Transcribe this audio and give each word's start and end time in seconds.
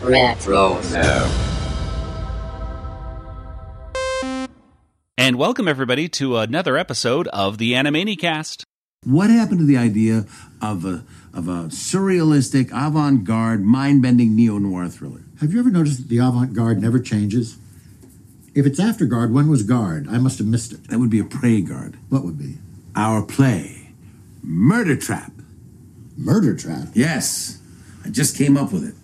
Retro 0.00 0.78
oh, 0.80 1.60
And 5.16 5.36
welcome 5.36 5.66
everybody 5.66 6.08
to 6.10 6.36
another 6.36 6.76
episode 6.76 7.26
of 7.28 7.58
the 7.58 7.72
Animanicast. 7.72 8.62
What 9.04 9.28
happened 9.28 9.58
to 9.58 9.66
the 9.66 9.76
idea 9.76 10.26
of 10.62 10.84
a 10.84 11.04
of 11.34 11.48
a 11.48 11.64
surrealistic, 11.64 12.68
avant-garde, 12.68 13.64
mind-bending 13.64 14.36
neo-noir 14.36 14.88
thriller? 14.88 15.22
Have 15.40 15.52
you 15.52 15.58
ever 15.58 15.70
noticed 15.70 15.98
that 15.98 16.08
the 16.08 16.18
avant 16.18 16.52
garde 16.52 16.80
never 16.80 17.00
changes? 17.00 17.58
If 18.54 18.66
it's 18.66 18.78
after 18.78 19.04
guard, 19.04 19.32
when 19.32 19.48
was 19.48 19.64
guard? 19.64 20.06
I 20.08 20.18
must 20.18 20.38
have 20.38 20.46
missed 20.46 20.72
it. 20.72 20.86
That 20.88 21.00
would 21.00 21.10
be 21.10 21.18
a 21.18 21.24
prey 21.24 21.60
guard. 21.60 21.98
What 22.08 22.24
would 22.24 22.38
be? 22.38 22.58
Our 22.94 23.22
play, 23.22 23.90
Murder 24.44 24.94
Trap. 24.96 25.32
Murder 26.16 26.56
trap? 26.56 26.88
Yes, 26.94 27.60
I 28.04 28.10
just 28.10 28.36
came 28.36 28.56
up 28.56 28.72
with 28.72 28.84
it. 28.84 28.94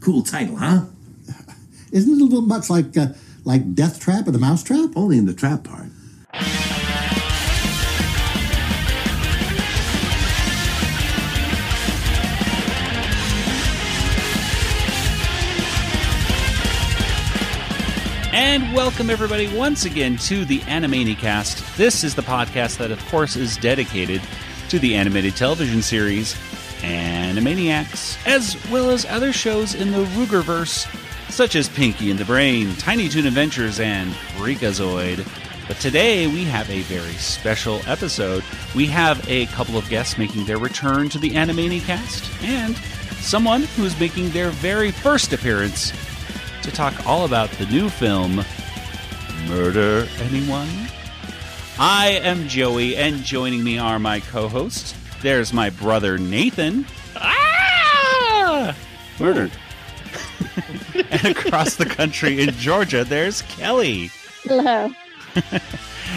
Cool 0.00 0.22
title, 0.22 0.56
huh? 0.56 0.84
Isn't 1.92 2.14
it 2.14 2.20
a 2.20 2.24
little 2.24 2.42
much 2.42 2.70
like 2.70 2.96
uh, 2.96 3.08
like 3.44 3.74
death 3.74 4.00
trap 4.00 4.26
or 4.26 4.30
the 4.30 4.38
mouse 4.38 4.62
trap? 4.62 4.90
Only 4.96 5.18
in 5.18 5.26
the 5.26 5.34
trap 5.34 5.64
part. 5.64 5.86
And 18.36 18.72
welcome 18.74 19.10
everybody 19.10 19.46
once 19.56 19.84
again 19.84 20.16
to 20.18 20.44
the 20.44 20.58
Animanicast. 20.60 21.76
This 21.76 22.02
is 22.02 22.14
the 22.14 22.22
podcast 22.22 22.78
that 22.78 22.90
of 22.90 23.04
course 23.06 23.36
is 23.36 23.56
dedicated 23.56 24.20
to 24.70 24.78
the 24.78 24.96
animated 24.96 25.36
television 25.36 25.82
series 25.82 26.36
Animaniacs, 26.84 28.18
as 28.26 28.56
well 28.70 28.90
as 28.90 29.04
other 29.06 29.32
shows 29.32 29.74
in 29.74 29.90
the 29.90 30.04
Rueggerverse, 30.04 30.86
such 31.30 31.56
as 31.56 31.68
Pinky 31.68 32.10
and 32.10 32.18
the 32.18 32.24
Brain, 32.24 32.74
Tiny 32.76 33.08
Toon 33.08 33.26
Adventures, 33.26 33.80
and 33.80 34.12
Freakazoid. 34.36 35.26
But 35.66 35.78
today 35.78 36.26
we 36.26 36.44
have 36.44 36.68
a 36.70 36.82
very 36.82 37.14
special 37.14 37.80
episode. 37.86 38.44
We 38.74 38.86
have 38.86 39.26
a 39.28 39.46
couple 39.46 39.78
of 39.78 39.88
guests 39.88 40.18
making 40.18 40.44
their 40.44 40.58
return 40.58 41.08
to 41.08 41.18
the 41.18 41.30
Animanicast, 41.30 42.44
and 42.44 42.76
someone 43.16 43.62
who's 43.62 43.98
making 43.98 44.30
their 44.30 44.50
very 44.50 44.90
first 44.90 45.32
appearance 45.32 45.92
to 46.62 46.70
talk 46.70 47.06
all 47.06 47.24
about 47.24 47.50
the 47.52 47.66
new 47.66 47.88
film 47.88 48.44
Murder 49.48 50.06
Anyone? 50.20 50.68
I 51.78 52.20
am 52.22 52.48
Joey, 52.48 52.96
and 52.96 53.22
joining 53.22 53.62
me 53.62 53.78
are 53.78 53.98
my 53.98 54.20
co 54.20 54.48
hosts. 54.48 54.94
There's 55.24 55.54
my 55.54 55.70
brother 55.70 56.18
Nathan. 56.18 56.84
Ah! 57.16 58.76
Murdered. 59.18 59.52
and 61.10 61.24
across 61.24 61.76
the 61.76 61.86
country 61.86 62.42
in 62.42 62.50
Georgia, 62.50 63.04
there's 63.04 63.40
Kelly. 63.40 64.10
Hello. 64.42 64.90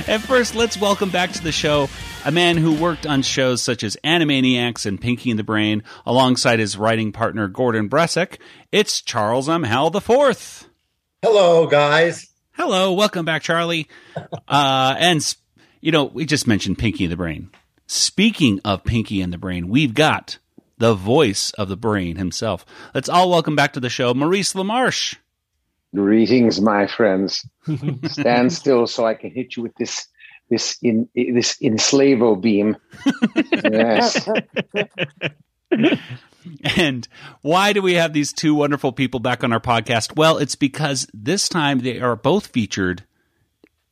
And 0.08 0.22
first, 0.22 0.54
let's 0.54 0.78
welcome 0.78 1.10
back 1.10 1.32
to 1.32 1.42
the 1.42 1.54
show 1.54 1.90
a 2.26 2.32
man 2.32 2.58
who 2.58 2.74
worked 2.74 3.08
on 3.08 3.22
shows 3.22 3.62
such 3.62 3.84
as 3.84 3.98
Animaniacs 4.04 4.86
and 4.86 5.00
Pinky 5.00 5.30
and 5.30 5.40
the 5.40 5.44
Brain 5.44 5.84
alongside 6.06 6.60
his 6.60 6.78
writing 6.78 7.14
partner 7.14 7.48
Gordon 7.48 7.90
Bressack. 7.90 8.38
It's 8.74 9.02
Charles 9.02 9.48
M. 9.48 9.64
Howell 9.64 9.92
the 9.92 10.02
Fourth. 10.02 10.68
Hello, 11.24 11.66
guys. 11.66 12.30
Hello, 12.52 12.92
welcome 12.92 13.24
back, 13.24 13.42
Charlie. 13.42 13.88
Uh, 14.48 14.96
and 15.00 15.36
you 15.80 15.92
know, 15.92 16.04
we 16.04 16.26
just 16.26 16.48
mentioned 16.48 16.78
Pinky 16.78 17.06
and 17.06 17.12
the 17.14 17.18
Brain. 17.18 17.50
Speaking 17.88 18.60
of 18.66 18.84
Pinky 18.84 19.22
and 19.22 19.32
the 19.32 19.38
Brain, 19.38 19.70
we've 19.70 19.94
got 19.94 20.38
the 20.78 20.94
voice 20.94 21.52
of 21.52 21.70
the 21.70 21.78
brain 21.78 22.18
himself. 22.18 22.66
Let's 22.94 23.10
all 23.10 23.30
welcome 23.30 23.56
back 23.56 23.74
to 23.74 23.80
the 23.80 23.90
show, 23.90 24.14
Maurice 24.14 24.54
LaMarche. 24.54 25.16
Greetings, 25.96 26.60
my 26.60 26.86
friends. 26.86 27.48
Stand 28.08 28.52
still 28.52 28.88
so 28.88 29.06
I 29.06 29.14
can 29.14 29.32
hit 29.32 29.56
you 29.56 29.64
with 29.64 29.76
this 29.76 30.08
this 30.50 30.78
in 30.82 31.10
this 31.16 31.58
enslavo 31.62 32.40
beam. 32.40 32.78
yes. 33.64 34.28
And 36.78 37.06
why 37.42 37.74
do 37.74 37.82
we 37.82 37.96
have 37.96 38.14
these 38.14 38.32
two 38.32 38.56
wonderful 38.56 38.94
people 38.94 39.20
back 39.20 39.44
on 39.44 39.52
our 39.52 39.60
podcast? 39.60 40.16
Well, 40.16 40.38
it's 40.38 40.56
because 40.56 41.06
this 41.14 41.50
time 41.50 41.80
they 41.80 42.00
are 42.00 42.16
both 42.16 42.48
featured 42.48 43.04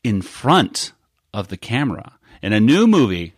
in 0.05 0.21
front 0.21 0.93
of 1.33 1.49
the 1.49 1.57
camera 1.57 2.17
in 2.41 2.53
a 2.53 2.61
new 2.61 2.87
movie. 2.87 3.33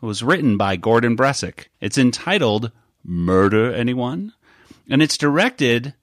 It 0.00 0.06
was 0.06 0.22
written 0.22 0.56
by 0.56 0.76
Gordon 0.76 1.16
Bressack. 1.16 1.66
It's 1.80 1.98
entitled 1.98 2.70
Murder 3.04 3.74
Anyone? 3.74 4.32
And 4.88 5.02
it's 5.02 5.18
directed 5.18 5.94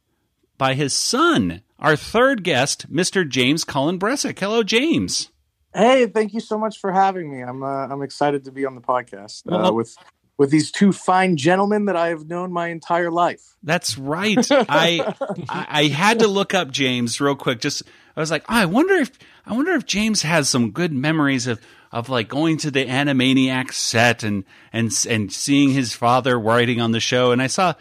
by 0.58 0.74
his 0.74 0.94
son, 0.94 1.62
our 1.80 1.96
third 1.96 2.44
guest, 2.44 2.92
Mr. 2.94 3.28
James 3.28 3.64
Cullen 3.64 3.98
Bressack. 4.00 4.38
Hello, 4.40 4.64
James. 4.64 5.32
Hey, 5.74 6.06
thank 6.08 6.34
you 6.34 6.40
so 6.40 6.58
much 6.58 6.80
for 6.80 6.92
having 6.92 7.32
me. 7.32 7.42
I'm 7.42 7.62
uh, 7.64 7.88
I'm 7.88 8.02
excited 8.02 8.46
to 8.46 8.52
be 8.52 8.66
on 8.66 8.76
the 8.76 8.82
podcast 8.82 9.44
uh, 9.48 9.58
Well- 9.58 9.76
with 9.76 9.96
with 10.38 10.50
these 10.52 10.70
two 10.70 10.92
fine 10.92 11.38
gentlemen 11.38 11.86
that 11.86 11.96
I 11.96 12.10
have 12.10 12.28
known 12.28 12.52
my 12.52 12.68
entire 12.68 13.10
life. 13.10 13.56
That's 13.64 13.98
right. 13.98 14.38
I, 14.52 15.14
I 15.50 15.66
I 15.70 15.84
had 15.88 16.20
to 16.20 16.28
look 16.28 16.54
up 16.54 16.72
James 16.72 17.20
real 17.22 17.36
quick. 17.36 17.60
Just 17.62 17.84
I 18.16 18.20
was 18.20 18.32
like, 18.32 18.44
oh, 18.44 18.54
I 18.56 18.66
wonder 18.66 18.94
if 18.96 19.12
I 19.46 19.54
wonder 19.54 19.72
if 19.74 19.86
James 19.86 20.22
has 20.22 20.48
some 20.50 20.72
good 20.72 20.94
memories 20.94 21.48
of 21.48 21.60
of 21.96 22.10
like 22.10 22.28
going 22.28 22.58
to 22.58 22.70
the 22.70 22.86
Animaniacs 22.86 23.74
set 23.74 24.22
and 24.22 24.44
and 24.74 24.92
and 25.10 25.32
seeing 25.32 25.72
his 25.72 25.94
father 25.94 26.38
writing 26.38 26.82
on 26.82 26.92
the 26.92 27.00
show. 27.00 27.32
And 27.32 27.42
I 27.42 27.48
saw 27.48 27.74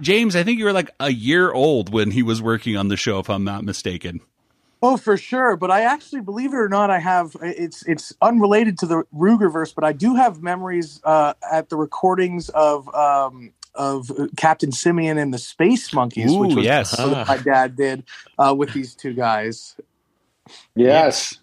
James. 0.00 0.34
I 0.34 0.42
think 0.42 0.58
you 0.58 0.64
were 0.64 0.72
like 0.72 0.90
a 0.98 1.12
year 1.12 1.52
old 1.52 1.92
when 1.92 2.10
he 2.10 2.24
was 2.24 2.42
working 2.42 2.76
on 2.76 2.88
the 2.88 2.96
show, 2.96 3.20
if 3.20 3.30
I'm 3.30 3.44
not 3.44 3.62
mistaken. 3.62 4.20
Oh, 4.82 4.96
for 4.96 5.16
sure. 5.16 5.56
But 5.56 5.70
I 5.70 5.82
actually, 5.82 6.22
believe 6.22 6.52
it 6.52 6.56
or 6.56 6.68
not, 6.68 6.90
I 6.90 6.98
have 6.98 7.36
it's 7.42 7.86
it's 7.86 8.12
unrelated 8.20 8.76
to 8.78 8.86
the 8.86 9.04
Rueggerverse, 9.14 9.72
but 9.74 9.84
I 9.84 9.92
do 9.92 10.16
have 10.16 10.42
memories 10.42 11.00
uh, 11.04 11.34
at 11.48 11.68
the 11.68 11.76
recordings 11.76 12.48
of 12.48 12.92
um, 12.92 13.52
of 13.76 14.10
Captain 14.36 14.72
Simian 14.72 15.16
and 15.16 15.32
the 15.32 15.38
Space 15.38 15.94
Monkeys, 15.94 16.32
which 16.32 16.56
was 16.56 16.64
yes. 16.64 16.98
what 16.98 17.28
my 17.28 17.36
dad 17.36 17.76
did 17.76 18.02
uh, 18.36 18.52
with 18.52 18.72
these 18.72 18.96
two 18.96 19.14
guys. 19.14 19.76
Yes. 20.74 21.38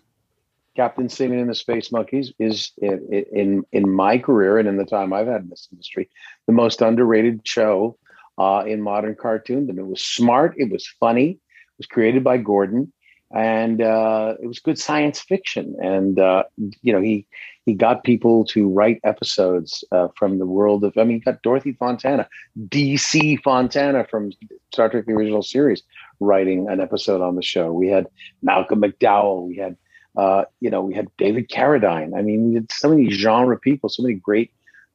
Captain 0.77 1.09
Simian 1.09 1.41
and 1.41 1.49
the 1.49 1.55
Space 1.55 1.91
Monkeys 1.91 2.31
is 2.37 2.71
in, 2.77 3.25
in 3.33 3.63
in 3.71 3.91
my 3.91 4.19
career 4.19 4.59
and 4.59 4.69
in 4.69 4.77
the 4.77 4.85
time 4.85 5.11
I've 5.11 5.25
had 5.25 5.41
in 5.41 5.49
this 5.49 5.67
industry 5.71 6.07
the 6.45 6.53
most 6.53 6.81
underrated 6.81 7.41
show 7.45 7.97
uh, 8.37 8.63
in 8.65 8.83
modern 8.83 9.15
cartoondom. 9.15 9.79
It 9.79 9.87
was 9.87 10.05
smart, 10.05 10.53
it 10.57 10.71
was 10.71 10.87
funny, 10.99 11.31
it 11.31 11.77
was 11.79 11.87
created 11.87 12.23
by 12.23 12.37
Gordon, 12.37 12.93
and 13.33 13.81
uh, 13.81 14.35
it 14.39 14.45
was 14.45 14.59
good 14.59 14.77
science 14.77 15.19
fiction. 15.19 15.75
And 15.81 16.19
uh, 16.19 16.43
you 16.83 16.93
know 16.93 17.01
he 17.01 17.25
he 17.65 17.73
got 17.73 18.03
people 18.03 18.45
to 18.45 18.69
write 18.69 18.99
episodes 19.03 19.83
uh, 19.91 20.09
from 20.15 20.37
the 20.37 20.45
world 20.45 20.83
of. 20.83 20.95
I 20.95 21.05
mean, 21.05 21.17
he 21.17 21.21
got 21.21 21.41
Dorothy 21.41 21.73
Fontana, 21.73 22.29
DC 22.69 23.41
Fontana 23.41 24.05
from 24.05 24.31
Star 24.71 24.89
Trek: 24.89 25.07
The 25.07 25.13
Original 25.13 25.41
Series, 25.41 25.81
writing 26.19 26.69
an 26.69 26.79
episode 26.79 27.21
on 27.21 27.35
the 27.35 27.41
show. 27.41 27.73
We 27.73 27.87
had 27.87 28.05
Malcolm 28.43 28.83
McDowell. 28.83 29.47
We 29.47 29.55
had 29.55 29.75
uh, 30.17 30.45
you 30.59 30.69
know, 30.71 30.81
we 30.81 30.95
had 30.95 31.07
David 31.17 31.47
Carradine. 31.47 32.17
I 32.17 32.23
mean, 32.23 32.49
we 32.49 32.55
had 32.55 32.71
so 32.71 32.89
many 32.89 33.09
genre 33.11 33.57
people, 33.57 33.87
so 33.87 34.01
many 34.01 34.15
great 34.15 34.51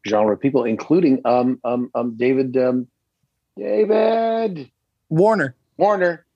genre 0.06 0.36
people, 0.36 0.64
including 0.64 1.22
um, 1.24 1.60
um, 1.64 1.90
um, 1.94 2.16
David 2.16 2.56
um, 2.56 2.88
David 3.56 4.70
Warner. 5.08 5.54
Warner. 5.76 6.26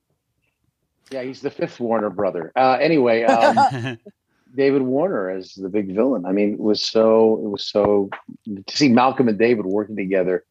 Yeah, 1.11 1.23
he's 1.23 1.41
the 1.41 1.51
fifth 1.51 1.81
Warner 1.81 2.11
brother. 2.11 2.53
Uh, 2.55 2.79
anyway, 2.81 3.25
um, 3.25 3.99
David 4.57 4.83
Warner 4.83 5.31
as 5.31 5.55
the 5.55 5.69
big 5.69 5.93
villain. 5.93 6.25
I 6.25 6.33
mean, 6.33 6.55
it 6.55 6.61
was 6.61 6.83
so 6.83 7.41
it 7.45 7.49
was 7.49 7.67
so 7.67 8.09
to 8.45 8.77
see 8.77 8.89
Malcolm 8.89 9.29
and 9.29 9.39
David 9.39 9.67
working 9.67 9.97
together 9.97 10.45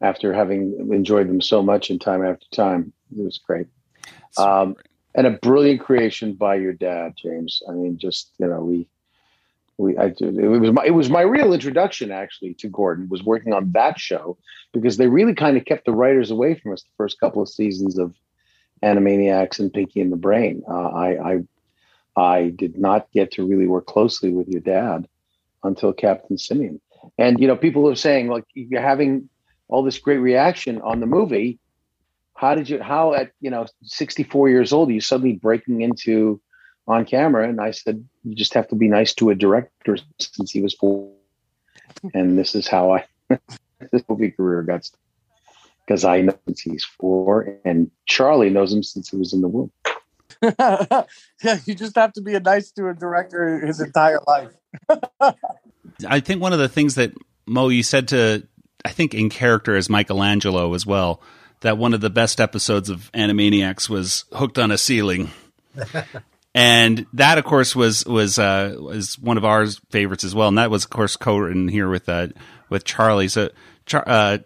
after 0.00 0.32
having 0.32 0.88
enjoyed 0.92 1.28
them 1.28 1.40
so 1.40 1.62
much 1.62 1.90
in 1.90 1.98
time 1.98 2.24
after 2.24 2.46
time. 2.52 2.92
It 3.16 3.24
was 3.24 3.38
great. 3.38 3.66
Um, 4.38 4.76
and 5.14 5.26
a 5.26 5.30
brilliant 5.30 5.80
creation 5.80 6.34
by 6.34 6.56
your 6.56 6.72
dad, 6.72 7.14
James. 7.16 7.62
I 7.68 7.72
mean, 7.72 7.98
just 7.98 8.32
you 8.38 8.46
know, 8.46 8.60
we 8.60 8.86
we 9.78 9.96
I 9.96 10.12
it 10.18 10.60
was 10.60 10.72
my 10.72 10.84
it 10.84 10.90
was 10.90 11.10
my 11.10 11.22
real 11.22 11.52
introduction 11.52 12.10
actually 12.10 12.54
to 12.54 12.68
Gordon 12.68 13.08
was 13.08 13.22
working 13.24 13.52
on 13.52 13.72
that 13.72 13.98
show 13.98 14.36
because 14.72 14.96
they 14.96 15.08
really 15.08 15.34
kind 15.34 15.56
of 15.56 15.64
kept 15.64 15.86
the 15.86 15.92
writers 15.92 16.30
away 16.30 16.54
from 16.54 16.72
us 16.72 16.82
the 16.82 16.90
first 16.96 17.18
couple 17.18 17.42
of 17.42 17.48
seasons 17.48 17.98
of 17.98 18.14
Animaniacs 18.82 19.58
and 19.58 19.72
Pinky 19.72 20.00
and 20.00 20.12
the 20.12 20.16
Brain. 20.16 20.62
Uh, 20.68 20.88
I, 20.88 21.32
I 21.32 21.38
I 22.16 22.48
did 22.50 22.78
not 22.78 23.10
get 23.12 23.32
to 23.32 23.46
really 23.46 23.66
work 23.66 23.86
closely 23.86 24.30
with 24.30 24.48
your 24.48 24.60
dad 24.60 25.08
until 25.62 25.92
Captain 25.92 26.38
Simian. 26.38 26.80
And 27.18 27.40
you 27.40 27.46
know, 27.46 27.56
people 27.56 27.88
are 27.88 27.94
saying 27.94 28.28
like 28.28 28.44
you're 28.54 28.80
having 28.80 29.28
all 29.68 29.82
this 29.82 29.98
great 29.98 30.18
reaction 30.18 30.80
on 30.82 31.00
the 31.00 31.06
movie. 31.06 31.58
How 32.40 32.54
did 32.54 32.70
you? 32.70 32.82
How 32.82 33.12
at 33.12 33.32
you 33.42 33.50
know 33.50 33.66
64 33.82 34.48
years 34.48 34.72
old 34.72 34.88
are 34.88 34.92
you 34.92 35.02
suddenly 35.02 35.34
breaking 35.34 35.82
into 35.82 36.40
on 36.88 37.04
camera? 37.04 37.46
And 37.46 37.60
I 37.60 37.72
said, 37.72 38.02
you 38.24 38.34
just 38.34 38.54
have 38.54 38.66
to 38.68 38.74
be 38.74 38.88
nice 38.88 39.12
to 39.16 39.28
a 39.28 39.34
director 39.34 39.98
since 40.18 40.50
he 40.50 40.62
was 40.62 40.72
four. 40.72 41.12
And 42.14 42.38
this 42.38 42.54
is 42.54 42.66
how 42.66 42.94
I 42.94 43.04
this 43.92 44.02
movie 44.08 44.30
career 44.30 44.62
got 44.62 44.86
started 44.86 45.04
because 45.86 46.06
I 46.06 46.22
know 46.22 46.38
since 46.46 46.62
he's 46.62 46.82
four, 46.98 47.58
and 47.62 47.90
Charlie 48.06 48.48
knows 48.48 48.72
him 48.72 48.82
since 48.82 49.10
he 49.10 49.18
was 49.18 49.34
in 49.34 49.42
the 49.42 49.48
womb. 49.48 49.70
yeah, 50.42 51.58
you 51.66 51.74
just 51.74 51.96
have 51.96 52.14
to 52.14 52.22
be 52.22 52.34
a 52.36 52.40
nice 52.40 52.70
to 52.72 52.88
a 52.88 52.94
director 52.94 53.66
his 53.66 53.82
entire 53.82 54.20
life. 54.26 54.52
I 56.08 56.20
think 56.20 56.40
one 56.40 56.54
of 56.54 56.58
the 56.58 56.70
things 56.70 56.94
that 56.94 57.12
Mo 57.46 57.68
you 57.68 57.82
said 57.82 58.08
to 58.08 58.48
I 58.82 58.92
think 58.92 59.12
in 59.12 59.28
character 59.28 59.76
as 59.76 59.90
Michelangelo 59.90 60.72
as 60.72 60.86
well 60.86 61.20
that 61.60 61.78
one 61.78 61.94
of 61.94 62.00
the 62.00 62.10
best 62.10 62.40
episodes 62.40 62.88
of 62.88 63.10
Animaniacs 63.12 63.88
was 63.88 64.24
hooked 64.32 64.58
on 64.58 64.70
a 64.70 64.78
ceiling. 64.78 65.30
and 66.54 67.06
that 67.12 67.38
of 67.38 67.44
course 67.44 67.76
was 67.76 68.04
was 68.04 68.38
uh, 68.38 68.76
was 68.78 69.18
one 69.18 69.36
of 69.36 69.44
our 69.44 69.66
favorites 69.90 70.24
as 70.24 70.34
well 70.34 70.48
and 70.48 70.58
that 70.58 70.70
was 70.70 70.84
of 70.84 70.90
course 70.90 71.16
co-written 71.16 71.68
here 71.68 71.88
with 71.88 72.08
uh, 72.08 72.26
with 72.68 72.84
Charlie 72.84 73.28
so 73.28 73.50
Char- 73.86 74.08
uh, 74.08 74.38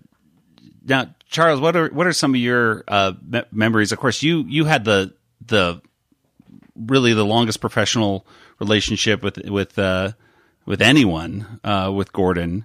now 0.85 1.15
Charles 1.31 1.61
what 1.61 1.77
are 1.77 1.89
what 1.89 2.07
are 2.07 2.13
some 2.13 2.35
of 2.35 2.41
your 2.41 2.85
uh, 2.89 3.13
me- 3.27 3.45
memories 3.51 3.91
of 3.91 3.99
course 3.99 4.23
you 4.23 4.45
you 4.47 4.67
had 4.67 4.85
the 4.85 5.15
the 5.47 5.81
really 6.77 7.15
the 7.15 7.25
longest 7.25 7.61
professional 7.61 8.27
relationship 8.59 9.23
with 9.23 9.39
with 9.49 9.79
uh, 9.79 10.13
with 10.67 10.81
anyone 10.83 11.61
uh, 11.65 11.93
with 11.95 12.13
Gordon. 12.13 12.65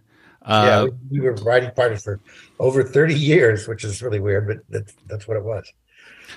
Uh, 0.49 0.63
yeah, 0.65 0.83
we, 0.83 0.91
we 1.11 1.19
were 1.19 1.33
writing 1.35 1.71
partners 1.75 2.03
for 2.03 2.19
over 2.59 2.83
30 2.83 3.13
years, 3.13 3.67
which 3.67 3.83
is 3.83 4.01
really 4.01 4.19
weird, 4.19 4.47
but 4.47 4.57
that's, 4.69 4.95
that's 5.07 5.27
what 5.27 5.37
it 5.37 5.43
was. 5.43 5.71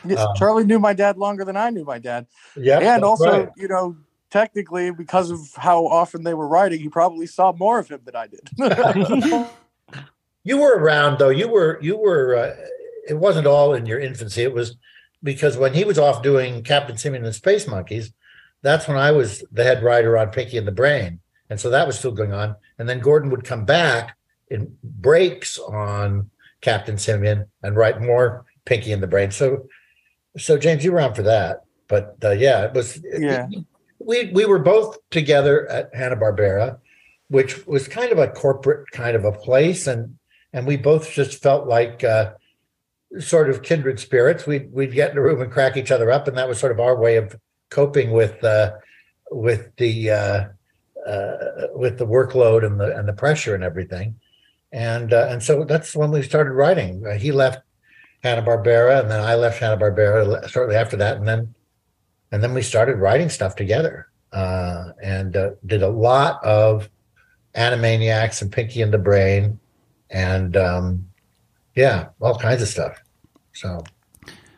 Yes, 0.05 0.19
Um, 0.19 0.35
Charlie 0.37 0.65
knew 0.65 0.79
my 0.79 0.93
dad 0.93 1.17
longer 1.17 1.45
than 1.45 1.57
I 1.57 1.71
knew 1.71 1.85
my 1.85 1.99
dad. 1.99 2.27
Yeah. 2.57 2.79
and 2.79 3.05
also, 3.05 3.51
you 3.57 3.69
know, 3.69 3.97
technically, 4.31 4.91
because 4.91 5.31
of 5.31 5.41
how 5.57 5.87
often 5.87 6.25
they 6.25 6.35
were 6.35 6.49
writing, 6.49 6.81
he 6.81 6.89
probably 6.89 7.27
saw 7.27 7.53
more 7.53 7.79
of 7.79 7.89
him 7.89 8.01
than 8.05 8.17
I 8.17 8.27
did. 8.27 8.49
you 10.45 10.59
were 10.59 10.77
around 10.77 11.19
though. 11.19 11.31
You 11.31 11.49
were, 11.49 11.79
you 11.83 11.97
were, 11.97 12.37
uh, 12.37 12.57
it 13.09 13.15
wasn't 13.15 13.47
all 13.47 13.75
in 13.75 13.87
your 13.87 14.01
infancy. 14.01 14.43
It 14.43 14.53
was 14.53 14.77
because 15.23 15.57
when 15.57 15.75
he 15.75 15.85
was 15.85 15.99
off 15.99 16.23
doing 16.23 16.63
Captain 16.63 16.97
Simian 16.97 17.23
and 17.25 17.31
the 17.31 17.35
Space 17.35 17.67
Monkeys, 17.67 18.13
that's 18.63 18.89
when 18.89 18.97
I 18.97 19.11
was 19.11 19.45
the 19.53 19.65
head 19.65 19.83
writer 19.83 20.17
on 20.17 20.31
Pinky 20.31 20.57
and 20.57 20.67
the 20.67 20.73
Brain. 20.73 21.21
And 21.51 21.61
so 21.61 21.71
that 21.71 21.87
was 21.87 21.99
still 21.99 22.13
going 22.13 22.33
on. 22.33 22.57
And 22.83 22.89
then 22.89 22.99
Gordon 22.99 23.31
would 23.31 23.45
come 23.45 23.65
back 23.65 24.17
in 24.49 24.77
breaks 24.83 25.57
on 25.57 26.31
Captain 26.63 26.99
Simian 26.99 27.47
and 27.63 27.77
write 27.77 28.03
more 28.03 28.45
Pinky 28.65 28.91
in 28.91 29.01
the 29.01 29.07
Brain. 29.07 29.31
So, 29.31 29.69
so 30.37 30.59
James, 30.59 30.85
you 30.85 30.91
were 30.91 31.01
on 31.01 31.15
for 31.15 31.23
that. 31.23 31.63
But 31.87 32.17
uh, 32.25 32.31
yeah, 32.31 32.65
it 32.65 32.75
was. 32.75 33.01
Yeah. 33.05 33.47
we 34.01 34.33
we 34.33 34.47
were 34.47 34.59
both 34.59 34.99
together 35.11 35.71
at 35.71 35.95
Hanna 35.95 36.17
Barbera, 36.17 36.81
which 37.29 37.65
was 37.69 37.87
kind 37.87 38.11
of 38.11 38.19
a 38.19 38.27
corporate 38.27 38.91
kind 38.91 39.15
of 39.15 39.25
a 39.25 39.31
place, 39.31 39.87
and 39.87 40.19
and 40.53 40.67
we 40.67 40.77
both 40.77 41.09
just 41.13 41.41
felt 41.41 41.69
like 41.69 42.03
uh, 42.03 42.33
sort 43.21 43.49
of 43.49 43.63
kindred 43.63 44.01
spirits. 44.01 44.45
We'd 44.45 44.73
we'd 44.73 44.93
get 44.93 45.13
in 45.13 45.19
a 45.19 45.23
room 45.23 45.41
and 45.41 45.53
crack 45.53 45.77
each 45.77 45.93
other 45.93 46.11
up, 46.11 46.27
and 46.27 46.37
that 46.37 46.49
was 46.49 46.59
sort 46.59 46.73
of 46.73 46.81
our 46.81 46.97
way 46.97 47.15
of 47.17 47.37
coping 47.71 48.11
with 48.11 48.43
uh, 48.43 48.73
with 49.31 49.71
the 49.77 50.11
uh, 51.07 51.69
with 51.75 51.99
the 51.99 52.07
workload 52.07 52.65
and 52.65 52.81
the 52.81 52.97
and 52.97 53.09
the 53.09 53.13
pressure 53.13 53.55
and 53.55 53.65
everything. 53.65 54.17
And 54.73 55.13
uh, 55.13 55.29
and 55.31 55.43
so 55.43 55.65
that's 55.65 55.95
when 55.95 56.11
we 56.11 56.23
started 56.23 56.53
writing. 56.53 57.05
Uh, 57.07 57.15
he 57.15 57.33
left 57.33 57.63
Hanna 58.23 58.43
Barbera, 58.43 59.01
and 59.01 59.11
then 59.11 59.21
I 59.21 59.35
left 59.35 59.59
Hanna 59.61 59.77
Barbera 59.77 60.49
shortly 60.49 60.77
after 60.77 60.97
that, 60.97 61.17
and 61.17 61.27
then 61.27 61.55
and 62.31 62.43
then 62.43 62.55
we 62.55 62.63
started 62.63 62.97
writing 62.97 63.29
stuff 63.29 63.55
together 63.57 64.09
uh, 64.33 64.93
and 65.03 65.37
uh, 65.37 65.51
did 65.67 65.83
a 65.83 65.89
lot 65.89 66.43
of 66.43 66.89
Animaniacs 67.55 68.41
and 68.41 68.51
Pinky 68.51 68.81
and 68.81 68.93
the 68.93 68.99
Brain, 68.99 69.61
and 70.11 70.57
um, 70.57 71.09
yeah, 71.75 72.09
all 72.21 72.39
kinds 72.39 72.63
of 72.63 72.69
stuff. 72.69 73.03
So 73.53 73.85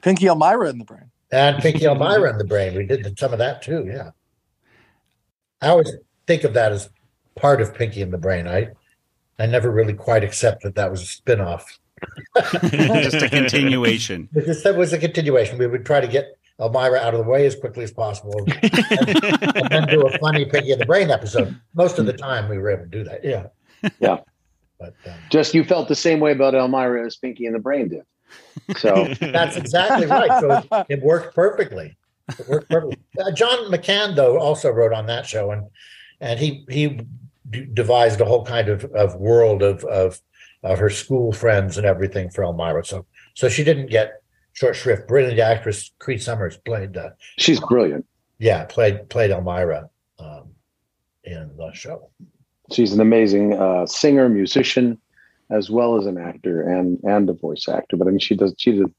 Pinky 0.03 0.27
Elmyra 0.27 0.71
in 0.71 0.79
the 0.79 0.85
brain. 0.85 1.11
and 1.33 1.61
Pinky 1.61 1.85
Elmyra 1.85 2.31
in 2.31 2.39
the 2.39 2.45
Brain, 2.45 2.77
we 2.77 2.87
did 2.87 3.19
some 3.19 3.33
of 3.33 3.39
that 3.41 3.63
too. 3.63 3.85
Yeah, 3.87 4.11
I 5.61 5.71
always 5.71 5.93
think 6.27 6.45
of 6.45 6.55
that 6.55 6.73
as 6.73 6.91
part 7.35 7.61
of 7.61 7.75
Pinky 7.75 8.03
and 8.03 8.13
the 8.13 8.19
Brain. 8.19 8.47
I 8.47 8.71
I 9.39 9.47
never 9.47 9.71
really 9.71 9.95
quite 9.95 10.23
accept 10.23 10.63
that 10.63 10.75
that 10.77 10.91
was 10.91 11.03
a 11.03 11.07
spinoff. 11.07 11.65
just 13.03 13.23
a 13.23 13.29
continuation. 13.29 14.29
Because 14.33 14.63
that 14.63 14.77
was 14.77 14.93
a 14.93 14.99
continuation. 14.99 15.59
We 15.59 15.67
would 15.67 15.87
try 15.87 16.01
to 16.01 16.07
get 16.07 16.37
Elmyra 16.61 16.99
out 16.99 17.15
of 17.15 17.25
the 17.25 17.31
way 17.31 17.47
as 17.47 17.57
quickly 17.57 17.83
as 17.83 17.93
possible 17.93 18.33
and, 18.39 19.57
and 19.57 19.69
then 19.71 19.89
do 19.89 20.07
a 20.07 20.19
funny 20.19 20.45
Pinky 20.45 20.73
and 20.73 20.81
the 20.81 20.87
Brain 20.87 21.11
episode. 21.11 21.59
Most 21.75 21.99
of 21.99 22.07
the 22.07 22.13
time, 22.13 22.49
we 22.49 22.59
were 22.59 22.71
able 22.71 22.85
to 22.85 22.89
do 22.89 23.05
that. 23.05 23.25
Yeah. 23.25 23.47
Yeah. 23.99 24.21
But 24.79 24.95
um, 25.07 25.15
Just 25.31 25.55
you 25.55 25.65
felt 25.65 25.89
the 25.89 25.97
same 25.97 26.21
way 26.21 26.33
about 26.33 26.55
Elmyra 26.55 27.07
as 27.07 27.17
Pinky 27.17 27.47
and 27.47 27.55
the 27.55 27.61
Brain 27.61 27.89
did. 27.89 28.03
So 28.77 29.09
that's 29.21 29.57
exactly 29.57 30.07
right. 30.07 30.41
So 30.41 30.63
it, 30.81 30.87
it 30.99 31.03
worked 31.03 31.35
perfectly. 31.35 31.97
It 32.39 32.49
worked 32.49 32.71
perfectly. 32.71 32.99
Uh, 33.19 33.31
John 33.33 33.71
McCann, 33.71 34.15
though, 34.15 34.39
also 34.39 34.71
wrote 34.71 34.93
on 34.93 35.07
that 35.07 35.27
show, 35.27 35.51
and 35.51 35.65
and 36.25 36.41
he 36.41 36.65
he 36.71 37.01
d- 37.51 37.67
devised 37.75 38.21
a 38.21 38.25
whole 38.25 38.45
kind 38.45 38.69
of, 38.69 38.85
of 38.87 39.15
world 39.17 39.63
of, 39.63 39.85
of 39.85 40.21
of 40.63 40.79
her 40.79 40.89
school 40.89 41.33
friends 41.33 41.77
and 41.77 41.87
everything 41.87 42.31
for 42.31 42.43
Elmyra. 42.43 42.85
So 42.85 43.05
so 43.35 43.49
she 43.49 43.63
didn't 43.63 43.91
get 43.91 44.23
short 44.55 44.75
shrift. 44.75 45.07
Brilliant 45.07 45.39
actress 45.39 45.93
Cree 45.99 46.19
Summers 46.19 46.57
played 46.57 46.97
uh, 46.97 47.11
she's 47.39 47.61
brilliant. 47.61 48.07
yeah 48.39 48.65
played 48.65 49.09
played 49.11 49.31
Elmyra 49.31 49.89
um, 50.19 50.49
in 51.25 51.51
the 51.57 51.71
show. 51.75 52.11
She's 52.73 52.95
an 52.95 53.01
amazing 53.01 53.53
uh, 53.53 53.85
singer, 53.85 54.31
musician, 54.31 54.99
as 55.51 55.69
well 55.69 55.99
as 55.99 56.07
an 56.07 56.17
actor 56.17 56.63
and 56.63 56.99
and 57.05 57.29
a 57.29 57.35
voice 57.35 57.69
actor. 57.69 57.99
But 57.99 58.09
I 58.09 58.11
mean, 58.11 58.19
she 58.19 58.35
does 58.35 58.55
she 58.57 58.73
did 58.73 58.91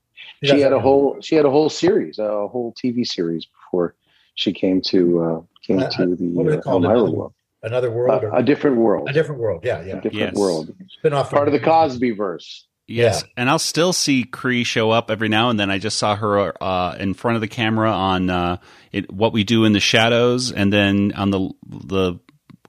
She 0.43 0.51
she 0.51 0.59
had 0.61 0.73
a 0.73 0.79
whole 0.79 1.19
she 1.21 1.35
had 1.35 1.45
a 1.45 1.49
whole 1.49 1.71
series, 1.71 2.19
a 2.19 2.47
whole 2.47 2.71
TV 2.73 3.03
series 3.03 3.47
before 3.47 3.95
she 4.35 4.53
came 4.53 4.81
to 4.81 5.19
uh, 5.23 5.41
came 5.65 5.79
Uh, 5.79 5.89
to 5.89 6.05
what 6.05 6.45
was 6.45 6.53
the 6.53 6.57
it 6.57 6.59
uh, 6.59 6.61
called? 6.61 6.83
Elmyra 6.83 6.91
Another- 6.91 7.11
world, 7.11 7.33
another 7.63 7.91
world 7.91 8.23
Uh, 8.23 8.27
or 8.27 8.37
a 8.39 8.43
different 8.43 8.77
world, 8.77 9.09
a 9.09 9.13
different 9.13 9.41
world. 9.41 9.61
Yeah, 9.63 9.81
yeah. 9.83 9.93
a 9.97 10.01
different 10.01 10.13
Yes. 10.15 10.33
world, 10.35 10.73
Spin 10.89 11.13
off 11.13 11.31
part 11.31 11.47
of 11.47 11.53
the 11.53 11.59
Cosby 11.59 12.11
verse. 12.11 12.67
Yes, 12.87 13.23
Yeah. 13.23 13.29
and 13.37 13.49
I'll 13.49 13.57
still 13.57 13.93
see 13.93 14.23
Cree 14.23 14.63
show 14.63 14.91
up 14.91 15.09
every 15.09 15.27
now 15.27 15.49
and 15.49 15.59
then. 15.59 15.71
I 15.71 15.79
just 15.79 15.97
saw 15.97 16.15
her 16.15 16.53
uh, 16.63 16.95
in 16.99 17.15
front 17.15 17.33
of 17.35 17.41
the 17.41 17.47
camera 17.47 17.91
on 17.91 18.29
uh, 18.29 18.57
it, 18.91 19.11
what 19.11 19.33
we 19.33 19.43
do 19.43 19.65
in 19.65 19.73
the 19.73 19.79
shadows, 19.79 20.51
and 20.51 20.71
then 20.71 21.11
on 21.15 21.31
the 21.31 21.49
the 21.65 22.19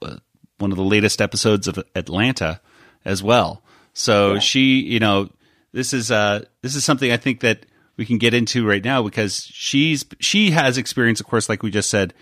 uh, 0.01 0.15
one 0.57 0.71
of 0.71 0.77
the 0.77 0.83
latest 0.83 1.21
episodes 1.21 1.67
of 1.67 1.77
Atlanta 1.93 2.59
as 3.05 3.21
well. 3.21 3.61
So 3.93 4.39
she, 4.39 4.79
you 4.81 4.99
know, 4.99 5.29
this 5.71 5.93
is 5.93 6.09
uh, 6.09 6.45
this 6.63 6.73
is 6.75 6.83
something 6.83 7.11
I 7.11 7.17
think 7.17 7.41
that 7.41 7.67
we 7.95 8.05
can 8.05 8.17
get 8.17 8.33
into 8.33 8.65
right 8.67 8.83
now 8.83 9.03
because 9.03 9.47
she's 9.53 10.03
she 10.19 10.49
has 10.49 10.79
experience, 10.79 11.19
of 11.19 11.27
course, 11.27 11.47
like 11.47 11.61
we 11.61 11.69
just 11.69 11.91
said, 11.91 12.15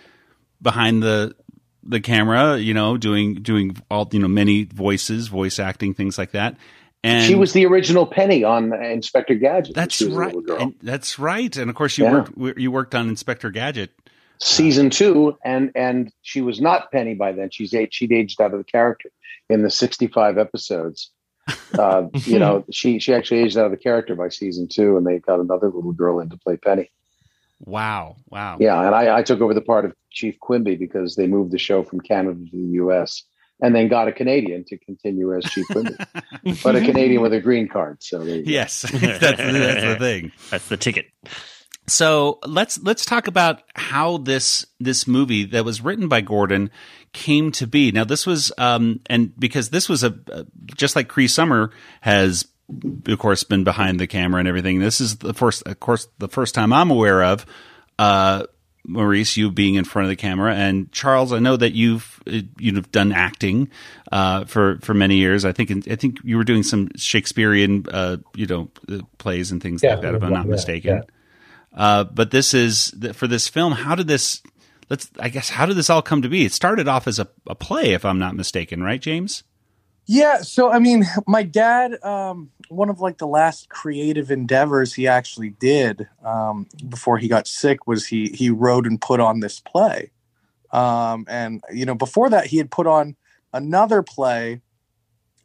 behind 0.62 1.04
the 1.04 1.36
the 1.84 2.00
camera, 2.02 2.58
you 2.58 2.74
know, 2.74 2.98
doing 2.98 3.36
doing 3.36 3.78
all 3.92 4.08
you 4.12 4.20
know 4.20 4.28
many 4.28 4.64
voices, 4.64 5.28
voice 5.28 5.60
acting, 5.60 5.94
things 5.94 6.18
like 6.18 6.32
that. 6.32 6.58
And 7.04 7.24
she 7.24 7.36
was 7.36 7.54
the 7.54 7.66
original 7.68 8.08
Penny 8.08 8.44
on 8.44 8.74
Inspector 8.74 9.36
Gadget. 9.36 9.76
that's 9.76 9.94
she 9.96 10.06
was 10.06 10.16
a 10.16 10.18
right. 10.18 10.36
And 10.62 10.76
that's 10.82 11.20
right. 11.20 11.56
And 11.56 11.70
of 11.70 11.76
course, 11.76 11.98
you 11.98 12.06
Yeah. 12.06 12.26
worked 12.38 12.60
you 12.60 12.72
worked 12.72 12.96
on 12.96 13.08
Inspector 13.10 13.50
Gadget. 13.52 13.92
season 14.42 14.90
two, 14.90 15.38
and 15.46 15.72
and 15.76 16.12
she 16.24 16.42
was 16.42 16.60
not 16.60 16.92
Penny 16.92 17.14
by 17.14 17.32
then. 17.32 17.50
She's 17.52 17.74
aged, 17.76 17.94
she'd 17.94 18.12
aged 18.12 18.42
out 18.42 18.54
of 18.54 18.58
the 18.58 18.64
character 18.64 19.10
in 19.50 19.62
the 19.62 19.70
sixty-five 19.70 20.38
episodes. 20.38 21.12
Uh, 21.78 22.08
you 22.24 22.40
know, 22.40 22.66
she 22.72 22.98
she 22.98 23.14
actually 23.14 23.42
aged 23.42 23.58
out 23.58 23.66
of 23.66 23.72
the 23.72 23.78
character 23.78 24.16
by 24.16 24.30
season 24.30 24.68
two, 24.68 24.98
and 24.98 25.06
they 25.06 25.20
got 25.20 25.40
another 25.40 25.68
little 25.70 25.92
girl 25.92 26.20
in 26.20 26.30
to 26.30 26.38
play 26.38 26.58
Penny. 26.58 26.90
Wow, 27.60 28.18
wow. 28.28 28.58
Yeah, 28.60 28.82
and 28.82 28.94
I, 28.94 29.18
I 29.18 29.24
took 29.24 29.42
over 29.42 29.54
the 29.54 29.62
part 29.62 29.86
of 29.86 29.94
Chief 30.12 30.40
Quimby 30.40 30.76
because 30.76 31.16
they 31.16 31.28
moved 31.28 31.52
the 31.52 31.58
show 31.58 31.84
from 31.84 32.02
Canada 32.02 32.40
to 32.40 32.52
the 32.52 32.74
U.S. 32.74 33.24
and 33.62 33.74
then 33.74 33.88
got 33.88 34.08
a 34.08 34.12
Canadian 34.12 34.66
to 34.66 34.78
continue 34.78 35.36
as 35.36 35.46
Chief 35.46 35.66
Quimby, 35.68 35.96
but 36.64 36.76
a 36.76 36.82
Canadian 36.82 37.22
with 37.22 37.34
a 37.34 37.40
green 37.40 37.68
card. 37.68 38.04
So 38.04 38.24
there 38.24 38.38
you 38.38 38.46
go. 38.46 38.52
Yes, 38.52 38.82
that's, 38.92 39.20
that's 39.20 39.38
the 39.40 39.96
thing. 40.00 40.32
That's 40.52 40.68
the 40.68 40.78
ticket. 40.78 41.08
So 41.88 42.40
let's 42.46 42.82
let's 42.82 43.06
talk 43.06 43.28
about 43.28 43.62
how 43.76 44.18
this 44.18 44.66
this 44.80 45.08
movie 45.08 45.46
that 45.46 45.64
was 45.64 45.82
written 45.82 46.08
by 46.08 46.22
Gordon 46.22 46.72
came 47.14 47.52
to 47.54 47.68
be. 47.68 47.92
Now 47.92 48.04
this 48.04 48.26
was 48.26 48.52
um 48.58 49.02
and 49.06 49.38
because 49.40 49.70
this 49.70 49.88
was 49.88 50.04
a 50.04 50.18
uh, 50.32 50.44
just 50.76 50.96
like 50.96 51.08
Cree 51.08 51.28
Summer 51.28 51.70
has 52.02 52.48
of 53.08 53.20
course 53.20 53.44
been 53.44 53.64
behind 53.64 54.00
the 54.00 54.08
camera 54.08 54.40
and 54.40 54.48
everything. 54.48 54.80
This 54.80 55.00
is 55.02 55.18
the 55.18 55.34
first 55.34 55.64
of 55.66 55.80
course 55.80 56.08
the 56.18 56.28
first 56.28 56.56
time 56.56 56.74
I'm 56.74 56.92
aware 56.92 57.24
of 57.24 57.46
uh 58.00 58.46
Maurice 58.88 59.36
you 59.36 59.50
being 59.52 59.76
in 59.76 59.84
front 59.84 60.06
of 60.06 60.10
the 60.10 60.16
camera 60.16 60.54
and 60.54 60.92
Charles 60.92 61.34
I 61.34 61.40
know 61.40 61.58
that 61.58 61.74
you've 61.74 62.22
you've 62.60 62.92
done 62.92 63.12
acting 63.12 63.70
uh 64.12 64.46
for 64.46 64.78
for 64.82 64.94
many 64.94 65.16
years. 65.18 65.44
I 65.46 65.52
think 65.52 65.88
I 65.90 65.96
think 65.96 66.18
you 66.24 66.38
were 66.38 66.44
doing 66.44 66.64
some 66.64 66.90
Shakespearean 66.96 67.86
uh 67.92 68.18
you 68.36 68.46
know 68.46 68.70
uh, 68.90 69.00
plays 69.18 69.52
and 69.52 69.62
things 69.62 69.82
Yeah, 69.84 69.92
like 69.94 70.02
that 70.02 70.16
if 70.16 70.24
I'm 70.24 70.34
not 70.34 70.46
yeah, 70.46 70.52
mistaken. 70.52 70.96
yeah. 70.98 71.02
Uh, 71.78 72.06
but 72.06 72.32
this 72.32 72.54
is 72.54 72.94
for 73.14 73.28
this 73.28 73.50
film. 73.50 73.74
How 73.74 73.96
did 73.96 74.08
this? 74.08 74.42
Let's. 74.90 75.10
I 75.20 75.28
guess 75.28 75.50
how 75.50 75.66
did 75.66 75.76
this 75.76 75.90
all 75.90 76.02
come 76.02 76.22
to 76.22 76.30
be? 76.30 76.46
It 76.46 76.54
started 76.54 76.88
off 76.88 77.06
as 77.06 77.20
a, 77.20 77.28
a 77.48 77.56
play, 77.56 77.92
if 77.92 78.06
I'm 78.06 78.18
not 78.18 78.34
mistaken, 78.34 78.82
right, 78.82 79.02
James? 79.02 79.44
Yeah, 80.08 80.42
so 80.42 80.72
I 80.72 80.80
mean, 80.80 81.06
my 81.26 81.44
dad, 81.44 82.04
um, 82.04 82.52
one 82.70 82.90
of 82.90 83.00
like 83.00 83.18
the 83.18 83.28
last 83.28 83.70
creative 83.70 84.30
endeavors 84.30 84.94
he 84.94 85.08
actually 85.08 85.50
did 85.52 86.08
um, 86.24 86.68
before 86.88 87.18
he 87.18 87.28
got 87.28 87.48
sick 87.48 87.88
was 87.88 88.06
he 88.06 88.30
he 88.30 88.50
wrote 88.50 88.86
and 88.86 89.02
put 89.02 89.20
on 89.20 89.40
this 89.40 89.60
play, 89.60 90.12
um, 90.72 91.26
and 91.28 91.64
you 91.72 91.86
know 91.86 91.96
before 91.96 92.30
that 92.30 92.48
he 92.48 92.58
had 92.58 92.70
put 92.70 92.86
on 92.86 93.16
another 93.52 94.04
play, 94.04 94.62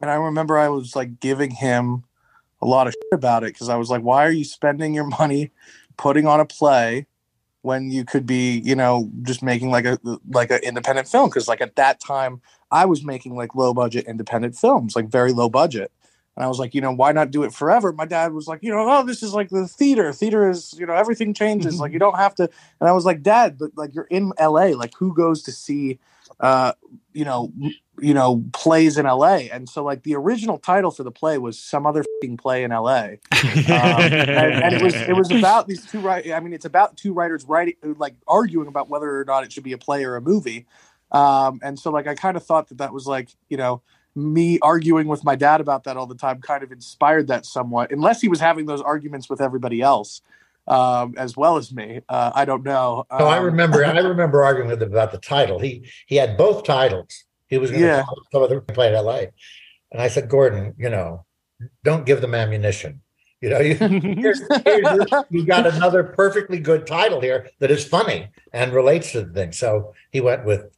and 0.01 0.11
I 0.11 0.15
remember 0.15 0.59
I 0.59 0.69
was 0.69 0.95
like 0.95 1.21
giving 1.21 1.51
him 1.51 2.05
a 2.61 2.67
lot 2.67 2.87
of 2.87 2.93
shit 2.93 3.13
about 3.15 3.45
it 3.45 3.55
because 3.55 3.71
I 3.71 3.77
was 3.77 3.89
like, 3.89 4.03
why 4.03 4.27
are 4.27 4.33
you 4.33 4.45
spending 4.45 4.93
your 4.93 5.07
money 5.07 5.53
putting 5.97 6.27
on 6.27 6.39
a 6.39 6.45
play 6.45 7.07
when 7.63 7.91
you 7.91 8.05
could 8.05 8.27
be 8.27 8.59
you 8.65 8.75
know 8.75 9.11
just 9.23 9.43
making 9.43 9.71
like 9.71 9.85
a 9.85 9.99
like 10.31 10.51
an 10.51 10.61
independent 10.63 11.09
film 11.09 11.29
because 11.29 11.49
like 11.49 11.61
at 11.61 11.77
that 11.77 12.01
time 12.01 12.41
i 12.71 12.85
was 12.85 13.05
making 13.05 13.35
like 13.35 13.55
low 13.55 13.75
budget 13.75 14.07
independent 14.07 14.57
films 14.57 14.97
like 14.97 15.09
very 15.09 15.33
low 15.33 15.49
budget 15.49 15.93
and 16.41 16.47
i 16.47 16.49
was 16.49 16.59
like 16.59 16.75
you 16.75 16.81
know 16.81 16.93
why 16.93 17.13
not 17.13 17.31
do 17.31 17.43
it 17.43 17.53
forever? 17.53 17.93
My 17.93 18.07
dad 18.07 18.33
was 18.33 18.49
like 18.49 18.63
you 18.63 18.71
know 18.71 18.87
oh 18.89 19.05
this 19.05 19.23
is 19.23 19.35
like 19.35 19.51
the 19.51 19.69
theater. 19.69 20.11
Theater 20.13 20.49
is 20.49 20.75
you 20.79 20.87
know 20.87 20.95
everything 20.95 21.35
changes. 21.35 21.79
Like 21.79 21.93
you 21.93 21.99
don't 21.99 22.17
have 22.17 22.35
to 22.37 22.49
and 22.81 22.89
i 22.89 22.93
was 22.93 23.05
like 23.05 23.23
dad 23.23 23.59
but 23.59 23.71
like 23.77 23.95
you're 23.95 24.05
in 24.05 24.33
la 24.41 24.49
like 24.49 24.95
who 24.99 25.15
goes 25.15 25.43
to 25.43 25.53
see 25.53 25.99
uh 26.41 26.73
you 27.13 27.25
know 27.25 27.53
you 28.01 28.15
know 28.15 28.43
plays 28.53 28.97
in 28.97 29.05
la 29.05 29.35
and 29.35 29.69
so 29.69 29.85
like 29.85 30.03
the 30.05 30.15
original 30.15 30.59
title 30.59 30.91
for 30.91 31.03
the 31.03 31.11
play 31.11 31.37
was 31.39 31.59
some 31.59 31.87
other 31.87 32.05
play 32.39 32.65
in 32.65 32.71
la 32.71 33.03
um, 33.03 33.19
and, 33.33 34.65
and, 34.65 34.75
it 34.75 34.83
was 34.83 34.95
it 34.95 35.15
was 35.15 35.31
about 35.31 35.67
these 35.69 35.85
two 35.87 36.01
right 36.01 36.31
i 36.33 36.41
mean 36.41 36.53
it's 36.53 36.65
about 36.65 36.97
two 36.97 37.13
writers 37.13 37.45
writing 37.45 37.75
like 37.99 38.15
arguing 38.27 38.69
about 38.69 38.89
whether 38.89 39.21
or 39.21 39.25
not 39.25 39.45
it 39.45 39.53
should 39.53 39.65
be 39.65 39.73
a 39.73 39.79
play 39.79 40.05
or 40.05 40.17
a 40.17 40.21
movie. 40.21 40.67
Um, 41.13 41.59
and 41.63 41.77
so 41.77 41.91
like 41.91 42.07
i 42.07 42.15
kind 42.15 42.37
of 42.37 42.45
thought 42.45 42.69
that 42.69 42.79
that 42.79 42.93
was 42.93 43.07
like 43.07 43.31
you 43.49 43.57
know 43.57 43.83
me 44.15 44.59
arguing 44.61 45.07
with 45.07 45.25
my 45.25 45.37
dad 45.37 45.61
about 45.61 45.85
that 45.85 45.97
all 45.97 46.07
the 46.07 46.15
time 46.15 46.41
kind 46.41 46.63
of 46.63 46.73
inspired 46.73 47.29
that 47.29 47.47
somewhat 47.47 47.93
unless 47.93 48.21
he 48.21 48.29
was 48.29 48.41
having 48.41 48.67
those 48.67 48.81
arguments 48.81 49.31
with 49.31 49.41
everybody 49.41 49.81
else 49.81 50.21
um, 50.67 51.15
as 51.17 51.37
well 51.37 51.57
as 51.57 51.73
me. 51.73 52.01
Uh, 52.09 52.31
I 52.35 52.45
don't 52.45 52.65
know. 52.65 53.05
Um, 53.11 53.19
no, 53.19 53.27
I 53.27 53.39
remember. 53.39 53.85
I 53.85 53.99
remember 53.99 54.45
arguing 54.45 54.69
with 54.71 54.83
him 54.83 54.93
about 54.93 55.13
the 55.13 55.19
title. 55.19 55.59
He 55.59 55.91
he 56.07 56.17
had 56.17 56.37
both 56.37 56.65
titles. 56.65 57.25
He 57.49 57.59
was 57.59 57.71
going 57.71 57.83
to 57.83 57.89
Yeah. 57.89 58.05
some 58.33 58.43
other 58.43 58.61
play 58.61 58.89
in 58.89 58.95
L.A. 58.95 59.31
And 59.91 60.01
I 60.01 60.07
said, 60.07 60.29
Gordon, 60.29 60.75
you 60.79 60.89
know, 60.89 61.25
don't 61.83 62.07
give 62.07 62.21
them 62.21 62.35
ammunition. 62.35 63.01
You 63.41 63.51
know, 63.51 63.59
you, 63.59 63.75
here's, 63.75 64.41
here's, 64.65 65.07
you 65.31 65.47
got 65.47 65.67
another 65.67 66.05
perfectly 66.05 66.61
good 66.61 66.87
title 66.87 67.21
here 67.21 67.49
that 67.59 67.71
is 67.71 67.85
funny 67.85 68.29
and 68.53 68.73
relates 68.73 69.13
to 69.13 69.23
the 69.23 69.33
thing. 69.33 69.53
So 69.53 69.95
he 70.13 70.21
went 70.21 70.45
with 70.45 70.71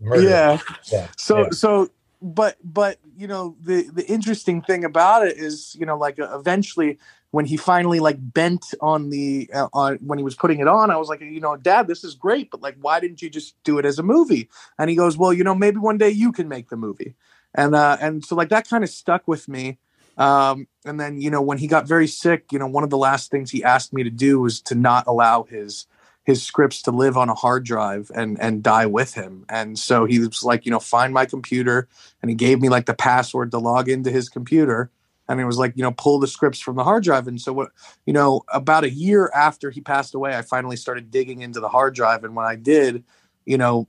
murder. 0.00 0.30
Yeah. 0.30 0.58
Yeah. 0.90 1.08
So 1.16 1.38
Yeah. 1.38 1.50
so 1.50 1.90
but 2.22 2.56
but 2.62 2.98
you 3.16 3.26
know 3.26 3.56
the 3.60 3.82
the 3.92 4.06
interesting 4.06 4.62
thing 4.62 4.84
about 4.84 5.26
it 5.26 5.36
is 5.36 5.76
you 5.78 5.86
know 5.86 5.96
like 5.96 6.18
uh, 6.18 6.38
eventually 6.38 6.98
when 7.30 7.44
he 7.44 7.56
finally 7.56 8.00
like 8.00 8.16
bent 8.18 8.74
on 8.80 9.10
the 9.10 9.50
uh, 9.52 9.68
on 9.72 9.96
when 9.96 10.18
he 10.18 10.24
was 10.24 10.34
putting 10.34 10.60
it 10.60 10.68
on 10.68 10.90
i 10.90 10.96
was 10.96 11.08
like 11.08 11.20
you 11.20 11.40
know 11.40 11.56
dad 11.56 11.86
this 11.86 12.04
is 12.04 12.14
great 12.14 12.50
but 12.50 12.62
like 12.62 12.76
why 12.80 13.00
didn't 13.00 13.20
you 13.20 13.28
just 13.28 13.54
do 13.64 13.78
it 13.78 13.84
as 13.84 13.98
a 13.98 14.02
movie? 14.02 14.48
And 14.78 14.90
he 14.90 14.96
goes 14.96 15.16
well 15.16 15.32
you 15.32 15.44
know 15.44 15.54
maybe 15.54 15.78
one 15.78 15.98
day 15.98 16.10
you 16.10 16.32
can 16.32 16.48
make 16.48 16.68
the 16.68 16.76
movie. 16.76 17.14
And 17.54 17.74
uh 17.74 17.96
and 18.00 18.24
so 18.24 18.34
like 18.34 18.48
that 18.48 18.68
kind 18.68 18.84
of 18.84 18.90
stuck 18.90 19.26
with 19.28 19.48
me. 19.48 19.78
Um 20.16 20.66
and 20.84 20.98
then 20.98 21.20
you 21.20 21.30
know 21.30 21.42
when 21.42 21.58
he 21.58 21.66
got 21.66 21.86
very 21.86 22.06
sick 22.06 22.52
you 22.52 22.58
know 22.58 22.66
one 22.66 22.84
of 22.84 22.90
the 22.90 22.98
last 22.98 23.30
things 23.30 23.50
he 23.50 23.62
asked 23.62 23.92
me 23.92 24.02
to 24.02 24.10
do 24.10 24.40
was 24.40 24.60
to 24.62 24.74
not 24.74 25.04
allow 25.06 25.44
his 25.44 25.86
his 26.26 26.42
scripts 26.42 26.82
to 26.82 26.90
live 26.90 27.16
on 27.16 27.28
a 27.28 27.34
hard 27.34 27.64
drive 27.64 28.10
and 28.14 28.38
and 28.40 28.62
die 28.62 28.84
with 28.84 29.14
him. 29.14 29.46
And 29.48 29.78
so 29.78 30.04
he 30.04 30.18
was 30.18 30.42
like 30.42 30.66
you 30.66 30.72
know 30.72 30.80
find 30.80 31.14
my 31.14 31.24
computer. 31.24 31.88
And 32.20 32.28
he 32.28 32.34
gave 32.34 32.60
me 32.60 32.68
like 32.68 32.86
the 32.86 32.94
password 32.94 33.52
to 33.52 33.58
log 33.58 33.88
into 33.88 34.10
his 34.10 34.28
computer. 34.28 34.90
And 35.28 35.40
it 35.40 35.44
was 35.44 35.56
like 35.56 35.72
you 35.76 35.84
know 35.84 35.92
pull 35.92 36.18
the 36.18 36.26
scripts 36.26 36.58
from 36.58 36.74
the 36.74 36.82
hard 36.82 37.04
drive. 37.04 37.28
And 37.28 37.40
so 37.40 37.52
what 37.52 37.70
you 38.06 38.12
know 38.12 38.42
about 38.52 38.82
a 38.82 38.90
year 38.90 39.30
after 39.34 39.70
he 39.70 39.80
passed 39.80 40.14
away 40.14 40.34
i 40.34 40.42
finally 40.42 40.76
started 40.76 41.12
digging 41.12 41.42
into 41.42 41.60
the 41.60 41.68
hard 41.68 41.94
drive. 41.94 42.24
And 42.24 42.34
when 42.34 42.44
i 42.44 42.56
did 42.56 43.04
you 43.46 43.56
know 43.56 43.88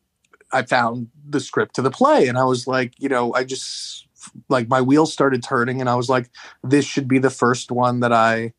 i 0.54 0.62
found 0.62 1.10
the 1.28 1.40
script 1.40 1.76
to 1.76 1.82
the 1.82 1.92
play. 1.92 2.28
And 2.28 2.38
i 2.38 2.44
was 2.44 2.68
like 2.68 2.94
you 3.00 3.10
know 3.10 3.34
i 3.34 3.44
just 3.44 4.08
like 4.48 4.70
my 4.70 4.82
wheels 4.82 5.12
started 5.12 5.42
turning. 5.42 5.82
And 5.82 5.90
i 5.90 5.96
was 5.96 6.08
like 6.08 6.30
this 6.64 6.86
should 6.86 7.08
be 7.08 7.18
the 7.18 7.32
first 7.32 7.72
one 7.72 8.02
that 8.02 8.14
i 8.14 8.54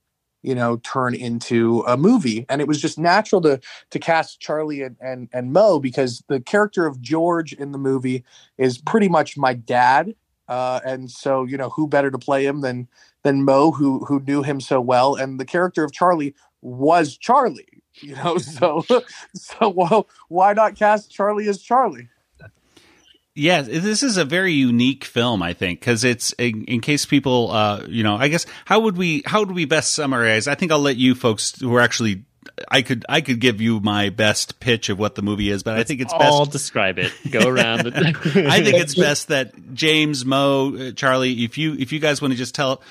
you 0.48 0.54
know 0.54 0.78
turn 0.78 1.14
into 1.14 1.84
a 1.86 1.98
movie. 1.98 2.46
And 2.48 2.62
it 2.62 2.66
was 2.66 2.80
just 2.80 2.98
natural 2.98 3.42
to 3.42 3.60
to 3.90 3.98
cast 3.98 4.40
charlie 4.40 4.80
and 4.82 4.96
and, 4.98 5.28
and 5.32 5.52
mo 5.52 5.78
because 5.78 6.22
the 6.28 6.40
character 6.40 6.86
of 6.86 7.02
george 7.02 7.52
in 7.52 7.72
the 7.72 7.78
movie 7.78 8.24
is 8.56 8.78
pretty 8.78 9.08
much 9.08 9.36
my 9.36 9.52
dad. 9.52 10.14
Uh, 10.48 10.80
and 10.86 11.10
so 11.10 11.44
you 11.44 11.58
know 11.58 11.68
who 11.68 11.86
better 11.86 12.10
to 12.10 12.18
play 12.18 12.46
him 12.46 12.62
than 12.62 12.88
than 13.24 13.44
mo 13.44 13.70
who 13.70 14.02
who 14.06 14.20
knew 14.20 14.42
him 14.42 14.58
so 14.58 14.80
well. 14.80 15.16
And 15.16 15.38
the 15.38 15.44
character 15.44 15.84
of 15.84 15.92
charlie 15.92 16.34
was 16.62 17.18
charlie 17.18 17.82
you 18.00 18.14
know 18.14 18.38
so 18.38 18.84
so 19.34 19.68
well, 19.68 20.08
why 20.28 20.54
not 20.54 20.76
cast 20.76 21.10
charlie 21.10 21.48
as 21.48 21.60
charlie 21.60 22.08
Yeah, 23.38 23.62
this 23.62 24.02
is 24.02 24.16
a 24.16 24.24
very 24.24 24.52
unique 24.52 25.04
film, 25.04 25.42
I 25.42 25.52
think, 25.52 25.78
because 25.78 26.02
it's 26.02 26.32
in, 26.32 26.64
in 26.64 26.80
case 26.80 27.06
people, 27.06 27.52
uh, 27.52 27.84
you 27.86 28.02
know, 28.02 28.16
I 28.16 28.28
guess 28.28 28.46
how 28.64 28.80
would 28.80 28.96
we 28.96 29.22
how 29.24 29.40
would 29.40 29.52
we 29.52 29.64
best 29.64 29.92
summarize? 29.92 30.48
I 30.48 30.56
think 30.56 30.72
I'll 30.72 30.80
let 30.80 30.96
you 30.96 31.14
folks 31.14 31.58
who 31.60 31.72
are 31.76 31.80
actually, 31.80 32.24
I 32.68 32.82
could 32.82 33.06
I 33.08 33.20
could 33.20 33.38
give 33.38 33.60
you 33.60 33.78
my 33.78 34.10
best 34.10 34.58
pitch 34.58 34.88
of 34.88 34.98
what 34.98 35.14
the 35.14 35.22
movie 35.22 35.50
is, 35.50 35.62
but 35.62 35.78
I 35.78 35.84
think 35.84 36.00
it's 36.00 36.12
all 36.12 36.46
best. 36.46 36.52
describe 36.52 36.98
it. 36.98 37.12
Go 37.30 37.48
around. 37.48 37.86
I 37.94 38.60
think 38.60 38.76
it's 38.76 38.96
best 38.96 39.28
that 39.28 39.72
James, 39.72 40.24
Mo, 40.24 40.76
uh, 40.76 40.90
Charlie, 40.92 41.44
if 41.44 41.56
you 41.58 41.74
if 41.74 41.92
you 41.92 42.00
guys 42.00 42.20
want 42.20 42.32
to 42.32 42.38
just 42.38 42.56
tell 42.56 42.82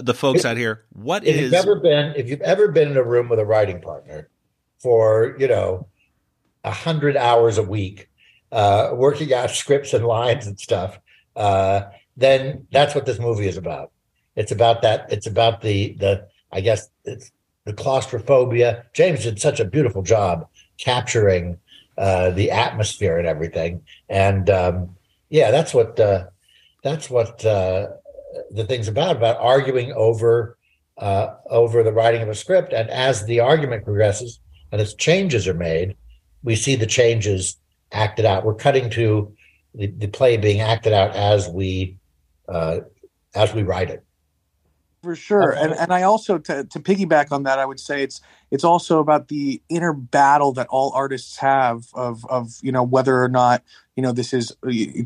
the 0.00 0.14
folks 0.14 0.46
out 0.46 0.56
here 0.56 0.84
what 0.94 1.24
if 1.26 1.36
is 1.36 1.42
you've 1.42 1.52
ever 1.52 1.76
been 1.76 2.14
if 2.16 2.28
you've 2.28 2.40
ever 2.40 2.68
been 2.68 2.90
in 2.90 2.96
a 2.96 3.02
room 3.02 3.28
with 3.28 3.38
a 3.38 3.44
writing 3.44 3.78
partner 3.78 4.30
for 4.78 5.36
you 5.38 5.46
know 5.46 5.86
a 6.64 6.70
hundred 6.70 7.14
hours 7.16 7.58
a 7.58 7.62
week 7.62 8.08
uh 8.52 8.90
working 8.94 9.32
out 9.32 9.50
scripts 9.50 9.92
and 9.92 10.04
lines 10.04 10.46
and 10.46 10.60
stuff 10.60 10.98
uh 11.36 11.82
then 12.16 12.66
that's 12.70 12.94
what 12.94 13.06
this 13.06 13.18
movie 13.18 13.48
is 13.48 13.56
about. 13.56 13.90
It's 14.36 14.52
about 14.52 14.82
that 14.82 15.10
it's 15.10 15.26
about 15.26 15.62
the 15.62 15.94
the 15.94 16.28
i 16.52 16.60
guess 16.60 16.90
it's 17.04 17.32
the 17.64 17.72
claustrophobia. 17.72 18.84
James 18.92 19.22
did 19.22 19.40
such 19.40 19.60
a 19.60 19.64
beautiful 19.64 20.02
job 20.02 20.48
capturing 20.78 21.58
uh 21.98 22.30
the 22.30 22.50
atmosphere 22.50 23.18
and 23.18 23.26
everything. 23.26 23.82
And 24.08 24.48
um 24.50 24.96
yeah 25.30 25.50
that's 25.50 25.72
what 25.72 25.98
uh 25.98 26.26
that's 26.82 27.08
what 27.08 27.44
uh 27.44 27.88
the 28.50 28.64
thing's 28.64 28.88
about 28.88 29.16
about 29.16 29.38
arguing 29.38 29.92
over 29.92 30.56
uh, 30.98 31.34
over 31.46 31.82
the 31.82 31.92
writing 31.92 32.22
of 32.22 32.28
a 32.28 32.34
script. 32.34 32.72
And 32.72 32.88
as 32.90 33.24
the 33.24 33.40
argument 33.40 33.84
progresses 33.84 34.38
and 34.70 34.80
as 34.80 34.94
changes 34.94 35.48
are 35.48 35.54
made, 35.54 35.96
we 36.42 36.54
see 36.54 36.76
the 36.76 36.86
changes 36.86 37.56
acted 37.92 38.24
out. 38.24 38.44
We're 38.44 38.54
cutting 38.54 38.90
to 38.90 39.34
the, 39.74 39.86
the 39.86 40.08
play 40.08 40.36
being 40.36 40.60
acted 40.60 40.92
out 40.92 41.14
as 41.14 41.48
we 41.48 41.98
uh, 42.48 42.80
as 43.34 43.54
we 43.54 43.62
write 43.62 43.90
it. 43.90 44.04
for 45.02 45.16
sure 45.16 45.52
Okay. 45.52 45.62
and 45.64 45.72
and 45.72 45.92
i 45.92 46.02
also 46.02 46.38
to, 46.38 46.64
to 46.64 46.78
piggyback 46.78 47.32
on 47.32 47.42
that 47.44 47.58
i 47.58 47.66
would 47.66 47.80
say 47.80 48.02
it's 48.02 48.20
it's 48.50 48.64
also 48.64 48.98
about 49.00 49.28
the 49.28 49.60
inner 49.68 49.92
battle 49.92 50.52
that 50.52 50.66
all 50.68 50.92
artists 50.94 51.38
have 51.38 51.86
of 51.94 52.24
of 52.26 52.52
you 52.62 52.70
know 52.70 52.82
whether 52.84 53.22
or 53.22 53.28
not 53.28 53.62
you 53.96 54.02
know 54.02 54.12
this 54.12 54.32
is 54.32 54.56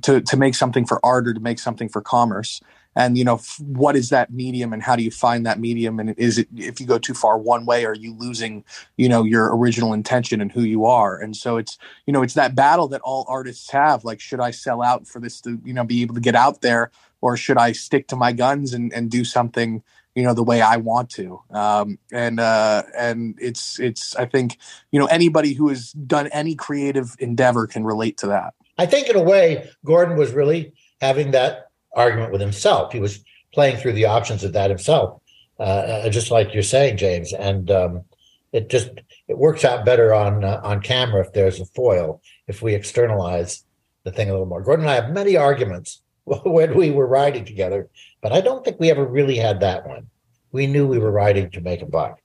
to 0.03 0.21
to 0.21 0.37
make 0.37 0.55
something 0.55 0.85
for 0.85 1.01
art 1.05 1.27
or 1.29 1.35
to 1.35 1.41
make 1.41 1.59
something 1.59 1.89
for 1.89 2.03
commerce 2.03 2.61
and 2.97 3.19
you 3.19 3.25
know 3.25 3.35
f- 3.35 3.61
what 3.61 3.95
is 3.95 4.09
that 4.09 4.33
medium 4.33 4.73
and 4.73 4.83
how 4.83 4.97
do 4.97 5.03
you 5.03 5.11
find 5.11 5.47
that 5.47 5.61
medium? 5.61 6.01
And 6.01 6.19
is 6.19 6.39
it 6.39 6.49
if 6.57 6.81
you 6.81 6.87
go 6.87 6.99
too 6.99 7.15
far 7.15 7.39
one 7.39 7.67
way 7.67 7.85
are 7.85 7.95
you 7.95 8.15
losing 8.15 8.65
you 8.97 9.09
know 9.09 9.23
your 9.23 9.55
original 9.55 9.93
intention 9.93 10.41
and 10.41 10.51
who 10.51 10.63
you 10.63 10.87
are? 10.87 11.21
And 11.21 11.37
so 11.37 11.59
it's 11.59 11.79
you 12.07 12.13
know 12.13 12.23
it's 12.23 12.35
that 12.35 12.55
battle 12.55 12.89
that 12.89 13.03
all 13.03 13.27
artists 13.29 13.71
have 13.71 14.05
like 14.05 14.21
should 14.21 14.41
i 14.41 14.51
sell 14.51 14.83
out 14.83 15.07
for 15.07 15.21
this 15.21 15.41
to 15.43 15.61
you 15.65 15.75
know 15.75 15.85
be 15.85 16.03
able 16.03 16.15
to 16.15 16.21
get 16.21 16.35
out 16.35 16.63
there? 16.63 16.91
Or 17.21 17.37
should 17.37 17.59
I 17.59 17.73
stick 17.73 18.09
to 18.09 18.17
my 18.17 18.33
guns 18.33 18.73
and, 18.73 18.93
and 18.93 19.11
do 19.11 19.25
something 19.25 19.83
you 20.15 20.23
know 20.23 20.33
the 20.33 20.43
way 20.43 20.63
I 20.63 20.79
want 20.79 21.11
to? 21.11 21.41
Um, 21.51 21.99
and 22.11 22.41
uh, 22.41 22.85
and 22.97 23.37
it's 23.41 23.79
it's 23.79 24.17
I 24.17 24.25
think 24.25 24.59
you 24.91 24.99
know 24.99 25.07
anybody 25.07 25.53
who 25.53 25.69
has 25.69 25.93
done 25.93 26.29
any 26.29 26.55
creative 26.55 27.15
endeavor 27.19 27.67
can 27.67 27.85
relate 27.85 28.17
to 28.19 28.29
that. 28.29 28.55
I 28.79 28.87
think 28.87 29.09
in 29.09 29.17
a 29.17 29.23
way, 29.23 29.71
Gordon 29.85 30.17
was 30.17 30.33
really 30.33 30.73
having 31.01 31.33
that 31.33 31.66
argument 31.97 32.31
with 32.31 32.41
himself. 32.41 32.93
He 32.93 33.01
was 33.01 33.25
playing 33.53 33.79
through 33.79 33.95
the 33.95 34.05
options 34.05 34.45
of 34.45 34.53
that 34.53 34.71
himself, 34.71 35.21
uh, 35.59 36.09
just 36.11 36.31
like 36.31 36.55
you're 36.55 36.63
saying, 36.63 36.99
James. 36.99 37.33
And 37.33 37.71
um, 37.71 38.05
it 38.53 38.69
just 38.71 38.91
it 39.27 39.37
works 39.39 39.65
out 39.65 39.85
better 39.85 40.15
on 40.15 40.45
uh, 40.45 40.61
on 40.63 40.81
camera 40.81 41.23
if 41.23 41.33
there's 41.33 41.59
a 41.61 41.67
foil, 41.67 42.21
if 42.47 42.63
we 42.63 42.75
externalize 42.75 43.65
the 44.05 44.13
thing 44.13 44.29
a 44.29 44.33
little 44.33 44.47
more. 44.47 44.63
Gordon 44.63 44.85
and 44.85 44.91
I 44.91 44.95
have 44.95 45.11
many 45.11 45.37
arguments 45.37 46.03
when 46.25 46.77
we 46.77 46.91
were 46.91 47.07
riding 47.07 47.45
together, 47.45 47.89
but 48.23 48.33
I 48.33 48.41
don't 48.41 48.65
think 48.65 48.79
we 48.79 48.91
ever 48.91 49.05
really 49.05 49.37
had 49.37 49.61
that 49.61 49.87
one. 49.87 50.09
We 50.53 50.67
knew 50.67 50.87
we 50.87 50.99
were 50.99 51.11
riding 51.11 51.51
to 51.51 51.61
make 51.61 51.83
a 51.83 51.87
buck. 51.87 52.21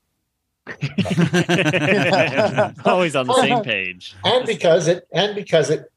Always 2.85 3.15
on 3.15 3.25
the 3.25 3.37
same 3.41 3.63
page. 3.63 4.15
and 4.23 4.45
because 4.45 4.87
it 4.87 5.07
and 5.11 5.33
because 5.35 5.71
it 5.71 5.91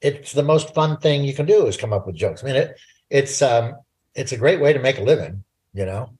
it's 0.00 0.32
the 0.32 0.42
most 0.42 0.74
fun 0.74 0.96
thing 0.98 1.22
you 1.22 1.34
can 1.34 1.46
do 1.46 1.66
is 1.66 1.76
come 1.76 1.92
up 1.92 2.06
with 2.06 2.16
jokes. 2.16 2.42
I 2.42 2.46
mean, 2.46 2.56
it 2.56 2.78
it's 3.10 3.40
um, 3.42 3.74
it's 4.14 4.32
a 4.32 4.36
great 4.36 4.60
way 4.60 4.72
to 4.72 4.78
make 4.78 4.98
a 4.98 5.02
living. 5.02 5.44
You 5.74 5.86
know, 5.86 6.10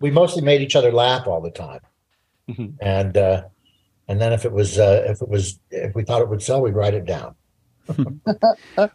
we 0.00 0.10
mostly 0.10 0.42
made 0.42 0.60
each 0.62 0.76
other 0.76 0.92
laugh 0.92 1.26
all 1.26 1.40
the 1.40 1.50
time, 1.50 1.80
Mhm. 2.48 2.74
and 2.80 3.16
uh, 3.16 3.42
and 4.08 4.20
then 4.20 4.32
if 4.32 4.44
it 4.44 4.52
was 4.52 4.78
uh, 4.78 5.04
if 5.08 5.22
it 5.22 5.28
was 5.28 5.58
if 5.70 5.94
we 5.94 6.02
thought 6.04 6.22
it 6.22 6.28
would 6.28 6.42
sell, 6.42 6.62
we'd 6.62 6.74
write 6.74 6.94
it 6.94 7.04
down. 7.06 7.34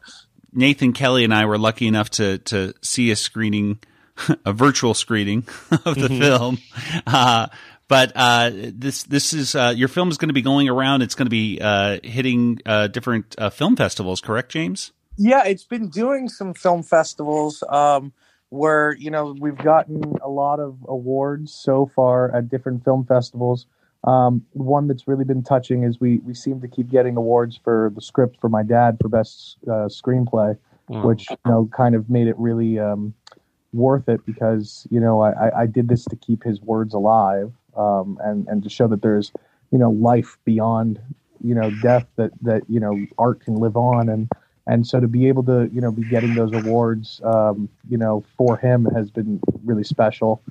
Nathan 0.54 0.94
Kelly 0.94 1.24
and 1.24 1.34
I 1.34 1.46
were 1.46 1.58
lucky 1.58 1.88
enough 1.88 2.10
to 2.12 2.38
to 2.40 2.74
see 2.82 3.12
a 3.12 3.16
screening, 3.16 3.80
a 4.46 4.54
virtual 4.54 4.94
screening 4.94 5.48
of 5.86 5.96
the 5.96 6.10
film. 6.10 6.58
Uh, 7.06 7.48
but 7.88 8.12
uh, 8.16 8.52
this 8.54 9.04
this 9.04 9.34
is 9.34 9.54
uh, 9.56 9.74
your 9.76 9.88
film 9.88 10.10
is 10.10 10.18
going 10.18 10.30
to 10.30 10.34
be 10.34 10.42
going 10.42 10.70
around. 10.70 11.02
It's 11.02 11.16
going 11.16 11.28
to 11.28 11.30
be 11.32 11.60
uh, 11.62 12.00
hitting 12.04 12.60
uh, 12.66 12.88
different 12.88 13.36
uh, 13.38 13.50
film 13.50 13.76
festivals, 13.76 14.22
correct, 14.22 14.52
James? 14.52 14.92
Yeah, 15.18 15.44
it's 15.46 15.64
been 15.64 15.90
doing 15.90 16.30
some 16.30 16.54
film 16.54 16.84
festivals 16.84 17.64
um, 17.70 18.14
where 18.50 18.96
you 18.96 19.10
know 19.12 19.36
we've 19.40 19.58
gotten 19.58 20.02
a 20.22 20.30
lot 20.30 20.60
of 20.60 20.78
awards 20.88 21.54
so 21.54 21.86
far 21.96 22.36
at 22.36 22.50
different 22.50 22.84
film 22.84 23.06
festivals. 23.06 23.66
Um, 24.04 24.46
one 24.54 24.88
that's 24.88 25.08
really 25.08 25.26
been 25.26 25.44
touching 25.44 25.84
is 25.84 26.00
we 26.00 26.18
we 26.20 26.34
seem 26.34 26.62
to 26.62 26.68
keep 26.68 26.90
getting 26.90 27.18
awards 27.18 27.58
for 27.64 27.92
the 27.96 28.02
script 28.02 28.40
for 28.42 28.50
my 28.50 28.64
dad 28.64 28.98
for 29.02 29.08
best 29.10 29.58
uh, 29.68 29.88
screenplay, 29.88 30.58
which 31.06 31.30
you 31.30 31.38
know 31.52 31.70
kind 31.76 31.96
of 31.96 32.10
made 32.10 32.28
it 32.28 32.38
really 32.38 32.78
um, 32.80 33.14
worth 33.74 34.08
it 34.10 34.26
because 34.26 34.88
you 34.92 35.00
know 35.00 35.22
I, 35.22 35.32
I- 35.48 35.62
I 35.62 35.66
did 35.66 35.88
this 35.88 36.06
to 36.06 36.16
keep 36.16 36.44
his 36.44 36.62
words 36.62 36.94
alive 36.94 37.52
um, 37.78 38.20
and 38.24 38.48
and 38.48 38.64
to 38.64 38.70
show 38.70 38.88
that 38.88 39.02
there's 39.02 39.32
you 39.72 39.78
know 39.80 39.92
life 39.92 40.38
beyond 40.46 41.00
you 41.44 41.56
know 41.56 41.70
death 41.82 42.06
that 42.18 42.32
that 42.42 42.64
you 42.70 42.80
know 42.80 42.98
art 43.18 43.40
can 43.42 43.56
live 43.56 43.76
on 43.78 44.10
and 44.10 44.30
and 44.68 44.86
so 44.86 45.00
to 45.00 45.08
be 45.08 45.28
able 45.28 45.44
to 45.44 45.70
you 45.74 45.82
know 45.82 45.92
be 45.92 46.04
getting 46.04 46.34
those 46.34 46.54
awards 46.54 47.22
um, 47.24 47.70
you 47.90 47.98
know 47.98 48.24
for 48.38 48.58
him 48.58 48.86
has 48.86 49.10
been 49.10 49.40
really 49.64 49.84
special. 49.84 50.42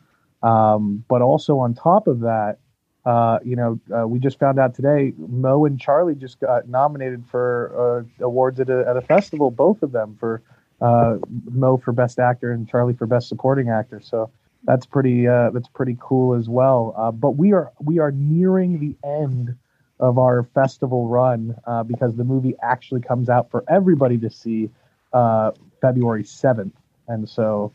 Um, 0.43 1.05
but 1.09 1.23
also 1.23 1.59
on 1.59 1.73
top 1.73 2.07
of 2.07 2.21
that 2.21 2.59
uh, 3.07 3.39
you 3.45 3.57
know 3.57 3.81
uh, 3.97 4.07
we 4.07 4.19
just 4.19 4.39
found 4.39 4.59
out 4.59 4.75
today 4.75 5.13
mo 5.17 5.65
and 5.65 5.81
charlie 5.81 6.15
just 6.15 6.39
got 6.41 6.69
nominated 6.69 7.25
for 7.31 8.05
uh, 8.21 8.25
awards 8.25 8.61
at 8.61 8.69
a, 8.69 8.87
at 8.87 8.97
a 8.97 9.01
festival 9.01 9.51
both 9.51 9.83
of 9.83 9.93
them 9.93 10.17
for 10.21 10.43
uh, 10.81 11.17
mo 11.51 11.77
for 11.77 11.93
best 11.93 12.19
actor 12.19 12.53
and 12.53 12.69
charlie 12.69 12.95
for 12.95 13.07
best 13.07 13.29
supporting 13.29 13.71
actor. 13.71 14.01
So 14.03 14.31
that's 14.65 14.87
pretty 14.87 15.27
uh, 15.29 15.51
that's 15.51 15.69
pretty 15.69 15.97
cool 16.01 16.35
as 16.35 16.49
well. 16.49 16.95
Uh, 16.97 17.11
but 17.11 17.33
we 17.33 17.53
are 17.53 17.73
we 17.81 17.99
are 17.99 18.11
nearing 18.11 18.81
the 18.81 18.97
end 19.09 19.57
of 20.05 20.19
our 20.19 20.43
festival 20.55 21.09
run 21.09 21.57
uh, 21.67 21.83
because 21.83 22.15
the 22.15 22.25
movie 22.25 22.55
actually 22.63 23.01
comes 23.01 23.31
out 23.31 23.51
for 23.51 23.65
everybody 23.69 24.19
to 24.19 24.31
see 24.31 24.69
uh, 25.15 25.51
February 25.81 26.25
7th. 26.25 26.73
And 27.09 27.27
so 27.27 27.73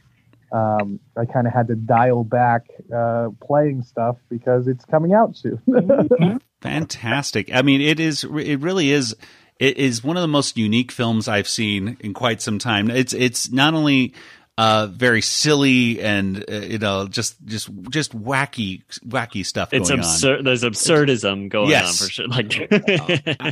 um, 0.52 1.00
I 1.18 1.26
kind 1.26 1.48
of 1.48 1.54
had 1.54 1.68
to 1.70 1.76
dial 1.76 2.24
back 2.24 2.68
uh, 2.96 3.30
playing 3.42 3.82
stuff 3.82 4.18
because 4.30 4.68
it's 4.68 4.86
coming 4.86 5.14
out 5.14 5.36
soon. 5.36 5.60
Fantastic. 6.62 7.54
I 7.54 7.64
mean, 7.64 7.82
it 7.82 8.00
is. 8.00 8.24
It 8.24 8.58
really 8.58 8.92
is. 8.92 9.16
It 9.58 9.78
is 9.78 10.04
one 10.04 10.16
of 10.16 10.22
the 10.22 10.28
most 10.28 10.56
unique 10.56 10.92
films 10.92 11.28
I've 11.28 11.48
seen 11.48 11.98
in 12.00 12.14
quite 12.14 12.42
some 12.42 12.60
time. 12.60 12.92
It's 12.92 13.14
it's 13.14 13.52
not 13.52 13.74
only 13.74 14.14
uh, 14.60 14.88
very 14.88 15.22
silly 15.22 16.02
and 16.02 16.44
uh, 16.52 16.56
you 16.56 16.78
know 16.80 17.08
just 17.08 17.38
just 17.46 17.70
just 17.90 18.12
wacky 18.14 18.82
wacky 19.08 19.46
stuff 19.46 19.74
It's 19.74 19.88
going 19.90 20.02
on. 20.02 20.06
absurd. 20.06 20.44
There's 20.46 20.64
absurdism 20.64 21.48
going 21.48 21.70
Yes. 21.70 22.02
on 22.02 22.08
for 22.08 22.12
sure. 22.12 22.28
Like, 22.28 22.52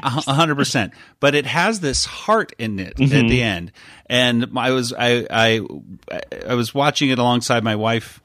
hundred 0.03 0.55
percent. 0.55 0.91
But 1.21 1.33
it 1.33 1.45
has 1.45 1.79
this 1.79 2.03
heart 2.03 2.51
in 2.57 2.79
it 2.79 2.99
at 2.99 3.07
Mhm. 3.07 3.29
the 3.29 3.41
end. 3.41 3.71
And 4.07 4.47
I 4.57 4.71
was 4.71 4.91
I 4.91 5.25
I 5.31 5.61
I 6.45 6.55
was 6.55 6.73
watching 6.75 7.09
it 7.09 7.19
alongside 7.19 7.63
my 7.63 7.75
wife, 7.77 8.21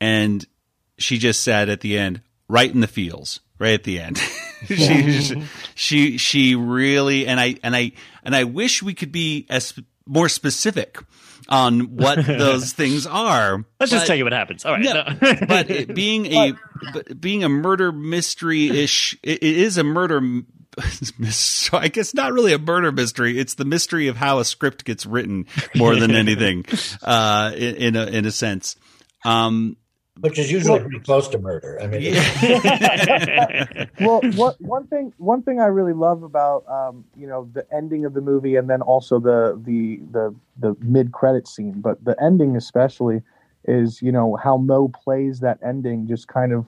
and 0.00 0.44
she 0.98 1.18
just 1.18 1.44
said 1.44 1.68
at 1.68 1.80
the 1.80 1.96
end, 1.96 2.22
"Right 2.48 2.72
in 2.74 2.80
the 2.80 2.88
feels." 2.88 3.38
Right 3.58 3.72
at 3.74 3.84
the 3.84 4.00
end, 4.00 4.18
she 4.66 5.42
she 5.74 6.18
she 6.18 6.54
really 6.56 7.26
and 7.26 7.40
I 7.40 7.56
and 7.62 7.74
I 7.74 7.92
and 8.22 8.34
I 8.36 8.44
wish 8.44 8.82
we 8.82 8.92
could 8.94 9.12
be 9.12 9.46
as 9.48 9.72
more 10.06 10.28
specific 10.28 10.98
on 11.48 11.96
what 11.96 12.24
those 12.26 12.72
things 12.72 13.06
are. 13.06 13.64
let's 13.80 13.92
just 13.92 14.06
tell 14.06 14.16
you 14.16 14.24
what 14.24 14.32
happens. 14.32 14.64
All 14.64 14.72
right. 14.72 14.84
Yeah, 14.84 15.16
no. 15.20 15.34
but 15.48 15.70
it, 15.70 15.94
being 15.94 16.26
a 16.26 16.54
but 16.92 17.20
being 17.20 17.44
a 17.44 17.48
murder 17.48 17.92
mystery 17.92 18.68
ish, 18.68 19.18
it, 19.22 19.42
it 19.42 19.56
is 19.56 19.78
a 19.78 19.84
murder. 19.84 20.20
So 21.30 21.78
I 21.78 21.88
guess 21.88 22.14
not 22.14 22.32
really 22.32 22.52
a 22.52 22.58
murder 22.58 22.92
mystery. 22.92 23.38
It's 23.38 23.54
the 23.54 23.64
mystery 23.64 24.08
of 24.08 24.16
how 24.16 24.38
a 24.38 24.44
script 24.44 24.84
gets 24.84 25.06
written 25.06 25.46
more 25.74 25.96
than 25.96 26.14
anything, 26.14 26.64
uh, 27.02 27.52
in, 27.54 27.76
in 27.76 27.96
a 27.96 28.06
in 28.06 28.26
a 28.26 28.32
sense. 28.32 28.76
Um, 29.24 29.76
which 30.20 30.38
is 30.38 30.50
usually 30.50 30.80
pretty 30.80 31.00
close 31.00 31.28
to 31.28 31.38
murder. 31.38 31.78
I 31.80 31.86
mean, 31.86 32.14
well, 34.00 34.20
what 34.34 34.60
one 34.60 34.86
thing 34.86 35.12
one 35.18 35.42
thing 35.42 35.60
I 35.60 35.66
really 35.66 35.92
love 35.92 36.22
about 36.22 36.66
um, 36.68 37.04
you 37.16 37.26
know 37.26 37.48
the 37.52 37.66
ending 37.72 38.04
of 38.04 38.14
the 38.14 38.20
movie 38.20 38.56
and 38.56 38.70
then 38.70 38.82
also 38.82 39.18
the 39.20 39.60
the 39.64 40.00
the 40.12 40.34
the 40.58 40.76
mid 40.80 41.12
credit 41.12 41.46
scene, 41.46 41.80
but 41.80 42.02
the 42.04 42.16
ending 42.22 42.56
especially 42.56 43.22
is 43.64 44.00
you 44.00 44.12
know 44.12 44.36
how 44.36 44.56
Mo 44.56 44.88
plays 44.88 45.40
that 45.40 45.58
ending 45.64 46.06
just 46.06 46.28
kind 46.28 46.52
of 46.52 46.66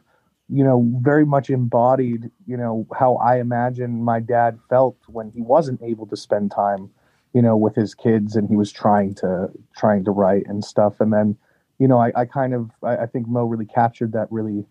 you 0.48 0.64
know 0.64 0.90
very 1.00 1.24
much 1.24 1.50
embodied 1.50 2.30
you 2.46 2.56
know 2.56 2.86
how 2.98 3.16
I 3.16 3.38
imagine 3.38 4.02
my 4.02 4.20
dad 4.20 4.58
felt 4.68 4.96
when 5.06 5.30
he 5.30 5.40
wasn't 5.42 5.82
able 5.82 6.06
to 6.06 6.16
spend 6.16 6.50
time 6.50 6.90
you 7.34 7.42
know 7.42 7.56
with 7.56 7.74
his 7.74 7.94
kids 7.94 8.34
and 8.34 8.48
he 8.48 8.56
was 8.56 8.72
trying 8.72 9.14
to 9.16 9.50
trying 9.76 10.04
to 10.04 10.10
write 10.10 10.46
and 10.46 10.64
stuff 10.64 11.00
and 11.00 11.12
then 11.12 11.36
you 11.78 11.88
know 11.88 11.98
I, 11.98 12.12
I 12.16 12.24
kind 12.24 12.54
of 12.54 12.70
I, 12.82 12.98
I 12.98 13.06
think 13.06 13.28
Mo 13.28 13.44
really 13.44 13.66
captured 13.66 14.12
that 14.12 14.28
really 14.30 14.64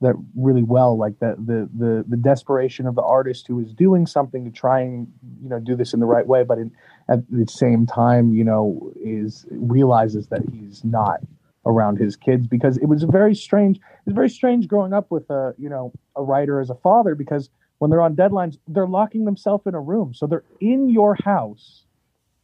that 0.00 0.14
really 0.34 0.64
well 0.64 0.98
like 0.98 1.18
the, 1.20 1.36
the 1.38 1.68
the 1.76 2.04
the 2.08 2.16
desperation 2.16 2.86
of 2.86 2.94
the 2.94 3.02
artist 3.02 3.46
who 3.46 3.60
is 3.60 3.72
doing 3.72 4.06
something 4.06 4.44
to 4.44 4.50
try 4.50 4.80
and 4.80 5.06
you 5.42 5.48
know 5.48 5.60
do 5.60 5.76
this 5.76 5.94
in 5.94 6.00
the 6.00 6.06
right 6.06 6.26
way 6.26 6.42
but 6.42 6.58
in, 6.58 6.72
at 7.08 7.20
the 7.30 7.46
same 7.46 7.86
time 7.86 8.32
you 8.32 8.44
know 8.44 8.92
is 9.00 9.46
realizes 9.50 10.28
that 10.28 10.42
he's 10.52 10.84
not 10.84 11.20
around 11.64 11.98
his 11.98 12.16
kids 12.16 12.48
because 12.48 12.76
it 12.78 12.86
was 12.86 13.04
very 13.04 13.34
strange 13.34 13.76
it 13.76 14.06
was 14.06 14.14
very 14.14 14.28
strange 14.28 14.66
growing 14.66 14.92
up 14.92 15.10
with 15.10 15.30
a 15.30 15.54
you 15.56 15.68
know 15.68 15.92
a 16.16 16.22
writer 16.22 16.60
as 16.60 16.70
a 16.70 16.74
father 16.74 17.14
because 17.14 17.48
when 17.82 17.90
they're 17.90 18.00
on 18.00 18.14
deadlines 18.14 18.58
they're 18.68 18.86
locking 18.86 19.24
themselves 19.24 19.66
in 19.66 19.74
a 19.74 19.80
room. 19.80 20.14
So 20.14 20.28
they're 20.28 20.44
in 20.60 20.88
your 20.88 21.16
house 21.24 21.84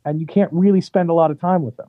and 0.04 0.20
you 0.20 0.26
can't 0.26 0.52
really 0.52 0.80
spend 0.80 1.10
a 1.10 1.12
lot 1.12 1.30
of 1.30 1.40
time 1.40 1.62
with 1.62 1.76
them 1.76 1.88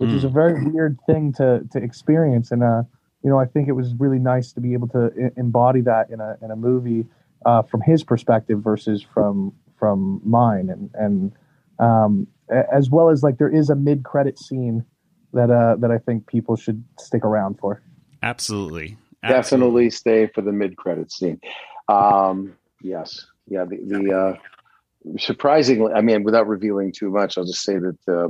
which 0.00 0.12
is 0.12 0.24
a 0.24 0.28
very 0.28 0.64
weird 0.64 0.98
thing 1.06 1.32
to 1.34 1.60
to 1.72 1.78
experience 1.78 2.50
and 2.50 2.62
uh 2.62 2.82
you 3.22 3.28
know, 3.28 3.38
I 3.38 3.44
think 3.44 3.68
it 3.68 3.72
was 3.72 3.94
really 3.98 4.18
nice 4.18 4.52
to 4.52 4.60
be 4.60 4.72
able 4.72 4.88
to 4.88 5.08
e- 5.08 5.30
embody 5.36 5.80
that 5.82 6.10
in 6.10 6.20
a 6.20 6.36
in 6.42 6.50
a 6.50 6.56
movie 6.56 7.06
uh, 7.44 7.62
from 7.62 7.82
his 7.82 8.02
perspective 8.02 8.62
versus 8.62 9.02
from 9.02 9.52
from 9.78 10.20
mine, 10.24 10.70
and 10.70 10.90
and 10.94 11.32
um, 11.78 12.26
as 12.72 12.90
well 12.90 13.10
as 13.10 13.22
like 13.22 13.38
there 13.38 13.54
is 13.54 13.70
a 13.70 13.76
mid 13.76 14.04
credit 14.04 14.38
scene 14.38 14.84
that 15.32 15.50
uh 15.50 15.76
that 15.76 15.90
I 15.90 15.98
think 15.98 16.26
people 16.26 16.56
should 16.56 16.82
stick 16.98 17.24
around 17.24 17.58
for. 17.58 17.82
absolutely, 18.22 18.96
Definitely 19.26 19.90
stay 19.90 20.26
for 20.26 20.40
the 20.40 20.52
mid 20.52 20.76
credit 20.76 21.12
scene. 21.12 21.40
Um, 21.88 22.56
yes, 22.82 23.26
yeah. 23.48 23.64
The, 23.64 23.76
the 23.76 24.18
uh, 24.18 25.18
surprisingly, 25.18 25.92
I 25.92 26.00
mean, 26.00 26.22
without 26.22 26.48
revealing 26.48 26.92
too 26.92 27.10
much, 27.10 27.36
I'll 27.36 27.44
just 27.44 27.62
say 27.62 27.76
that 27.78 27.98
uh, 28.08 28.28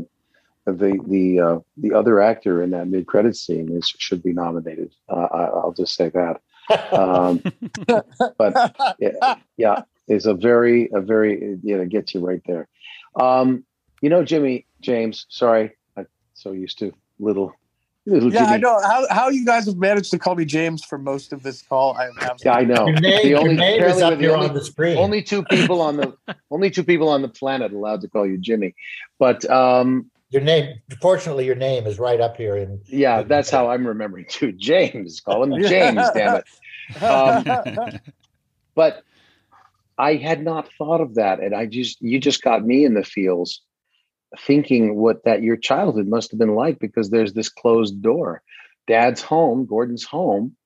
the 0.67 0.99
the 1.07 1.41
uh, 1.41 1.59
the 1.77 1.93
other 1.95 2.21
actor 2.21 2.63
in 2.63 2.71
that 2.71 2.89
mid 2.89 3.07
credit 3.07 3.37
scene 3.37 3.71
is 3.77 3.89
should 3.99 4.23
be 4.23 4.33
nominated. 4.33 4.93
Uh, 5.09 5.15
I, 5.33 5.45
I'll 5.45 5.73
just 5.77 5.95
say 5.95 6.11
that. 6.11 6.41
Um, 6.93 7.43
but 8.39 8.77
yeah, 8.99 9.37
yeah, 9.57 9.83
is 10.09 10.27
a 10.27 10.35
very 10.35 10.91
a 10.95 11.01
very 11.01 11.59
yeah, 11.63 11.77
it 11.77 11.89
gets 11.89 12.15
you 12.15 12.21
right 12.21 12.43
there. 12.47 12.69
Um, 13.19 13.65
you 14.03 14.09
know, 14.11 14.25
Jimmy 14.25 14.67
James. 14.81 15.27
Sorry, 15.29 15.73
I'm 15.97 16.07
so 16.35 16.53
used 16.53 16.79
to 16.81 16.93
little 17.19 17.53
little 18.07 18.33
Yeah, 18.33 18.41
Jimmy. 18.45 18.53
I 18.55 18.57
know 18.59 18.81
how 18.83 19.07
how 19.11 19.29
you 19.31 19.45
guys 19.45 19.67
have 19.67 19.77
managed 19.77 20.11
to 20.13 20.19
call 20.19 20.35
me 20.37 20.45
James 20.45 20.85
for 20.85 20.97
most 20.99 21.33
of 21.33 21.43
this 21.43 21.63
call. 21.63 21.95
I 21.97 22.05
have 22.25 22.37
Yeah, 22.45 22.53
I 22.53 22.65
know. 22.65 22.87
your 22.87 23.01
name, 23.01 23.23
The 23.25 23.35
only- 23.35 23.57
name 23.57 23.83
is 23.83 23.97
apparently 23.97 24.03
up 24.15 24.21
here 24.21 24.33
only- 24.35 24.49
on 24.49 24.55
the 24.55 24.65
screen. 24.65 24.97
only 24.99 25.23
two 25.23 25.43
people 25.45 25.81
on 25.83 25.97
the 25.97 26.17
only 26.51 26.71
two 26.71 26.85
people 26.85 27.09
on 27.09 27.23
the 27.23 27.29
planet 27.29 27.73
allowed 27.73 28.03
to 28.03 28.09
call 28.09 28.27
you 28.27 28.39
Jimmy. 28.39 28.75
But 29.19 29.49
um, 29.51 30.11
your 30.31 30.43
name, 30.43 30.81
fortunately, 31.01 31.45
your 31.45 31.57
name 31.57 31.87
is 31.87 31.99
right 31.99 32.21
up 32.21 32.37
here. 32.37 32.57
In 32.57 32.81
yeah, 32.87 33.23
that's 33.23 33.51
how 33.51 33.71
I'm 33.71 33.87
remembering 33.87 34.27
too. 34.29 34.53
James, 34.53 35.21
call 35.21 35.43
him 35.45 35.63
James. 35.69 36.07
damn 36.15 36.37
it. 36.37 37.03
Um, 37.03 38.01
But 38.75 39.03
I 39.99 40.15
had 40.15 40.43
not 40.43 40.73
thought 40.79 41.01
of 41.01 41.17
that, 41.17 41.41
and 41.41 41.55
I 41.55 41.67
just 41.67 42.01
you 42.01 42.19
just 42.19 42.43
got 42.43 42.65
me 42.65 42.85
in 42.85 42.95
the 42.95 43.05
feels, 43.05 43.61
thinking 44.39 44.97
what 44.97 45.25
that 45.25 45.43
your 45.43 45.57
childhood 45.57 46.07
must 46.07 46.31
have 46.31 46.39
been 46.39 46.55
like 46.55 46.79
because 46.79 47.11
there's 47.11 47.35
this 47.35 47.49
closed 47.49 48.01
door. 48.01 48.43
Dad's 48.87 49.23
home, 49.23 49.67
Gordon's 49.67 50.05
home, 50.05 50.57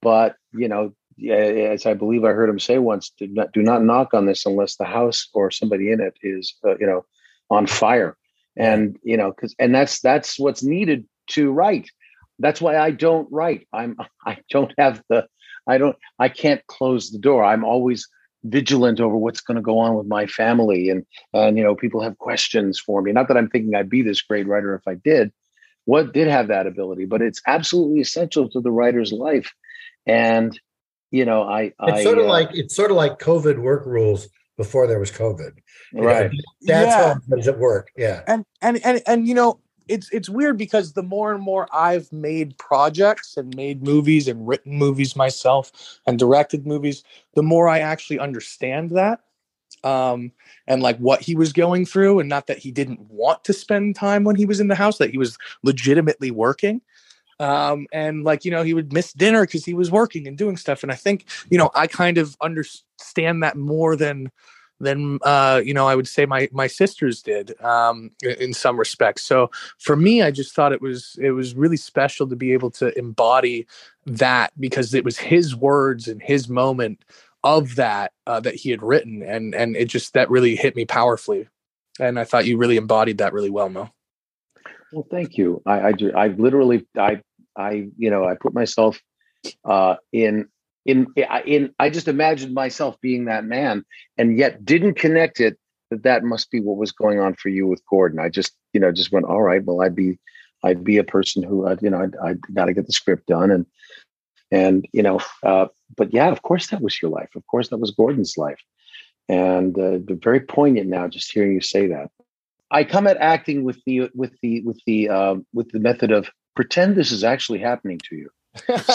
but 0.00 0.36
you 0.52 0.68
know, 0.68 0.94
as 1.30 1.84
I 1.84 1.94
believe 1.94 2.24
I 2.24 2.32
heard 2.32 2.48
him 2.48 2.58
say 2.58 2.78
once, 2.78 3.10
do 3.18 3.26
not 3.26 3.52
do 3.52 3.62
not 3.62 3.82
knock 3.82 4.14
on 4.14 4.26
this 4.26 4.46
unless 4.46 4.76
the 4.76 4.84
house 4.84 5.28
or 5.34 5.50
somebody 5.50 5.92
in 5.92 6.00
it 6.00 6.14
is, 6.22 6.54
uh, 6.64 6.78
you 6.78 6.86
know, 6.86 7.04
on 7.50 7.66
fire. 7.66 8.16
And 8.58 8.98
you 9.02 9.16
know 9.16 9.30
because 9.30 9.54
and 9.58 9.74
that's 9.74 10.00
that's 10.00 10.38
what's 10.38 10.62
needed 10.62 11.06
to 11.28 11.50
write. 11.50 11.90
That's 12.38 12.60
why 12.60 12.76
i 12.76 12.90
don't 12.90 13.28
write. 13.30 13.66
I'm 13.72 13.96
i 14.26 14.38
don't 14.50 14.72
have 14.78 15.02
the 15.08 15.26
i 15.66 15.78
don't 15.78 15.96
i 16.18 16.28
can't 16.28 16.66
close 16.66 17.10
the 17.10 17.18
door. 17.18 17.44
I'm 17.44 17.64
always 17.64 18.06
vigilant 18.44 19.00
over 19.00 19.16
what's 19.16 19.40
going 19.40 19.56
to 19.56 19.62
go 19.62 19.78
on 19.78 19.94
with 19.96 20.06
my 20.06 20.26
family 20.26 20.90
and 20.90 21.04
and 21.32 21.56
you 21.56 21.64
know 21.64 21.74
people 21.74 22.02
have 22.02 22.18
questions 22.18 22.78
for 22.78 23.00
me. 23.00 23.12
Not 23.12 23.28
that 23.28 23.36
i'm 23.36 23.48
thinking 23.48 23.74
i'd 23.74 23.90
be 23.90 24.02
this 24.02 24.22
great 24.22 24.46
writer 24.46 24.74
if 24.74 24.86
i 24.86 24.94
did. 24.94 25.32
What 25.84 26.12
did 26.12 26.28
have 26.28 26.48
that 26.48 26.66
ability 26.66 27.06
but 27.06 27.22
it's 27.22 27.40
absolutely 27.46 28.00
essential 28.00 28.48
to 28.50 28.60
the 28.60 28.70
writer's 28.70 29.12
life. 29.12 29.52
And 30.06 30.58
you 31.10 31.24
know 31.24 31.42
i 31.42 31.62
it's 31.62 31.74
I, 31.80 32.02
sort 32.02 32.18
of 32.18 32.26
uh, 32.26 32.28
like 32.28 32.50
it's 32.52 32.76
sort 32.76 32.90
of 32.90 32.96
like 32.96 33.18
covid 33.18 33.58
work 33.58 33.86
rules 33.86 34.28
before 34.58 34.86
there 34.86 34.98
was 35.00 35.10
covid. 35.10 35.52
You 35.92 36.02
know, 36.02 36.06
right. 36.06 36.30
that's 36.60 36.94
Yeah. 36.94 37.14
how 37.14 37.36
does 37.36 37.46
it 37.46 37.58
work 37.58 37.90
yeah. 37.96 38.22
And 38.26 38.44
and 38.60 38.84
and 38.84 39.00
and 39.06 39.26
you 39.26 39.34
know 39.34 39.60
it's 39.88 40.10
it's 40.12 40.28
weird 40.28 40.58
because 40.58 40.92
the 40.92 41.02
more 41.02 41.32
and 41.32 41.42
more 41.42 41.66
I've 41.72 42.12
made 42.12 42.58
projects 42.58 43.38
and 43.38 43.56
made 43.56 43.82
movies 43.82 44.28
and 44.28 44.46
written 44.46 44.76
movies 44.76 45.16
myself 45.16 45.72
and 46.06 46.18
directed 46.18 46.66
movies, 46.66 47.02
the 47.34 47.42
more 47.42 47.68
I 47.68 47.78
actually 47.78 48.18
understand 48.18 48.90
that 48.90 49.20
um 49.84 50.32
and 50.66 50.82
like 50.82 50.98
what 50.98 51.20
he 51.20 51.36
was 51.36 51.52
going 51.52 51.86
through 51.86 52.18
and 52.18 52.28
not 52.28 52.48
that 52.48 52.58
he 52.58 52.72
didn't 52.72 53.00
want 53.10 53.44
to 53.44 53.52
spend 53.52 53.94
time 53.94 54.24
when 54.24 54.34
he 54.34 54.44
was 54.44 54.58
in 54.58 54.66
the 54.66 54.74
house 54.74 54.98
that 54.98 55.10
he 55.10 55.18
was 55.18 55.38
legitimately 55.62 56.32
working 56.32 56.80
um 57.40 57.86
and 57.92 58.24
like 58.24 58.44
you 58.44 58.50
know 58.50 58.62
he 58.62 58.74
would 58.74 58.92
miss 58.92 59.12
dinner 59.12 59.42
because 59.42 59.64
he 59.64 59.74
was 59.74 59.90
working 59.90 60.26
and 60.28 60.38
doing 60.38 60.56
stuff 60.56 60.82
and 60.82 60.92
i 60.92 60.96
think 60.96 61.26
you 61.50 61.58
know 61.58 61.70
i 61.74 61.86
kind 61.86 62.18
of 62.18 62.36
understand 62.42 63.42
that 63.42 63.56
more 63.56 63.96
than 63.96 64.30
than 64.80 65.18
uh, 65.22 65.60
you 65.64 65.74
know 65.74 65.86
I 65.86 65.94
would 65.94 66.08
say 66.08 66.26
my 66.26 66.48
my 66.52 66.66
sisters 66.66 67.22
did 67.22 67.60
um, 67.62 68.10
in 68.22 68.52
some 68.54 68.78
respects. 68.78 69.24
So 69.24 69.50
for 69.78 69.96
me, 69.96 70.22
I 70.22 70.30
just 70.30 70.54
thought 70.54 70.72
it 70.72 70.82
was 70.82 71.16
it 71.20 71.32
was 71.32 71.54
really 71.54 71.76
special 71.76 72.26
to 72.28 72.36
be 72.36 72.52
able 72.52 72.70
to 72.72 72.96
embody 72.98 73.66
that 74.06 74.52
because 74.58 74.94
it 74.94 75.04
was 75.04 75.18
his 75.18 75.54
words 75.56 76.08
and 76.08 76.22
his 76.22 76.48
moment 76.48 77.04
of 77.44 77.76
that 77.76 78.12
uh, 78.26 78.40
that 78.40 78.54
he 78.54 78.70
had 78.70 78.82
written, 78.82 79.22
and 79.22 79.54
and 79.54 79.76
it 79.76 79.86
just 79.86 80.14
that 80.14 80.30
really 80.30 80.56
hit 80.56 80.76
me 80.76 80.84
powerfully. 80.84 81.48
And 82.00 82.18
I 82.18 82.24
thought 82.24 82.46
you 82.46 82.58
really 82.58 82.76
embodied 82.76 83.18
that 83.18 83.32
really 83.32 83.50
well, 83.50 83.68
Mo. 83.68 83.90
Well, 84.92 85.06
thank 85.10 85.36
you. 85.36 85.62
I, 85.66 85.90
I, 85.90 85.94
I 86.16 86.26
literally, 86.28 86.86
I, 86.96 87.20
I, 87.58 87.88
you 87.98 88.10
know, 88.10 88.24
I 88.24 88.34
put 88.34 88.54
myself 88.54 89.00
uh, 89.64 89.96
in, 90.12 90.48
in, 90.86 91.06
in. 91.44 91.74
I 91.78 91.90
just 91.90 92.08
imagined 92.08 92.54
myself 92.54 93.00
being 93.00 93.26
that 93.26 93.44
man, 93.44 93.84
and 94.16 94.38
yet 94.38 94.64
didn't 94.64 94.94
connect 94.94 95.40
it 95.40 95.58
that 95.90 96.02
that 96.02 96.22
must 96.22 96.50
be 96.50 96.60
what 96.60 96.76
was 96.76 96.92
going 96.92 97.18
on 97.18 97.34
for 97.34 97.48
you 97.48 97.66
with 97.66 97.82
Gordon. 97.90 98.20
I 98.20 98.28
just, 98.28 98.54
you 98.72 98.80
know, 98.80 98.92
just 98.92 99.12
went, 99.12 99.26
all 99.26 99.42
right. 99.42 99.64
Well, 99.64 99.82
I'd 99.82 99.96
be, 99.96 100.18
I'd 100.62 100.84
be 100.84 100.98
a 100.98 101.04
person 101.04 101.42
who, 101.42 101.66
uh, 101.66 101.76
you 101.80 101.90
know, 101.90 102.02
I'd, 102.02 102.16
I 102.22 102.34
got 102.52 102.66
to 102.66 102.74
get 102.74 102.86
the 102.86 102.92
script 102.92 103.26
done, 103.26 103.50
and, 103.50 103.66
and 104.50 104.86
you 104.92 105.02
know, 105.02 105.20
uh, 105.42 105.66
but 105.96 106.12
yeah, 106.12 106.28
of 106.28 106.42
course 106.42 106.68
that 106.68 106.82
was 106.82 107.00
your 107.00 107.10
life. 107.10 107.30
Of 107.36 107.46
course 107.46 107.68
that 107.68 107.78
was 107.78 107.90
Gordon's 107.90 108.36
life, 108.36 108.60
and 109.28 109.78
uh, 109.78 109.98
very 110.08 110.40
poignant 110.40 110.88
now 110.88 111.08
just 111.08 111.32
hearing 111.32 111.52
you 111.52 111.60
say 111.60 111.86
that. 111.88 112.10
I 112.70 112.84
come 112.84 113.06
at 113.06 113.16
acting 113.18 113.64
with 113.64 113.82
the 113.86 114.10
with 114.14 114.32
the 114.42 114.62
with 114.62 114.80
the 114.86 115.08
uh, 115.08 115.36
with 115.54 115.70
the 115.70 115.80
method 115.80 116.10
of 116.10 116.30
pretend 116.58 116.96
this 116.96 117.12
is 117.12 117.22
actually 117.22 117.60
happening 117.60 117.98
to 118.08 118.16
you. 118.16 118.30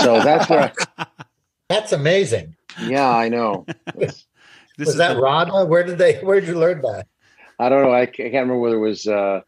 So 0.04 0.22
that's 0.22 0.50
where, 0.50 0.74
I, 0.98 1.06
that's 1.70 1.94
amazing 1.94 2.56
yeah, 2.82 3.10
I 3.10 3.30
know. 3.30 3.66
It's- 3.96 4.26
This 4.78 4.88
was 4.88 4.90
is 4.90 4.98
that 4.98 5.16
the- 5.16 5.22
Rada? 5.22 5.66
Where 5.66 5.84
did 5.84 5.98
they? 5.98 6.16
Where 6.28 6.40
did 6.40 6.50
you 6.50 6.58
learn 6.58 6.82
that? 6.82 7.08
I 7.60 7.70
don't 7.70 7.84
know. 7.84 7.94
I 7.94 8.06
can't 8.08 8.34
remember 8.34 8.58
whether 8.58 8.76
it 8.76 8.80
was 8.80 9.08
uh, 9.08 9.42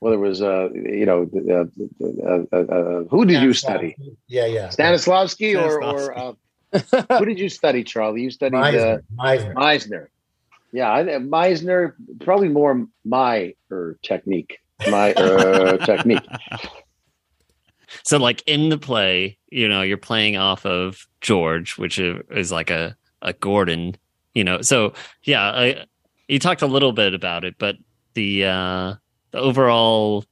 whether 0.00 0.16
it 0.16 0.24
was 0.30 0.42
uh, 0.42 0.68
you 0.74 1.06
know 1.06 1.30
uh, 1.32 1.66
uh, 2.04 2.42
uh, 2.52 2.56
uh, 2.56 3.04
who 3.10 3.24
did 3.24 3.40
you 3.42 3.52
study 3.52 3.96
Yeah, 4.26 4.46
yeah. 4.46 4.68
Stanislavski 4.68 5.54
or 5.56 5.82
or 5.82 6.18
uh, 6.18 6.32
who 7.18 7.24
did 7.24 7.38
you 7.38 7.48
study, 7.48 7.84
Charlie? 7.84 8.22
You 8.22 8.30
studied 8.30 8.56
uh, 8.56 8.62
Meisner. 8.62 9.02
Meisner. 9.16 9.54
Meisner. 9.54 10.06
Yeah, 10.72 10.90
I, 10.92 11.02
Meisner 11.36 11.94
probably 12.20 12.48
more 12.48 12.86
my 13.04 13.54
er, 13.70 13.96
technique, 14.02 14.58
my 14.90 15.14
er, 15.16 15.78
technique. 15.90 16.26
So, 18.02 18.18
like 18.18 18.42
in 18.46 18.68
the 18.68 18.78
play, 18.78 19.38
you 19.50 19.68
know, 19.68 19.82
you're 19.82 19.96
playing 19.96 20.36
off 20.36 20.66
of 20.66 21.06
George, 21.20 21.78
which 21.78 21.98
is 21.98 22.52
like 22.52 22.70
a 22.70 22.96
a 23.22 23.32
Gordon, 23.32 23.96
you 24.34 24.44
know. 24.44 24.60
So, 24.60 24.92
yeah, 25.22 25.42
I, 25.42 25.84
you 26.28 26.38
talked 26.38 26.62
a 26.62 26.66
little 26.66 26.92
bit 26.92 27.14
about 27.14 27.44
it, 27.44 27.56
but 27.58 27.76
the 28.14 28.44
uh, 28.44 28.94
the 29.30 29.38
overall 29.38 30.24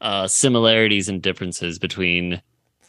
uh, 0.00 0.26
similarities 0.26 1.08
and 1.08 1.22
differences 1.22 1.78
between 1.78 2.42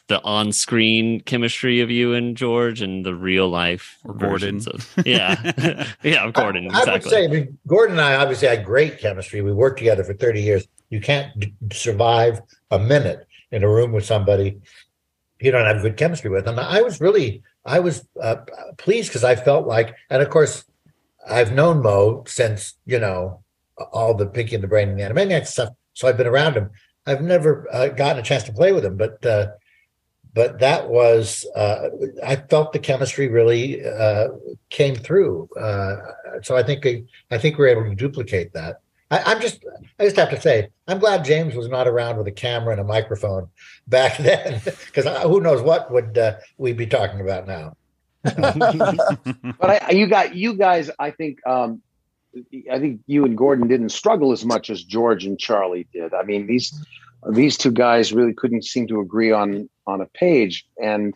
the 0.07 0.21
on-screen 0.23 1.21
chemistry 1.21 1.79
of 1.79 1.89
you 1.89 2.13
and 2.13 2.35
George 2.35 2.81
and 2.81 3.05
the 3.05 3.15
real 3.15 3.47
life 3.47 3.97
Or 4.03 4.13
Gordon. 4.13 4.61
Of, 4.67 4.93
yeah, 5.05 5.85
yeah, 6.03 6.25
of 6.25 6.33
Gordon. 6.33 6.69
I, 6.69 6.79
I 6.79 6.79
would 6.79 6.95
exactly. 6.95 7.09
say, 7.11 7.23
I 7.23 7.27
mean, 7.27 7.57
Gordon 7.65 7.97
and 7.97 8.05
I 8.05 8.15
obviously 8.15 8.49
had 8.49 8.65
great 8.65 8.99
chemistry. 8.99 9.41
We 9.41 9.53
worked 9.53 9.77
together 9.77 10.03
for 10.03 10.13
30 10.13 10.41
years. 10.41 10.67
You 10.89 10.99
can't 10.99 11.39
d- 11.39 11.53
survive 11.71 12.41
a 12.71 12.79
minute 12.79 13.25
in 13.51 13.63
a 13.63 13.69
room 13.69 13.91
with 13.91 14.05
somebody 14.05 14.61
you 15.41 15.51
don't 15.51 15.65
have 15.65 15.81
good 15.81 15.97
chemistry 15.97 16.29
with. 16.29 16.47
And 16.47 16.59
I 16.59 16.81
was 16.81 17.01
really, 17.01 17.43
I 17.65 17.79
was 17.79 18.07
uh, 18.21 18.37
pleased 18.77 19.09
because 19.09 19.23
I 19.23 19.35
felt 19.35 19.67
like, 19.67 19.95
and 20.09 20.21
of 20.21 20.29
course, 20.29 20.63
I've 21.27 21.51
known 21.51 21.81
Mo 21.81 22.23
since, 22.27 22.75
you 22.85 22.99
know, 22.99 23.43
all 23.91 24.13
the 24.13 24.27
Pinky 24.27 24.55
and 24.55 24.63
the 24.63 24.67
Brain 24.67 24.89
and 24.89 24.99
the 24.99 25.03
Animaniacs 25.03 25.47
stuff. 25.47 25.69
So 25.93 26.07
I've 26.07 26.17
been 26.17 26.27
around 26.27 26.55
him. 26.55 26.69
I've 27.05 27.21
never 27.21 27.67
uh, 27.73 27.87
gotten 27.87 28.19
a 28.19 28.23
chance 28.23 28.43
to 28.43 28.53
play 28.53 28.71
with 28.71 28.85
him, 28.85 28.95
but 28.95 29.25
uh, 29.25 29.47
but 30.33 30.59
that 30.59 30.89
was 30.89 31.45
uh, 31.55 31.89
I 32.23 32.35
felt 32.35 32.73
the 32.73 32.79
chemistry 32.79 33.27
really 33.27 33.83
uh, 33.83 34.29
came 34.69 34.95
through. 34.95 35.49
Uh, 35.59 35.95
so 36.43 36.55
I 36.55 36.63
think 36.63 36.85
I 37.31 37.37
think 37.39 37.57
we're 37.57 37.67
able 37.67 37.83
to 37.83 37.95
duplicate 37.95 38.53
that. 38.53 38.81
I, 39.12 39.21
I'm 39.26 39.41
just 39.41 39.63
I 40.00 40.06
just 40.06 40.15
have 40.15 40.30
to 40.30 40.41
say 40.41 40.69
I'm 40.88 41.00
glad 41.00 41.26
James 41.26 41.54
was 41.54 41.67
not 41.67 41.88
around 41.88 42.17
with 42.17 42.28
a 42.28 42.32
camera 42.32 42.71
and 42.71 42.82
a 42.82 42.86
microphone 42.86 43.50
back 43.88 44.17
then 44.19 44.62
because 44.63 45.06
who 45.24 45.41
knows 45.41 45.62
what 45.62 45.91
would 45.91 46.17
uh, 46.17 46.38
we 46.58 46.74
be 46.74 46.88
talking 46.88 47.21
about 47.21 47.45
now. 47.45 47.76
but 48.24 49.63
I, 49.63 49.91
you 49.91 50.08
got 50.08 50.36
you 50.36 50.54
guys. 50.54 50.89
I 50.97 51.12
think 51.12 51.45
um, 51.45 51.82
I 52.71 52.80
think 52.80 53.02
you 53.08 53.26
and 53.26 53.38
Gordon 53.38 53.67
didn't 53.67 53.89
struggle 53.89 54.32
as 54.32 54.45
much 54.45 54.69
as 54.69 54.84
George 54.84 55.26
and 55.26 55.38
Charlie 55.38 55.88
did. 55.91 56.13
I 56.13 56.24
mean 56.24 56.47
these 56.47 56.74
these 57.30 57.58
two 57.58 57.71
guys 57.71 58.13
really 58.13 58.34
couldn't 58.34 58.63
seem 58.63 58.88
to 58.88 59.02
agree 59.02 59.32
on 59.32 59.69
on 59.88 60.02
a 60.02 60.06
page, 60.06 60.65
and 60.82 61.13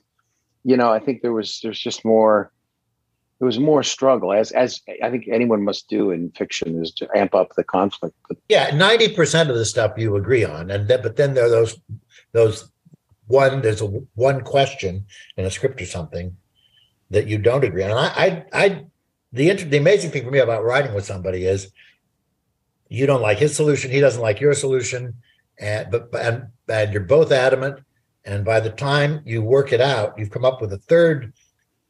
you 0.64 0.76
know 0.76 0.92
I 0.92 1.00
think 1.00 1.22
there 1.22 1.34
was 1.34 1.60
there's 1.62 1.80
just 1.80 2.04
more 2.04 2.52
there 3.40 3.46
was 3.46 3.60
more 3.60 3.84
struggle 3.84 4.32
as 4.32 4.52
as 4.52 4.82
I 5.04 5.10
think 5.10 5.28
anyone 5.28 5.64
must 5.64 5.90
do 5.90 6.12
in 6.12 6.32
fiction 6.32 6.82
is 6.82 6.92
to 6.94 7.08
amp 7.16 7.36
up 7.36 7.54
the 7.56 7.64
conflict. 7.64 8.16
Yeah, 8.48 8.74
ninety 8.74 9.14
percent 9.14 9.50
of 9.50 9.56
the 9.58 9.66
stuff 9.66 9.94
you 9.98 10.16
agree 10.16 10.46
on, 10.46 10.72
and 10.72 10.88
then, 10.88 11.02
but 11.02 11.18
then 11.18 11.34
there 11.34 11.46
are 11.46 11.50
those 11.50 11.78
those 12.32 12.72
one 13.28 13.62
there's 13.62 13.82
a 13.82 13.88
one 14.16 14.42
question 14.42 15.06
in 15.36 15.46
a 15.46 15.52
script 15.52 15.82
or 15.82 15.86
something 15.86 16.38
that 17.10 17.28
you 17.28 17.38
don't 17.38 17.64
agree 17.64 17.84
on. 17.84 17.92
And 17.92 18.00
I, 18.00 18.08
I, 18.08 18.46
I 18.54 18.86
the 19.34 19.50
inter- 19.50 19.66
the 19.66 19.78
amazing 19.78 20.12
thing 20.12 20.24
for 20.24 20.32
me 20.32 20.40
about 20.40 20.64
writing 20.64 20.94
with 20.94 21.06
somebody 21.06 21.46
is 21.46 21.72
you 22.88 23.06
don't 23.06 23.22
like 23.22 23.40
his 23.40 23.56
solution, 23.56 23.92
he 23.92 24.00
doesn't 24.00 24.22
like 24.22 24.40
your 24.40 24.54
solution, 24.54 25.16
and 25.60 25.92
but 25.92 26.08
and 26.16 26.48
and 26.70 26.94
you're 26.94 27.04
both 27.04 27.34
adamant, 27.34 27.82
and 28.24 28.46
by 28.46 28.62
the 28.62 28.70
time 28.70 29.22
you 29.26 29.42
work 29.42 29.74
it 29.74 29.82
out, 29.82 30.18
you've 30.18 30.32
come 30.32 30.46
up 30.46 30.62
with 30.62 30.72
a 30.72 30.78
third 30.78 31.34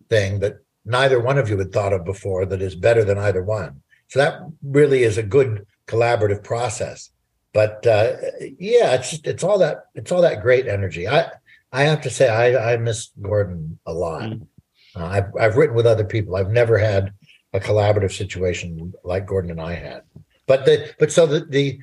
thing 0.10 0.40
that 0.40 0.65
neither 0.86 1.20
one 1.20 1.38
of 1.38 1.50
you 1.50 1.58
had 1.58 1.74
thought 1.74 1.94
of 1.94 2.06
before 2.06 2.46
that 2.46 2.62
is 2.62 2.76
better 2.76 3.04
than 3.04 3.18
either 3.18 3.44
one. 3.44 3.82
So 4.08 4.20
that 4.20 4.40
really 4.64 5.04
is 5.04 5.18
a 5.18 5.24
good 5.24 5.66
collaborative 5.88 6.44
process. 6.44 7.10
But 7.54 7.86
uh, 7.88 8.14
yeah, 8.60 8.94
it's 8.96 9.12
just, 9.12 9.28
it's 9.28 9.44
all 9.44 9.58
that 9.60 9.86
it's 9.96 10.12
all 10.12 10.22
that 10.22 10.42
great 10.42 10.68
energy. 10.68 11.08
I 11.08 11.32
I 11.72 11.84
have 11.84 12.02
to 12.02 12.10
say 12.10 12.30
I 12.30 12.74
I 12.74 12.78
miss 12.78 13.10
Gordon 13.22 13.80
a 13.86 13.94
lot. 13.94 14.24
Mm. 14.24 14.48
Uh, 14.96 15.06
I've 15.06 15.32
I've 15.40 15.56
written 15.56 15.76
with 15.76 15.86
other 15.86 16.04
people. 16.04 16.36
I've 16.36 16.52
never 16.52 16.78
had 16.78 17.14
a 17.54 17.60
collaborative 17.60 18.12
situation 18.12 18.94
like 19.04 19.26
Gordon 19.26 19.52
and 19.52 19.62
I 19.62 19.74
had. 19.74 20.02
But 20.48 20.66
the 20.66 20.94
but 21.00 21.12
so 21.12 21.26
the 21.26 21.46
the 21.50 21.80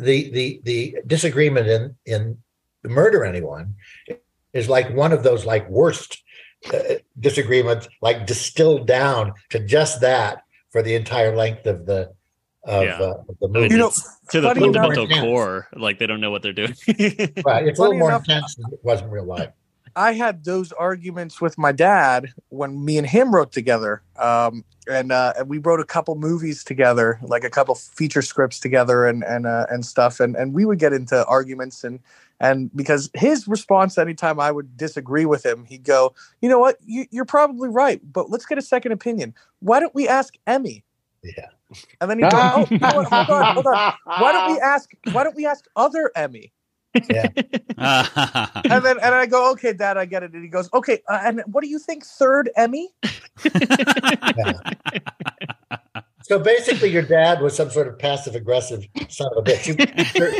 the 0.00 0.30
the, 0.30 0.60
the 0.64 0.96
disagreement 1.06 1.68
in 1.68 1.96
in 2.06 2.38
murder 2.84 3.24
anyone 3.24 3.74
is 4.52 4.68
like 4.68 4.94
one 4.94 5.12
of 5.12 5.22
those 5.22 5.44
like 5.44 5.68
worst 5.68 6.22
uh, 6.72 6.78
disagreements, 7.18 7.88
like 8.02 8.26
distilled 8.26 8.86
down 8.86 9.32
to 9.50 9.58
just 9.58 10.00
that 10.02 10.42
for 10.70 10.82
the 10.82 10.94
entire 10.94 11.34
length 11.34 11.66
of 11.66 11.86
the 11.86 12.12
of, 12.64 12.84
Yeah. 12.84 12.98
uh, 13.00 13.14
of 13.26 13.38
the 13.40 13.48
I 13.48 13.52
movie. 13.52 13.60
mean, 13.60 13.70
You 13.72 13.78
know, 13.78 13.90
to 14.32 14.40
the 14.42 14.48
funny 14.48 14.60
fundamental 14.60 15.04
enough- 15.06 15.20
core, 15.22 15.68
like 15.74 15.98
they 15.98 16.06
don't 16.06 16.20
know 16.20 16.30
what 16.30 16.42
they're 16.42 16.52
doing. 16.52 16.74
right, 17.44 17.66
it's 17.66 17.78
a 17.78 17.82
little 17.82 17.96
more 17.96 18.10
enough- 18.10 18.28
intense 18.28 18.54
than 18.56 18.66
it 18.72 18.80
was 18.82 19.00
in 19.00 19.08
real 19.10 19.24
life. 19.24 19.50
I 20.00 20.14
had 20.14 20.44
those 20.44 20.72
arguments 20.72 21.42
with 21.42 21.58
my 21.58 21.72
dad 21.72 22.32
when 22.48 22.82
me 22.82 22.96
and 22.96 23.06
him 23.06 23.34
wrote 23.34 23.52
together. 23.52 24.00
Um, 24.18 24.64
and, 24.88 25.12
uh, 25.12 25.34
and 25.36 25.46
we 25.46 25.58
wrote 25.58 25.78
a 25.78 25.84
couple 25.84 26.14
movies 26.14 26.64
together, 26.64 27.20
like 27.22 27.44
a 27.44 27.50
couple 27.50 27.74
feature 27.74 28.22
scripts 28.22 28.58
together 28.60 29.04
and, 29.04 29.22
and, 29.22 29.46
uh, 29.46 29.66
and 29.68 29.84
stuff. 29.84 30.18
And, 30.18 30.36
and 30.36 30.54
we 30.54 30.64
would 30.64 30.78
get 30.78 30.94
into 30.94 31.22
arguments 31.26 31.84
and, 31.84 32.00
and 32.40 32.74
because 32.74 33.10
his 33.12 33.46
response 33.46 33.98
anytime 33.98 34.40
I 34.40 34.50
would 34.50 34.74
disagree 34.74 35.26
with 35.26 35.44
him, 35.44 35.66
he'd 35.66 35.84
go, 35.84 36.14
you 36.40 36.48
know 36.48 36.58
what, 36.58 36.78
you, 36.82 37.04
you're 37.10 37.26
probably 37.26 37.68
right, 37.68 38.00
but 38.10 38.30
let's 38.30 38.46
get 38.46 38.56
a 38.56 38.62
second 38.62 38.92
opinion. 38.92 39.34
Why 39.58 39.80
don't 39.80 39.94
we 39.94 40.08
ask 40.08 40.32
Emmy? 40.46 40.82
Yeah. 41.22 41.48
And 42.00 42.10
then 42.10 42.20
he'd 42.20 42.30
go, 42.30 42.38
oh, 42.40 42.66
you 42.70 42.78
know 42.78 42.92
what, 42.94 43.12
hold 43.12 43.42
on, 43.42 43.54
hold 43.54 43.66
on. 43.66 43.92
Why 44.04 44.32
don't 44.32 44.54
we 44.54 44.60
ask, 44.64 44.90
why 45.12 45.24
don't 45.24 45.36
we 45.36 45.44
ask 45.44 45.66
other 45.76 46.10
Emmy? 46.16 46.54
and 47.76 48.84
then 48.84 48.98
and 49.00 49.14
I 49.14 49.26
go, 49.26 49.52
okay, 49.52 49.72
Dad, 49.72 49.96
I 49.96 50.04
get 50.04 50.22
it. 50.22 50.32
And 50.32 50.42
he 50.42 50.48
goes, 50.48 50.68
okay, 50.72 51.02
uh, 51.08 51.20
and 51.22 51.42
what 51.46 51.62
do 51.62 51.68
you 51.68 51.78
think? 51.78 52.04
Third 52.04 52.50
Emmy? 52.56 52.90
So 56.22 56.38
basically, 56.38 56.90
your 56.90 57.02
dad 57.02 57.40
was 57.40 57.56
some 57.56 57.70
sort 57.70 57.88
of 57.88 57.98
passive 57.98 58.36
aggressive 58.36 58.86
son 59.08 59.30
of 59.34 59.38
a 59.38 59.50
bitch. 59.50 59.66
You, 59.66 59.74
your, 60.14 60.32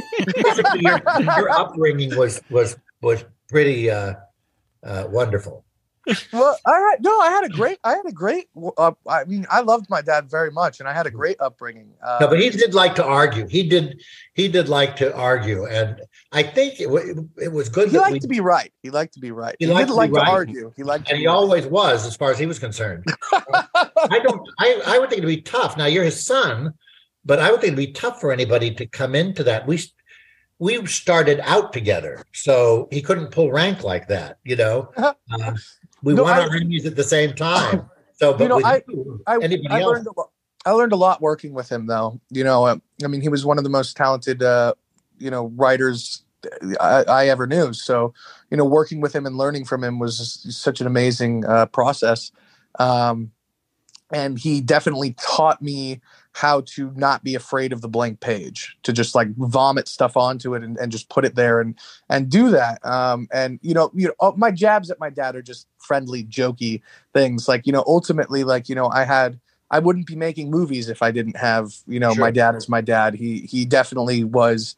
basically, 0.45 0.83
your, 0.83 1.01
your 1.37 1.51
upbringing 1.51 2.17
was 2.17 2.41
was 2.49 2.77
was 3.01 3.25
pretty 3.49 3.91
uh, 3.91 4.15
uh, 4.85 5.07
wonderful. 5.09 5.65
Well, 6.33 6.57
all 6.65 6.83
right. 6.83 6.97
No, 7.01 7.19
I 7.21 7.31
had 7.31 7.45
a 7.45 7.49
great, 7.49 7.79
I 7.85 7.91
had 7.91 8.07
a 8.07 8.13
great. 8.13 8.49
Uh, 8.77 8.93
I 9.07 9.25
mean, 9.25 9.47
I 9.51 9.61
loved 9.61 9.89
my 9.91 10.01
dad 10.01 10.31
very 10.31 10.51
much, 10.51 10.81
and 10.81 10.89
I 10.89 10.93
had 10.93 11.07
a 11.07 11.11
great 11.11 11.37
upbringing. 11.41 11.93
Uh, 12.03 12.19
no, 12.23 12.29
but 12.29 12.41
he 12.41 12.51
did 12.51 12.75
like 12.75 12.95
to 12.97 13.05
argue. 13.05 13.47
He 13.47 13.69
did, 13.69 14.01
he 14.35 14.49
did 14.49 14.69
like 14.69 14.97
to 14.97 15.15
argue, 15.15 15.67
and 15.67 16.01
I 16.33 16.43
think 16.43 16.81
it, 16.81 16.85
w- 16.85 17.29
it 17.41 17.53
was 17.53 17.69
good. 17.69 17.91
he 17.91 17.99
liked 17.99 18.13
we, 18.15 18.21
to 18.21 18.29
be 18.29 18.41
right. 18.41 18.73
He 18.83 18.91
liked 18.91 19.15
to 19.15 19.21
be 19.21 19.31
right. 19.31 19.57
He 19.59 19.67
He, 19.67 19.73
liked 19.73 19.89
to 19.89 19.95
like 19.95 20.11
be 20.11 20.17
to 20.19 20.27
argue. 20.27 20.73
He 20.77 20.83
liked. 20.83 21.07
To 21.07 21.13
and 21.13 21.21
he 21.21 21.27
right. 21.27 21.33
always 21.33 21.67
was, 21.67 22.07
as 22.07 22.17
far 22.17 22.31
as 22.31 22.39
he 22.39 22.47
was 22.47 22.59
concerned. 22.59 23.05
I 23.33 24.21
don't. 24.23 24.49
I 24.59 24.83
I 24.87 24.99
would 24.99 25.11
think 25.11 25.19
it'd 25.23 25.29
be 25.29 25.43
tough. 25.43 25.77
Now 25.77 25.87
you're 25.87 26.05
his 26.05 26.25
son, 26.25 26.75
but 27.25 27.39
I 27.39 27.51
would 27.51 27.61
think 27.61 27.75
it'd 27.75 27.87
be 27.87 27.93
tough 27.93 28.21
for 28.21 28.33
anybody 28.33 28.75
to 28.75 28.87
come 28.87 29.15
into 29.15 29.45
that. 29.45 29.67
We 29.67 29.81
we 30.59 30.85
started 30.87 31.41
out 31.43 31.73
together, 31.73 32.23
so 32.33 32.89
he 32.91 33.03
couldn't 33.03 33.29
pull 33.33 33.51
rank 33.51 33.83
like 33.83 34.09
that. 34.09 34.39
You 34.45 34.57
know, 34.57 34.91
Um, 34.97 35.57
we 36.03 36.15
No, 36.15 36.25
won 36.25 36.33
I- 36.35 36.41
our 36.43 36.49
Emmys 36.51 36.87
at 36.87 36.97
the 36.97 37.05
same 37.05 37.35
time. 37.35 37.89
So, 38.21 38.35
but 38.37 38.49
know, 38.49 38.57
with 38.57 38.67
I- 38.67 38.83
you, 38.87 39.23
I, 39.27 39.39
anybody 39.41 39.69
I 39.71 39.81
else? 39.81 39.93
learned 39.95 40.07
a 40.09 40.13
lot. 40.15 40.29
I 40.67 40.73
learned 40.73 40.93
a 40.93 40.97
lot 40.97 41.23
working 41.23 41.55
with 41.55 41.71
him, 41.73 41.87
though. 41.87 42.21
You 42.29 42.45
know, 42.45 42.67
uh, 42.67 42.77
I 43.03 43.07
mean, 43.07 43.23
he 43.23 43.31
was 43.31 43.47
one 43.47 43.57
of 43.57 43.65
the 43.65 43.71
most 43.71 43.97
talented, 43.97 44.43
uh, 44.43 44.75
you 45.19 45.31
know, 45.31 45.47
writers 45.57 46.23
I, 46.79 47.05
I 47.09 47.29
ever 47.29 47.47
knew. 47.47 47.73
So, 47.73 48.13
you 48.51 48.59
know, 48.59 48.67
working 48.67 49.01
with 49.01 49.15
him 49.15 49.25
and 49.25 49.39
learning 49.39 49.65
from 49.65 49.83
him 49.83 49.99
was 49.99 50.47
such 50.55 50.83
an 50.83 50.87
amazing 50.87 51.47
uh, 51.47 51.65
process. 51.65 52.31
Um, 52.79 53.33
and 54.13 54.39
he 54.39 54.61
definitely 54.61 55.15
taught 55.19 55.63
me 55.63 56.03
how 56.41 56.63
to 56.63 56.91
not 56.97 57.23
be 57.23 57.35
afraid 57.35 57.71
of 57.71 57.83
the 57.83 57.89
blank 57.89 58.19
page 58.21 58.75
to 58.83 58.95
just 58.95 59.15
like 59.15 59.29
vomit 59.37 59.87
stuff 59.87 60.17
onto 60.17 60.55
it 60.55 60.63
and, 60.63 60.79
and 60.79 60.91
just 60.91 61.11
put 61.11 61.27
it 61.27 61.35
there 61.35 61.61
and 61.61 61.75
and 62.09 62.31
do 62.31 62.49
that. 62.49 62.79
Um 62.83 63.29
and 63.31 63.59
you 63.61 63.75
know 63.75 63.91
you 63.95 64.09
know 64.09 64.33
my 64.39 64.51
jabs 64.51 64.91
at 64.91 64.99
my 64.99 65.11
dad 65.11 65.37
are 65.37 65.43
just 65.43 65.67
friendly 65.77 66.25
jokey 66.25 66.81
things. 67.13 67.47
Like 67.47 67.67
you 67.67 67.75
know 67.75 67.85
ultimately 67.87 68.43
like 68.45 68.71
you 68.71 68.75
know 68.75 68.89
i 68.89 69.05
had 69.05 69.39
i 69.71 69.79
wouldn't 69.79 70.07
be 70.07 70.17
making 70.17 70.51
movies 70.51 70.89
if 70.89 71.03
i 71.03 71.11
didn't 71.11 71.37
have 71.37 71.75
you 71.87 72.01
know 72.01 72.15
my 72.15 72.31
dad 72.31 72.55
as 72.55 72.71
my 72.71 72.81
dad. 72.81 73.15
He 73.15 73.41
he 73.41 73.67
definitely 73.67 74.25
was 74.25 74.77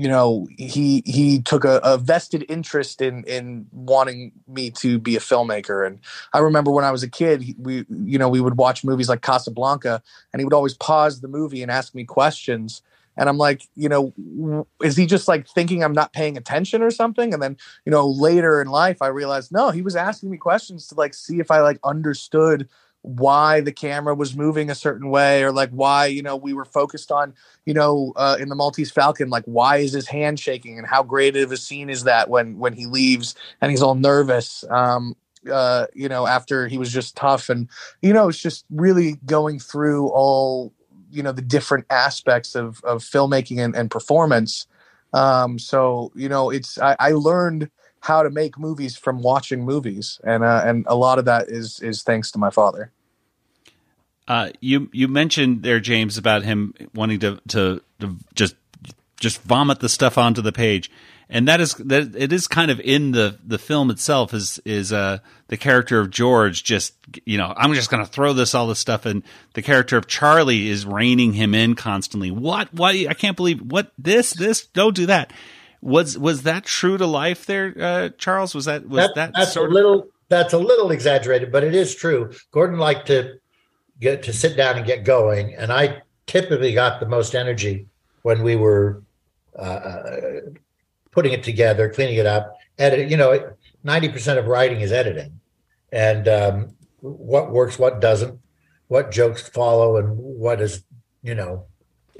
you 0.00 0.08
know 0.08 0.48
he 0.56 1.02
he 1.04 1.42
took 1.42 1.62
a, 1.62 1.78
a 1.84 1.98
vested 1.98 2.46
interest 2.48 3.02
in 3.02 3.22
in 3.24 3.66
wanting 3.70 4.32
me 4.48 4.70
to 4.70 4.98
be 4.98 5.14
a 5.14 5.20
filmmaker. 5.20 5.86
And 5.86 5.98
i 6.32 6.38
remember 6.38 6.70
when 6.70 6.86
i 6.86 6.90
was 6.90 7.02
a 7.02 7.08
kid 7.08 7.44
we 7.58 7.84
you 7.90 8.18
know 8.18 8.30
we 8.30 8.40
would 8.40 8.56
watch 8.56 8.82
movies 8.82 9.10
like 9.10 9.20
casablanca 9.20 10.02
and 10.32 10.40
he 10.40 10.44
would 10.44 10.54
always 10.54 10.72
pause 10.74 11.20
the 11.20 11.28
movie 11.28 11.62
and 11.62 11.70
ask 11.70 11.94
me 11.94 12.04
questions. 12.04 12.80
And 13.18 13.28
i'm 13.28 13.36
like 13.36 13.68
you 13.76 13.90
know 13.90 14.66
is 14.82 14.96
he 14.96 15.04
just 15.04 15.28
like 15.28 15.46
thinking 15.46 15.84
i'm 15.84 15.92
not 15.92 16.14
paying 16.14 16.38
attention 16.38 16.80
or 16.80 16.90
something? 16.90 17.34
And 17.34 17.42
then 17.42 17.58
you 17.84 17.90
know 17.92 18.08
later 18.08 18.62
in 18.62 18.68
life 18.68 19.02
i 19.02 19.08
realized 19.08 19.52
no 19.52 19.70
he 19.70 19.82
was 19.82 19.96
asking 19.96 20.30
me 20.30 20.38
questions 20.38 20.86
to 20.88 20.94
like 20.94 21.12
see 21.12 21.40
if 21.40 21.50
i 21.50 21.60
like 21.60 21.78
understood 21.84 22.68
why 23.02 23.60
the 23.60 23.72
camera 23.72 24.14
was 24.14 24.36
moving 24.36 24.70
a 24.70 24.74
certain 24.74 25.08
way 25.08 25.42
or 25.42 25.52
like 25.52 25.70
why 25.70 26.06
you 26.06 26.22
know 26.22 26.36
we 26.36 26.52
were 26.52 26.66
focused 26.66 27.10
on 27.10 27.32
you 27.64 27.72
know 27.72 28.12
uh, 28.16 28.36
in 28.38 28.50
the 28.50 28.54
maltese 28.54 28.90
falcon 28.90 29.30
like 29.30 29.44
why 29.46 29.78
is 29.78 29.92
his 29.92 30.06
hand 30.06 30.38
shaking 30.38 30.76
and 30.76 30.86
how 30.86 31.02
great 31.02 31.34
of 31.36 31.50
a 31.50 31.56
scene 31.56 31.88
is 31.88 32.04
that 32.04 32.28
when 32.28 32.58
when 32.58 32.74
he 32.74 32.84
leaves 32.84 33.34
and 33.60 33.70
he's 33.70 33.80
all 33.80 33.94
nervous 33.94 34.64
um 34.68 35.16
uh 35.50 35.86
you 35.94 36.10
know 36.10 36.26
after 36.26 36.68
he 36.68 36.76
was 36.76 36.92
just 36.92 37.16
tough 37.16 37.48
and 37.48 37.70
you 38.02 38.12
know 38.12 38.28
it's 38.28 38.38
just 38.38 38.66
really 38.70 39.14
going 39.24 39.58
through 39.58 40.08
all 40.08 40.74
you 41.10 41.22
know 41.22 41.32
the 41.32 41.42
different 41.42 41.86
aspects 41.90 42.54
of 42.54 42.82
of 42.84 43.02
filmmaking 43.02 43.58
and, 43.58 43.74
and 43.74 43.90
performance. 43.90 44.66
Um 45.12 45.58
so 45.58 46.12
you 46.14 46.28
know 46.28 46.50
it's 46.50 46.78
I, 46.78 46.96
I 46.98 47.10
learned 47.12 47.70
how 48.00 48.22
to 48.22 48.30
make 48.30 48.58
movies 48.58 48.96
from 48.96 49.22
watching 49.22 49.64
movies 49.64 50.20
and 50.24 50.42
uh 50.44 50.62
and 50.64 50.84
a 50.88 50.94
lot 50.96 51.18
of 51.18 51.24
that 51.24 51.48
is 51.48 51.80
is 51.80 52.02
thanks 52.02 52.30
to 52.30 52.38
my 52.38 52.50
father 52.50 52.90
Uh, 54.28 54.50
you 54.60 54.88
you 54.92 55.08
mentioned 55.08 55.64
there, 55.64 55.80
James, 55.80 56.16
about 56.16 56.44
him 56.44 56.72
wanting 56.94 57.18
to, 57.18 57.40
to 57.48 57.82
to 57.98 58.16
just 58.32 58.54
just 59.18 59.42
vomit 59.42 59.80
the 59.80 59.88
stuff 59.88 60.16
onto 60.16 60.40
the 60.40 60.52
page, 60.52 60.88
and 61.28 61.48
that 61.48 61.60
is 61.60 61.74
that 61.74 62.14
it 62.14 62.32
is 62.32 62.46
kind 62.46 62.70
of 62.70 62.78
in 62.78 63.10
the 63.10 63.38
the 63.44 63.58
film 63.58 63.90
itself. 63.90 64.32
Is 64.32 64.60
is 64.64 64.92
uh 64.92 65.18
the 65.48 65.56
character 65.56 65.98
of 65.98 66.10
George 66.10 66.62
just 66.62 66.94
you 67.26 67.38
know 67.38 67.52
I'm 67.56 67.74
just 67.74 67.90
going 67.90 68.04
to 68.04 68.10
throw 68.10 68.32
this 68.32 68.54
all 68.54 68.68
this 68.68 68.78
stuff, 68.78 69.04
and 69.04 69.24
the 69.54 69.62
character 69.62 69.96
of 69.96 70.06
Charlie 70.06 70.68
is 70.68 70.86
reining 70.86 71.32
him 71.32 71.52
in 71.52 71.74
constantly. 71.74 72.30
What 72.30 72.72
Why? 72.72 73.06
I 73.10 73.14
can't 73.14 73.36
believe 73.36 73.60
what 73.60 73.90
this 73.98 74.32
this 74.32 74.64
don't 74.64 74.94
do 74.94 75.06
that. 75.06 75.32
Was 75.82 76.18
was 76.18 76.42
that 76.42 76.64
true 76.64 76.98
to 76.98 77.06
life 77.06 77.46
there, 77.46 77.74
uh, 77.80 78.08
Charles? 78.18 78.54
Was 78.54 78.66
that 78.66 78.88
was 78.88 79.06
That- 79.06 79.14
that 79.14 79.32
that's 79.34 79.52
sort 79.52 79.70
a 79.70 79.74
little 79.74 80.08
that's 80.28 80.52
a 80.52 80.58
little 80.58 80.90
exaggerated, 80.90 81.50
but 81.50 81.64
it 81.64 81.74
is 81.74 81.94
true. 81.94 82.30
Gordon 82.52 82.78
liked 82.78 83.06
to 83.08 83.38
get 83.98 84.22
to 84.24 84.32
sit 84.32 84.56
down 84.56 84.76
and 84.76 84.86
get 84.86 85.04
going, 85.04 85.54
and 85.54 85.72
I 85.72 86.02
typically 86.26 86.72
got 86.72 87.00
the 87.00 87.06
most 87.06 87.34
energy 87.34 87.86
when 88.22 88.42
we 88.42 88.56
were 88.56 89.02
uh, 89.58 89.62
uh, 89.62 90.40
putting 91.10 91.32
it 91.32 91.42
together, 91.42 91.88
cleaning 91.88 92.16
it 92.16 92.26
up, 92.26 92.56
editing. 92.78 93.10
You 93.10 93.16
know, 93.16 93.52
ninety 93.82 94.08
percent 94.08 94.38
of 94.38 94.46
writing 94.46 94.80
is 94.82 94.92
editing, 94.92 95.40
and 95.92 96.28
um, 96.28 96.76
what 97.00 97.50
works, 97.50 97.78
what 97.78 98.00
doesn't, 98.00 98.38
what 98.88 99.10
jokes 99.10 99.48
follow, 99.48 99.96
and 99.96 100.16
what 100.16 100.60
is 100.60 100.84
you 101.22 101.34
know. 101.34 101.64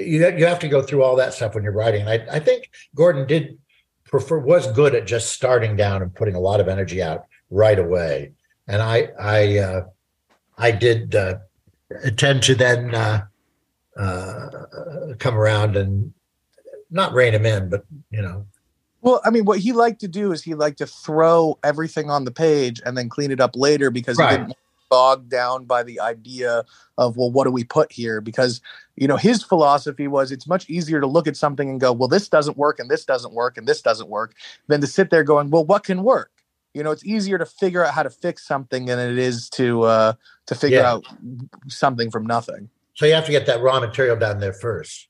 You, 0.07 0.29
you 0.37 0.47
have 0.47 0.59
to 0.61 0.69
go 0.69 0.83
through 0.83 1.03
all 1.03 1.17
that 1.17 1.35
stuff 1.35 1.55
when 1.55 1.65
you're 1.65 1.73
writing. 1.73 2.03
And 2.07 2.11
I, 2.11 2.37
I 2.37 2.41
think 2.41 2.71
Gordon 2.95 3.27
did 3.27 3.59
prefer 4.05 4.39
was 4.39 4.71
good 4.73 4.95
at 4.95 5.07
just 5.07 5.33
starting 5.33 5.77
down 5.77 6.03
and 6.03 6.15
putting 6.15 6.35
a 6.35 6.41
lot 6.41 6.61
of 6.61 6.69
energy 6.69 7.03
out 7.03 7.27
right 7.51 7.79
away. 7.79 8.33
And 8.67 8.83
I 8.83 9.09
I 9.19 9.59
uh, 9.59 9.85
I 10.59 10.71
did 10.71 11.15
uh, 11.15 11.39
tend 12.17 12.43
to 12.45 12.55
then 12.55 12.95
uh, 12.95 13.23
uh, 13.97 14.49
come 15.19 15.37
around 15.37 15.77
and 15.77 16.13
not 16.91 17.13
rein 17.13 17.35
him 17.35 17.47
in, 17.47 17.69
but 17.69 17.85
you 18.11 18.23
know, 18.23 18.47
well 19.01 19.21
i 19.25 19.31
mean 19.31 19.45
what 19.45 19.59
he 19.59 19.73
liked 19.73 20.01
to 20.01 20.09
do 20.09 20.33
is 20.33 20.43
he 20.43 20.55
liked 20.55 20.79
to 20.79 20.87
throw 20.87 21.59
everything 21.63 22.11
on 22.11 22.25
the 22.25 22.31
page 22.31 22.81
and 22.85 22.97
then 22.97 23.09
clean 23.09 23.31
it 23.31 23.41
up 23.41 23.53
later 23.55 23.91
because 23.91 24.19
Right. 24.19 24.31
he 24.31 24.37
didn't 24.37 24.49
want 24.49 24.59
to 24.59 24.79
be 24.79 24.87
bogged 24.91 25.31
down 25.31 25.65
by 25.65 25.83
the 25.83 26.01
idea 26.01 26.65
of 26.99 27.17
well 27.17 27.31
what 27.31 27.45
do 27.45 27.51
we 27.51 27.65
put 27.65 27.93
here 27.93 28.21
because 28.21 28.61
you 29.01 29.09
know 29.09 29.17
his 29.17 29.43
philosophy 29.43 30.07
was 30.07 30.31
it's 30.31 30.47
much 30.47 30.71
easier 30.71 31.01
to 31.01 31.09
look 31.09 31.27
at 31.27 31.37
something 31.37 31.69
and 31.69 31.81
go 31.81 31.93
well 31.93 32.07
this 32.07 32.29
doesn't 32.29 32.57
work 32.57 32.79
and 32.79 32.89
this 32.89 33.05
doesn't 33.05 33.35
work 33.35 33.59
and 33.59 33.67
this 33.67 33.83
doesn't 33.83 34.09
work 34.09 34.35
than 34.69 34.81
to 34.81 34.87
sit 34.87 35.11
there 35.11 35.25
going 35.25 35.51
well 35.51 35.65
what 35.65 35.83
can 35.83 36.05
work 36.05 36.31
you 36.75 36.83
know 36.85 36.93
it's 36.93 37.05
easier 37.05 37.39
to 37.39 37.47
figure 37.47 37.85
out 37.85 37.93
how 37.95 38.05
to 38.05 38.11
fix 38.11 38.47
something 38.47 38.85
than 38.85 38.99
it 39.01 39.19
is 39.19 39.51
to 39.51 39.83
uh 39.83 40.13
to 40.47 40.55
figure 40.55 40.79
Yeah. 40.79 40.93
out 40.93 41.05
something 41.67 42.11
from 42.13 42.25
nothing 42.25 42.69
so 43.01 43.07
you 43.07 43.15
have 43.15 43.25
to 43.25 43.33
get 43.33 43.47
that 43.47 43.63
raw 43.63 43.81
material 43.81 44.15
down 44.15 44.41
there 44.41 44.53
first. 44.53 45.09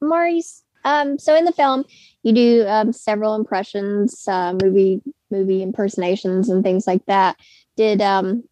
Maurice. 0.00 0.64
Um, 0.84 1.16
so 1.16 1.36
in 1.36 1.44
the 1.44 1.52
film, 1.52 1.84
you 2.24 2.32
do 2.32 2.66
um, 2.66 2.92
several 2.92 3.36
impressions, 3.36 4.26
uh, 4.26 4.58
movie 4.60 5.00
movie 5.30 5.62
impersonations, 5.62 6.48
and 6.48 6.64
things 6.64 6.88
like 6.88 7.06
that. 7.06 7.36
Did 7.76 8.02
um, 8.02 8.42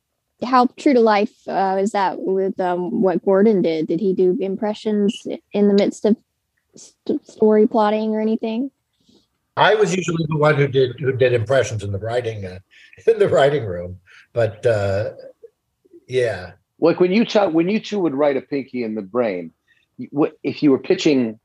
how 0.44 0.66
true 0.76 0.94
to 0.94 1.00
life 1.00 1.32
uh, 1.48 1.76
is 1.80 1.92
that 1.92 2.20
with 2.20 2.58
um, 2.60 3.02
what 3.02 3.24
Gordon 3.24 3.62
did? 3.62 3.86
Did 3.86 4.00
he 4.00 4.14
do 4.14 4.36
impressions 4.40 5.26
in 5.52 5.68
the 5.68 5.74
midst 5.74 6.04
of 6.04 6.16
st- 6.76 7.26
story 7.26 7.66
plotting 7.66 8.14
or 8.14 8.20
anything? 8.20 8.70
I 9.56 9.74
was 9.74 9.94
usually 9.94 10.24
the 10.28 10.38
one 10.38 10.56
who 10.56 10.66
did 10.66 10.98
who 10.98 11.12
did 11.12 11.32
impressions 11.32 11.84
in 11.84 11.92
the 11.92 11.98
writing 11.98 12.44
uh, 12.44 12.58
in 13.06 13.18
the 13.18 13.28
writing 13.28 13.64
room, 13.64 14.00
but 14.32 14.64
uh, 14.64 15.12
yeah, 16.08 16.52
Like 16.78 17.00
when 17.00 17.12
you 17.12 17.24
talk, 17.24 17.54
when 17.54 17.68
you 17.68 17.80
two 17.80 18.00
would 18.00 18.14
write 18.14 18.36
a 18.36 18.40
Pinky 18.40 18.82
in 18.82 18.94
the 18.94 19.02
Brain, 19.02 19.52
if 20.42 20.62
you 20.62 20.72
were 20.72 20.78
pitching 20.78 21.38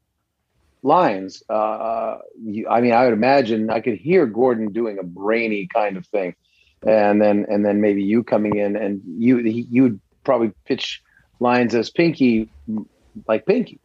lines, 0.82 1.44
uh, 1.50 2.18
you, 2.42 2.68
I 2.68 2.82
mean, 2.82 2.92
I 2.92 3.06
would 3.06 3.14
imagine 3.14 3.70
I 3.70 3.82
could 3.82 3.98
hear 3.98 4.26
Gordon 4.26 4.74
doing 4.74 4.98
a 4.98 5.04
brainy 5.04 5.68
kind 5.72 5.96
of 5.96 6.08
thing, 6.08 6.36
and 6.86 7.22
then 7.22 7.46
and 7.50 7.66
then 7.66 7.82
maybe 7.82 8.04
you 8.04 8.24
coming 8.24 8.58
in 8.58 8.76
and 8.76 9.02
you 9.06 9.40
you 9.40 9.84
would 9.84 10.00
probably 10.24 10.52
pitch 10.66 11.02
lines 11.40 11.74
as 11.76 11.90
Pinky, 11.90 12.50
like 13.28 13.46
Pinky, 13.46 13.80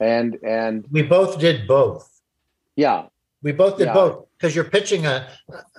and 0.00 0.38
and 0.42 0.86
we 0.90 1.02
both 1.02 1.38
did 1.38 1.66
both. 1.66 2.08
Yeah, 2.76 3.06
we 3.42 3.52
both 3.52 3.76
did 3.78 3.86
Yeah. 3.86 3.94
both 3.94 4.26
because 4.38 4.54
you're 4.56 4.64
pitching 4.64 5.06
a, 5.06 5.28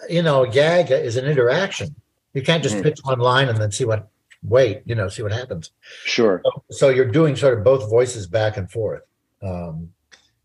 you 0.10 0.22
know, 0.22 0.44
a 0.44 0.50
gag 0.50 0.92
is 0.92 1.18
an 1.18 1.26
interaction. 1.26 1.96
You 2.34 2.42
can't 2.42 2.63
just 2.63 2.76
Mhm. 2.78 2.84
pitch 2.84 3.00
one 3.04 3.20
line 3.20 3.50
and 3.50 3.58
then 3.58 3.72
see 3.72 3.86
what 3.86 4.08
wait, 4.46 4.82
you 4.86 4.94
know, 4.94 5.08
see 5.08 5.24
what 5.24 5.32
happens. 5.32 5.72
sure. 6.04 6.42
So, 6.44 6.63
so 6.70 6.89
you're 6.89 7.10
doing 7.10 7.36
sort 7.38 7.58
of 7.58 7.63
both 7.63 7.89
voices 7.89 8.28
back 8.28 8.58
and 8.58 8.70
forth. 8.70 9.04
Um, 9.42 9.94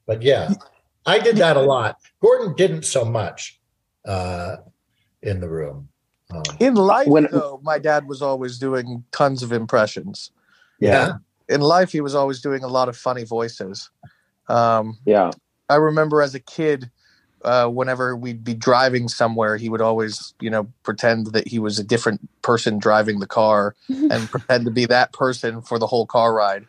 but 0.07 0.23
yeah, 0.23 0.55
I 1.05 1.18
did 1.18 1.37
that 1.38 1.57
a 1.57 1.61
lot. 1.61 1.97
Gordon 2.21 2.55
didn't 2.55 2.85
so 2.85 3.05
much 3.05 3.61
uh, 4.05 4.59
in 5.23 5.40
the 5.40 5.49
room. 5.49 5.88
Um, 6.35 6.43
In 6.61 6.75
life, 6.75 7.09
When- 7.09 7.29
though, 7.31 7.61
my 7.62 7.79
dad 7.79 8.07
was 8.07 8.21
always 8.23 8.59
doing 8.59 9.05
tons 9.12 9.43
of 9.43 9.53
impressions. 9.53 10.31
yeah. 10.79 11.17
In 11.49 11.62
life, 11.62 11.93
he 11.93 12.03
was 12.03 12.14
always 12.14 12.43
doing 12.43 12.62
a 12.62 12.69
lot 12.69 12.88
of 12.88 12.97
funny 12.97 13.25
voices. 13.25 13.91
Um, 14.49 14.99
Yeah, 15.07 15.31
I 15.71 15.77
remember 15.77 16.21
as 16.21 16.35
a 16.35 16.41
kid, 16.41 16.91
uh, 17.43 17.69
whenever 17.69 18.14
we'd 18.17 18.45
be 18.45 18.55
driving 18.55 19.09
somewhere, 19.09 19.57
he 19.57 19.69
would 19.71 19.81
always, 19.81 20.35
you 20.41 20.51
know, 20.51 20.69
pretend 20.83 21.29
that 21.29 21.49
he 21.49 21.59
was 21.59 21.79
a 21.79 21.85
different 21.85 22.21
person 22.43 22.79
driving 22.79 23.21
the 23.21 23.27
car 23.27 23.75
and 23.88 24.31
pretend 24.31 24.67
to 24.67 24.71
be 24.71 24.85
that 24.87 25.12
person 25.12 25.62
for 25.62 25.79
the 25.79 25.87
whole 25.87 26.07
car 26.07 26.35
ride. 26.35 26.67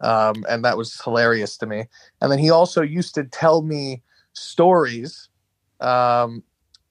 Um, 0.00 0.44
and 0.48 0.64
that 0.64 0.76
was 0.76 1.00
hilarious 1.02 1.56
to 1.58 1.66
me. 1.66 1.86
And 2.20 2.30
then 2.30 2.38
he 2.38 2.50
also 2.50 2.82
used 2.82 3.14
to 3.14 3.24
tell 3.24 3.62
me 3.62 4.02
stories 4.34 5.28
um, 5.80 6.42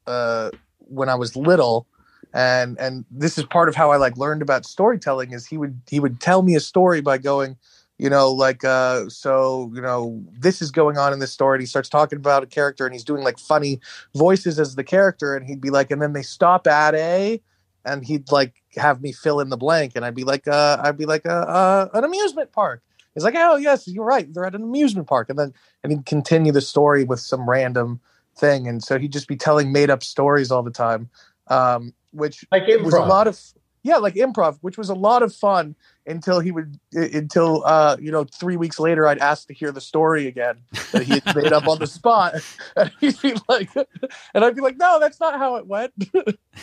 uh, 0.07 0.51
when 0.79 1.09
I 1.09 1.15
was 1.15 1.35
little. 1.35 1.87
And 2.33 2.77
and 2.79 3.05
this 3.09 3.37
is 3.37 3.45
part 3.45 3.69
of 3.69 3.75
how 3.75 3.91
I 3.91 3.97
like 3.97 4.17
learned 4.17 4.41
about 4.41 4.65
storytelling 4.65 5.31
is 5.31 5.45
he 5.47 5.57
would 5.57 5.81
he 5.89 5.99
would 5.99 6.19
tell 6.19 6.41
me 6.41 6.55
a 6.55 6.59
story 6.59 7.01
by 7.01 7.17
going, 7.17 7.57
you 7.97 8.09
know, 8.09 8.31
like 8.31 8.63
uh 8.63 9.09
so, 9.09 9.71
you 9.73 9.81
know, 9.81 10.23
this 10.31 10.61
is 10.61 10.69
going 10.71 10.97
on 10.97 11.13
in 11.13 11.19
this 11.19 11.31
story. 11.31 11.55
And 11.55 11.61
he 11.61 11.67
starts 11.67 11.89
talking 11.89 12.17
about 12.17 12.43
a 12.43 12.47
character 12.47 12.85
and 12.85 12.93
he's 12.93 13.03
doing 13.03 13.23
like 13.23 13.39
funny 13.39 13.79
voices 14.15 14.59
as 14.59 14.75
the 14.75 14.83
character, 14.83 15.35
and 15.35 15.47
he'd 15.47 15.61
be 15.61 15.69
like, 15.69 15.89
and 15.89 16.01
then 16.01 16.13
they 16.13 16.21
stop 16.21 16.67
at 16.67 16.93
A 16.95 17.41
and 17.85 18.05
he'd 18.05 18.31
like 18.31 18.61
have 18.75 19.01
me 19.01 19.11
fill 19.11 19.39
in 19.39 19.49
the 19.49 19.57
blank 19.57 19.93
and 19.95 20.05
I'd 20.05 20.15
be 20.15 20.25
like 20.25 20.47
uh 20.47 20.77
I'd 20.83 20.97
be 20.97 21.05
like 21.05 21.25
uh, 21.25 21.29
uh 21.29 21.89
an 21.93 22.03
amusement 22.03 22.51
park. 22.51 22.81
He's 23.15 23.23
like, 23.23 23.35
oh 23.35 23.55
yes, 23.55 23.87
you're 23.87 24.05
right. 24.05 24.31
They're 24.31 24.45
at 24.45 24.53
an 24.53 24.61
amusement 24.61 25.07
park, 25.07 25.29
and 25.29 25.39
then 25.39 25.53
and 25.83 25.91
he'd 25.91 26.05
continue 26.05 26.51
the 26.51 26.61
story 26.61 27.03
with 27.03 27.19
some 27.19 27.49
random 27.49 27.99
thing, 28.37 28.67
and 28.67 28.83
so 28.83 28.99
he'd 28.99 29.11
just 29.11 29.27
be 29.27 29.35
telling 29.35 29.71
made 29.71 29.89
up 29.89 30.03
stories 30.03 30.51
all 30.51 30.61
the 30.61 30.69
time, 30.69 31.09
um, 31.49 31.93
which 32.11 32.45
Like 32.51 32.67
was 32.67 32.93
a 32.93 33.01
lot 33.01 33.27
of 33.27 33.39
yeah, 33.87 33.97
like 33.97 34.15
improv, 34.15 34.57
which 34.61 34.77
was 34.77 34.89
a 34.89 34.93
lot 34.93 35.23
of 35.23 35.33
fun 35.33 35.75
until 36.05 36.41
he 36.41 36.51
would 36.51 36.77
until 36.93 37.63
uh, 37.65 37.95
you 37.99 38.11
know 38.11 38.25
three 38.25 38.57
weeks 38.57 38.79
later 38.79 39.07
I'd 39.07 39.19
ask 39.19 39.47
to 39.47 39.53
hear 39.53 39.71
the 39.71 39.81
story 39.81 40.27
again 40.27 40.57
that 40.91 41.03
he 41.03 41.13
had 41.13 41.35
made 41.35 41.53
up 41.53 41.67
on 41.67 41.79
the 41.79 41.87
spot, 41.87 42.33
and 42.75 42.91
he'd 42.99 43.21
be 43.21 43.35
like, 43.47 43.69
and 44.33 44.43
I'd 44.43 44.55
be 44.55 44.61
like, 44.61 44.77
no, 44.77 44.99
that's 44.99 45.19
not 45.19 45.37
how 45.37 45.55
it 45.55 45.67
went. 45.67 45.93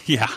Yeah. 0.04 0.28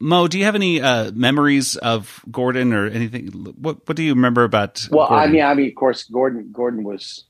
Mo, 0.00 0.28
do 0.28 0.38
you 0.38 0.44
have 0.44 0.54
any 0.54 0.80
uh, 0.80 1.10
memories 1.12 1.76
of 1.76 2.20
Gordon 2.30 2.72
or 2.72 2.86
anything? 2.86 3.28
What 3.58 3.86
What 3.88 3.96
do 3.96 4.02
you 4.02 4.14
remember 4.14 4.44
about? 4.44 4.86
Well, 4.90 5.12
I 5.12 5.26
mean, 5.26 5.42
I 5.42 5.54
mean, 5.54 5.68
of 5.68 5.74
course, 5.74 6.04
Gordon. 6.04 6.50
Gordon 6.52 6.84
was 6.84 7.24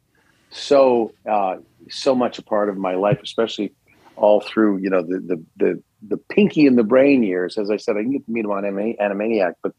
so 0.50 1.12
uh, 1.30 1.56
so 1.88 2.14
much 2.14 2.38
a 2.38 2.42
part 2.42 2.68
of 2.68 2.76
my 2.76 2.96
life, 2.96 3.20
especially 3.22 3.72
all 4.16 4.40
through 4.40 4.78
you 4.78 4.90
know 4.90 5.02
the 5.02 5.20
the 5.20 5.44
the, 5.56 5.82
the 6.08 6.16
Pinky 6.16 6.66
and 6.66 6.78
the 6.78 6.84
Brain 6.84 7.22
years. 7.22 7.58
As 7.58 7.70
I 7.70 7.76
said, 7.76 7.96
I 7.96 8.00
didn't 8.00 8.12
get 8.12 8.26
to 8.26 8.32
meet 8.32 8.44
him 8.44 8.50
on 8.50 8.64
Anima- 8.64 8.94
Animaniac, 9.00 9.54
but 9.62 9.72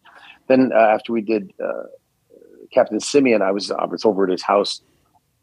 then 0.47 0.71
uh, 0.73 0.77
after 0.77 1.13
we 1.13 1.21
did 1.21 1.53
uh, 1.63 1.83
Captain 2.71 2.99
Simian, 2.99 3.41
I 3.41 3.51
was 3.51 3.71
I 3.71 3.85
was 3.85 4.05
over 4.05 4.25
at 4.25 4.31
his 4.31 4.41
house, 4.41 4.81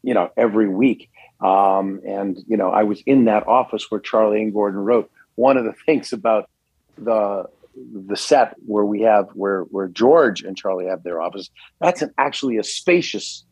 you 0.01 0.13
know, 0.13 0.29
every 0.37 0.67
week, 0.67 1.09
um, 1.41 2.01
and 2.07 2.37
you 2.47 2.57
know, 2.57 2.69
I 2.69 2.83
was 2.83 3.01
in 3.05 3.25
that 3.25 3.47
office 3.47 3.89
where 3.89 3.99
Charlie 4.01 4.41
and 4.41 4.53
Gordon 4.53 4.79
wrote. 4.79 5.09
One 5.35 5.57
of 5.57 5.65
the 5.65 5.73
things 5.85 6.13
about 6.13 6.49
the 6.97 7.45
the 7.75 8.15
set 8.15 8.55
where 8.65 8.85
we 8.85 9.01
have 9.01 9.29
where 9.33 9.61
where 9.63 9.87
George 9.87 10.43
and 10.43 10.55
Charlie 10.55 10.85
have 10.87 11.03
their 11.03 11.21
office. 11.21 11.49
That's 11.79 12.01
an, 12.01 12.13
actually 12.17 12.57
a 12.57 12.63
spacious 12.63 13.43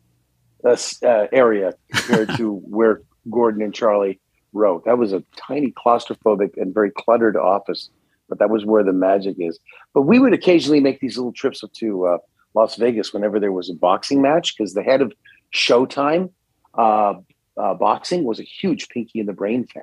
uh, 0.64 0.76
uh, 1.04 1.26
area 1.32 1.74
compared 1.92 2.36
to 2.36 2.54
where 2.64 3.02
Gordon 3.30 3.62
and 3.62 3.74
Charlie 3.74 4.20
wrote. 4.52 4.84
That 4.84 4.98
was 4.98 5.12
a 5.12 5.22
tiny 5.36 5.72
claustrophobic 5.72 6.56
and 6.56 6.74
very 6.74 6.90
cluttered 6.90 7.36
office, 7.36 7.90
but 8.28 8.38
that 8.38 8.50
was 8.50 8.64
where 8.64 8.82
the 8.82 8.92
magic 8.92 9.36
is. 9.38 9.58
But 9.94 10.02
we 10.02 10.18
would 10.18 10.32
occasionally 10.32 10.80
make 10.80 11.00
these 11.00 11.16
little 11.16 11.32
trips 11.32 11.62
up 11.64 11.72
to 11.74 12.06
uh, 12.06 12.18
Las 12.54 12.76
Vegas 12.76 13.12
whenever 13.12 13.40
there 13.40 13.52
was 13.52 13.70
a 13.70 13.74
boxing 13.74 14.22
match 14.22 14.56
because 14.56 14.74
the 14.74 14.82
head 14.82 15.00
of 15.00 15.12
Showtime 15.54 16.30
uh, 16.74 17.14
uh, 17.56 17.74
boxing 17.74 18.24
was 18.24 18.40
a 18.40 18.44
huge 18.44 18.88
Pinky 18.88 19.20
and 19.20 19.28
the 19.28 19.34
Brain 19.34 19.66
fan. 19.66 19.82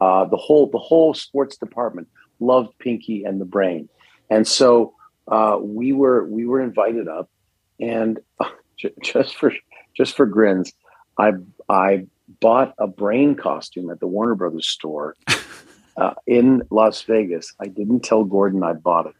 Uh, 0.00 0.24
the 0.24 0.36
whole 0.36 0.68
the 0.70 0.78
whole 0.78 1.14
sports 1.14 1.56
department 1.56 2.08
loved 2.40 2.76
Pinky 2.78 3.24
and 3.24 3.40
the 3.40 3.44
Brain, 3.44 3.88
and 4.28 4.46
so 4.46 4.94
uh, 5.28 5.56
we 5.60 5.92
were 5.92 6.24
we 6.26 6.46
were 6.46 6.60
invited 6.60 7.06
up, 7.08 7.30
and 7.80 8.18
ju- 8.76 8.90
just 9.02 9.36
for 9.36 9.52
just 9.96 10.16
for 10.16 10.26
grins, 10.26 10.72
I 11.16 11.32
I 11.68 12.06
bought 12.44 12.74
a 12.76 12.86
Brain 12.86 13.36
costume 13.36 13.88
at 13.88 14.00
the 14.00 14.06
Warner 14.06 14.34
Brothers 14.34 14.68
store 14.68 15.16
uh, 15.96 16.12
in 16.26 16.62
Las 16.68 17.00
Vegas. 17.00 17.54
I 17.58 17.68
didn't 17.68 18.00
tell 18.00 18.22
Gordon 18.22 18.62
I 18.62 18.74
bought 18.74 19.06
it, 19.06 19.14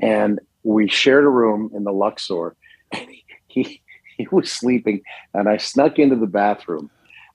and 0.00 0.40
we 0.62 0.88
shared 0.88 1.24
a 1.24 1.28
room 1.28 1.70
in 1.74 1.84
the 1.84 1.92
Luxor, 1.92 2.56
and 2.92 3.06
he 3.06 3.24
he, 3.48 3.82
he 4.16 4.26
was 4.32 4.50
sleeping, 4.50 5.02
and 5.34 5.46
I 5.46 5.58
snuck 5.58 5.98
into 5.98 6.16
the 6.16 6.26
bathroom 6.26 6.90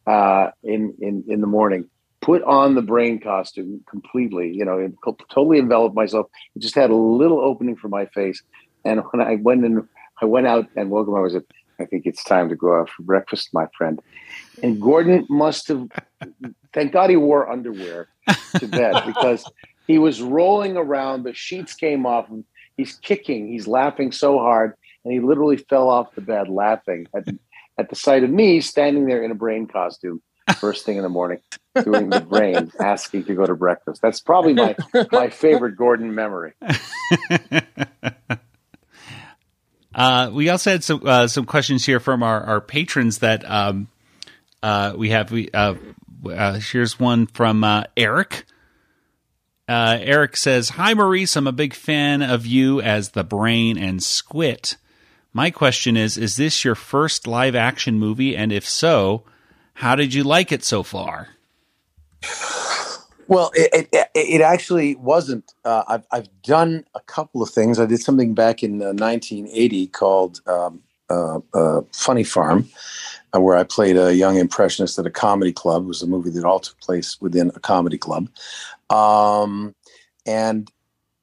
uh, 0.08 0.50
in 0.64 0.96
in 1.00 1.24
in 1.28 1.42
the 1.42 1.48
morning 1.48 1.88
put 2.22 2.44
on 2.44 2.76
the 2.76 2.82
brain 2.82 3.18
costume 3.18 3.82
completely, 3.90 4.52
you 4.54 4.66
know, 4.66 4.78
it 4.78 4.92
totally 5.34 5.58
enveloped 5.58 5.96
myself. 5.96 6.28
It 6.54 6.60
just 6.60 6.76
had 6.76 6.90
a 6.90 6.96
little 6.96 7.40
opening 7.40 7.78
for 7.78 7.88
my 7.88 8.08
face. 8.08 8.44
And 8.84 9.02
when 9.12 9.26
I 9.26 9.36
went 9.36 9.64
in, 9.64 9.88
I 10.22 10.26
went 10.26 10.46
out 10.46 10.68
and 10.76 10.90
woke 10.90 11.08
him. 11.08 11.16
I 11.16 11.22
was 11.22 11.34
like, 11.34 11.46
I 11.80 11.86
think 11.86 12.06
it's 12.06 12.24
time 12.24 12.50
to 12.50 12.56
go 12.56 12.80
out 12.80 12.90
for 12.90 13.04
breakfast, 13.04 13.50
my 13.54 13.68
friend. 13.78 14.00
And 14.62 14.82
Gordon 14.82 15.26
must 15.30 15.68
have, 15.70 15.88
thank 16.74 16.92
God 16.92 17.10
he 17.10 17.16
wore 17.16 17.50
underwear 17.50 18.08
to 18.58 18.68
bed 18.68 19.04
because 19.06 19.50
he 19.88 19.98
was 19.98 20.22
rolling 20.22 20.78
around. 20.78 21.24
The 21.24 21.34
sheets 21.34 21.74
came 21.74 22.06
off. 22.06 22.28
He's 22.78 22.96
kicking. 22.96 23.48
He's 23.48 23.68
laughing 23.68 24.12
so 24.12 24.40
hard. 24.40 24.74
And 25.04 25.14
he 25.14 25.20
literally 25.20 25.58
fell 25.58 25.90
off 25.90 26.14
the 26.16 26.22
bed 26.22 26.50
laughing 26.50 27.08
at, 27.16 27.26
at 27.78 27.90
the 27.90 27.96
sight 27.96 28.24
of 28.24 28.30
me 28.30 28.60
standing 28.62 29.06
there 29.06 29.24
in 29.24 29.32
a 29.32 29.36
brain 29.36 29.66
costume 29.68 30.22
first 30.54 30.86
thing 30.86 30.98
in 30.98 31.04
the 31.04 31.10
morning 31.10 31.40
doing 31.84 32.10
the 32.10 32.22
brain 32.22 32.72
asking 32.80 33.24
to 33.24 33.36
go 33.36 33.46
to 33.46 33.56
breakfast 33.56 34.02
that's 34.02 34.20
probably 34.20 34.54
my 34.54 34.76
my 35.12 35.30
favorite 35.30 35.76
gordon 35.76 36.16
memory 36.16 36.54
Uh, 39.94 40.30
we 40.32 40.50
also 40.50 40.72
had 40.72 40.84
some 40.84 41.02
uh, 41.04 41.28
some 41.28 41.46
questions 41.46 41.86
here 41.86 42.00
from 42.00 42.22
our, 42.22 42.42
our 42.44 42.62
patrons 42.62 43.20
that 43.20 43.50
um, 43.50 43.88
uh, 44.62 44.94
we 44.96 45.10
have. 45.10 45.32
We 45.32 45.50
uh, 45.52 45.76
uh, 46.26 46.60
here's 46.60 47.00
one 47.00 47.28
from 47.28 47.64
uh, 47.64 47.84
Eric. 47.98 48.46
Eric 49.68 50.38
says, 50.38 50.70
"Hi 50.70 50.94
Maurice, 50.94 51.36
I'm 51.36 51.48
a 51.48 51.52
big 51.52 51.74
fan 51.74 52.22
of 52.22 52.46
you 52.46 52.82
as 52.82 53.10
the 53.10 53.24
Brain 53.24 53.78
and 53.78 54.00
Squit. 54.00 54.76
My 55.34 55.52
question 55.52 55.98
is: 55.98 56.18
Is 56.18 56.38
this 56.38 56.64
your 56.64 56.76
first 56.76 57.28
live 57.28 57.56
action 57.56 57.98
movie? 58.00 58.36
And 58.36 58.52
if 58.52 58.68
so, 58.68 59.24
how 59.76 59.96
did 59.96 60.14
you 60.14 60.24
like 60.24 60.52
it 60.52 60.64
so 60.64 60.84
far?" 60.84 61.30
Well, 63.30 63.52
it, 63.54 63.88
it, 63.94 64.10
it 64.16 64.42
actually 64.42 64.96
wasn't. 64.96 65.54
Uh, 65.64 65.84
I've, 65.88 66.08
I've 66.12 66.42
done 66.42 66.84
a 66.96 67.00
couple 67.02 67.44
of 67.44 67.52
things. 67.52 67.80
I 67.80 67.86
did 67.86 68.02
something 68.02 68.34
back 68.34 68.64
in 68.64 68.82
uh, 68.82 68.88
1980 68.88 69.88
called 69.88 70.42
um, 70.48 70.82
uh, 71.12 71.40
uh, 71.54 71.82
Funny 71.94 72.24
Farm, 72.24 72.68
uh, 73.36 73.40
where 73.40 73.56
I 73.56 73.64
played 73.66 73.98
a 73.98 74.16
young 74.16 74.38
impressionist 74.38 74.98
at 74.98 75.06
a 75.06 75.12
comedy 75.12 75.54
club. 75.54 75.84
It 75.84 75.88
was 75.88 76.02
a 76.02 76.08
movie 76.08 76.32
that 76.32 76.44
all 76.44 76.60
took 76.60 76.80
place 76.82 77.22
within 77.22 77.52
a 77.56 77.60
comedy 77.60 78.00
club. 78.00 78.30
Um, 78.90 79.76
and 80.26 80.72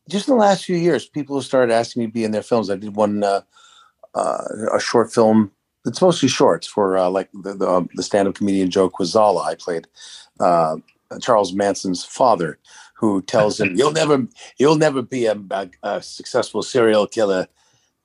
just 0.08 0.28
in 0.28 0.34
the 0.34 0.40
last 0.40 0.64
few 0.64 0.76
years, 0.76 1.08
people 1.08 1.36
have 1.36 1.44
started 1.44 1.72
asking 1.72 2.02
me 2.02 2.06
to 2.06 2.12
be 2.12 2.24
in 2.24 2.30
their 2.30 2.42
films. 2.44 2.70
I 2.70 2.76
did 2.76 2.94
one, 2.94 3.24
uh, 3.24 3.40
uh, 4.14 4.44
a 4.72 4.78
short 4.78 5.12
film. 5.12 5.50
It's 5.84 6.00
mostly 6.00 6.28
shorts 6.28 6.68
for 6.68 7.10
like 7.10 7.30
the, 7.32 7.54
the, 7.54 7.88
the 7.94 8.02
stand-up 8.04 8.36
comedian 8.36 8.70
Joe 8.70 8.90
Quazala. 8.90 9.44
I 9.44 9.56
played 9.56 9.88
Charles 11.20 11.52
Manson's 11.52 12.04
father, 12.04 12.58
who 12.94 13.22
tells 13.22 13.60
him, 13.60 13.74
"You'll 13.76 13.92
never, 14.02 14.26
you'll 14.58 14.76
never 14.76 15.02
be 15.02 15.26
a, 15.26 15.38
a, 15.50 15.70
a 15.82 16.02
successful 16.02 16.62
serial 16.62 17.06
killer, 17.06 17.48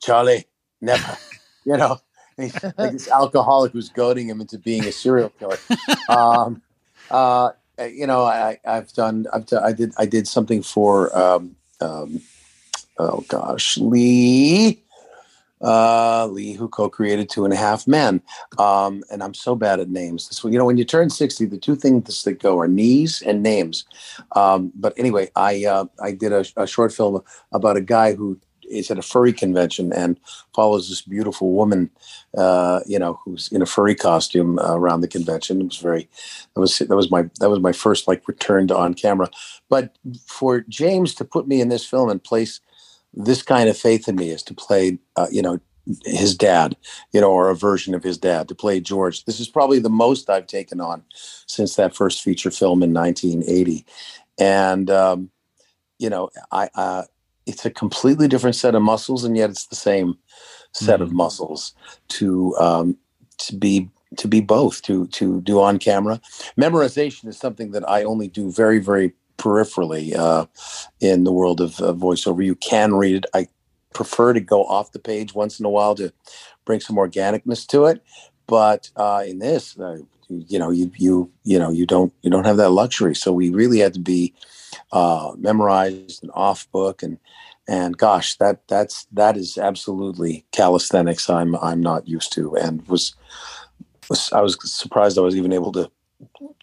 Charlie. 0.02 0.46
Never." 0.82 1.18
you 1.66 1.78
know, 1.78 2.00
like 2.38 2.62
this 2.78 3.10
alcoholic 3.10 3.72
who's 3.72 3.90
goading 3.90 4.28
him 4.28 4.42
into 4.42 4.58
being 4.58 4.86
a 4.86 4.92
serial 4.92 5.30
killer. 5.30 5.58
Um, 6.10 6.62
uh, 7.10 7.52
you 7.80 8.06
know, 8.06 8.24
I, 8.24 8.60
I've 8.66 8.92
done, 8.92 9.28
I've 9.32 9.46
done, 9.46 9.64
I 9.64 9.72
did, 9.72 9.94
I 9.98 10.06
did 10.06 10.28
something 10.28 10.62
for, 10.62 11.18
um, 11.18 11.56
um, 11.80 12.22
oh 12.98 13.24
gosh, 13.30 13.78
Lee, 13.78 14.81
uh, 15.62 16.28
Lee, 16.28 16.54
who 16.54 16.68
co-created 16.68 17.30
Two 17.30 17.46
and 17.46 17.54
a 17.54 17.58
Half 17.58 17.88
Men. 17.88 18.22
Um, 18.58 19.04
and 19.12 19.22
I'm 19.24 19.34
so 19.34 19.56
bad 19.56 19.80
at 19.80 19.90
names. 19.90 20.28
This, 20.28 20.44
you 20.44 20.58
know, 20.58 20.66
when 20.66 20.78
you 20.78 20.86
turn 20.86 21.10
60, 21.10 21.46
the 21.46 21.58
two 21.58 21.76
things 21.76 22.24
that 22.24 22.40
go 22.40 22.60
are 22.60 22.68
knees 22.68 23.22
and 23.22 23.44
names. 23.44 23.86
Um, 24.36 24.72
but 24.76 24.94
anyway, 24.98 25.30
I, 25.36 25.66
uh, 25.66 25.86
I 26.02 26.12
did 26.12 26.32
a, 26.32 26.46
a 26.58 26.68
short 26.68 26.94
film 26.94 27.22
about 27.52 27.78
a 27.78 27.82
guy 27.82 28.14
who 28.14 28.40
is 28.72 28.90
at 28.90 28.98
a 28.98 29.02
furry 29.02 29.34
convention 29.34 29.92
and 29.94 30.20
follows 30.56 30.90
this 30.90 31.02
beautiful 31.02 31.52
woman, 31.52 31.90
uh, 32.38 32.80
you 32.88 32.98
know, 32.98 33.20
who's 33.24 33.52
in 33.52 33.62
a 33.62 33.66
furry 33.66 33.94
costume 33.94 34.58
uh, 34.60 34.76
around 34.76 35.02
the 35.02 35.08
convention. 35.08 35.62
It 35.62 35.66
was 35.66 35.78
very, 35.78 36.10
that 36.54 36.62
was 36.62 36.80
that 36.80 36.96
was 36.96 37.12
my 37.12 37.24
that 37.40 37.50
was 37.50 37.60
my 37.60 37.74
first 37.74 38.08
like 38.08 38.28
return 38.28 38.68
to 38.68 38.78
on 38.78 38.94
camera. 38.94 39.30
But 39.70 39.98
for 40.26 40.62
James 40.62 41.14
to 41.16 41.26
put 41.26 41.48
me 41.48 41.62
in 41.62 41.70
this 41.70 41.86
film 41.86 42.10
and 42.10 42.24
place 42.24 42.62
this 43.14 43.42
kind 43.42 43.70
of 43.70 43.78
faith 43.78 44.08
in 44.08 44.16
me 44.16 44.30
is 44.30 44.44
to 44.44 44.54
play, 44.54 44.98
uh, 45.16 45.28
you 45.32 45.42
know, 45.42 45.60
his 46.06 46.36
dad, 46.36 46.78
you 47.12 47.20
know, 47.20 47.32
or 47.32 47.50
a 47.50 47.56
version 47.56 47.94
of 47.96 48.04
his 48.04 48.18
dad 48.18 48.48
to 48.48 48.56
play 48.56 48.80
George. 48.80 49.26
This 49.26 49.40
is 49.40 49.50
probably 49.50 49.80
the 49.80 49.90
most 49.90 50.30
I've 50.30 50.48
taken 50.48 50.80
on 50.80 51.04
since 51.48 51.76
that 51.76 51.96
first 51.96 52.22
feature 52.22 52.52
film 52.52 52.84
in 52.84 52.94
1980, 52.94 53.86
and 54.40 54.90
um, 54.90 55.32
you 56.00 56.10
know, 56.10 56.30
I. 56.52 56.70
Uh, 56.76 57.04
it's 57.48 57.66
a 57.66 57.72
completely 57.72 58.28
different 58.28 58.56
set 58.56 58.76
of 58.76 58.84
muscles, 58.84 59.24
and 59.24 59.36
yet 59.36 59.50
it's 59.50 59.66
the 59.66 59.76
same 59.76 60.18
set 60.74 60.96
mm-hmm. 60.96 61.04
of 61.04 61.12
muscles 61.12 61.74
to 62.10 62.56
um, 62.58 62.98
to 63.40 63.56
be 63.56 63.90
to 64.18 64.28
be 64.28 64.42
both 64.42 64.82
to 64.84 65.08
to 65.08 65.42
do 65.42 65.60
on 65.60 65.80
camera. 65.80 66.22
Memorization 66.60 67.28
is 67.28 67.38
something 67.38 67.72
that 67.72 67.88
I 67.90 68.04
only 68.04 68.28
do 68.28 68.52
very 68.52 68.80
very 68.80 69.14
peripherally 69.42 70.16
uh, 70.16 70.46
in 71.00 71.24
the 71.24 71.32
world 71.32 71.60
of 71.60 71.80
uh, 71.82 71.94
voiceover. 71.94 72.46
You 72.46 72.56
can 72.56 72.94
read 72.94 73.16
it. 73.16 73.26
I 73.34 73.48
prefer 73.94 74.34
to 74.34 74.40
go 74.40 74.64
off 74.66 74.92
the 74.92 75.00
page 75.00 75.34
once 75.34 75.60
in 75.60 75.66
a 75.66 75.70
while 75.70 75.96
to 75.96 76.14
bring 76.64 76.80
some 76.80 76.96
organicness 76.96 77.66
to 77.68 77.86
it. 77.86 78.04
But 78.48 78.90
uh, 78.96 79.24
in 79.26 79.40
this, 79.40 79.78
uh, 79.80 80.00
you 80.30 80.60
know, 80.60 80.70
you 80.70 80.92
you 80.98 81.32
you 81.44 81.58
know, 81.60 81.72
you 81.72 81.86
don't 81.86 82.14
you 82.22 82.30
don't 82.30 82.46
have 82.46 82.58
that 82.58 82.70
luxury. 82.70 83.16
So 83.16 83.34
we 83.34 83.50
really 83.50 83.80
had 83.80 83.94
to 83.96 84.00
be 84.00 84.34
uh, 84.92 85.32
memorized 85.38 86.24
and 86.24 86.32
off 86.34 86.70
book 86.72 87.04
and 87.04 87.18
and 87.68 87.98
gosh 87.98 88.36
that 88.38 88.68
that's 88.68 89.06
that 89.12 89.38
is 89.38 89.58
absolutely 89.58 90.44
calisthenics 90.52 91.30
i'm 91.30 91.56
i'm 91.58 91.80
not 91.80 92.08
used 92.08 92.34
to 92.34 92.56
and 92.56 92.86
was, 92.88 93.14
was 94.10 94.32
i 94.34 94.42
was 94.42 94.58
surprised 94.64 95.18
i 95.18 95.22
was 95.22 95.36
even 95.36 95.54
able 95.54 95.72
to 95.72 95.90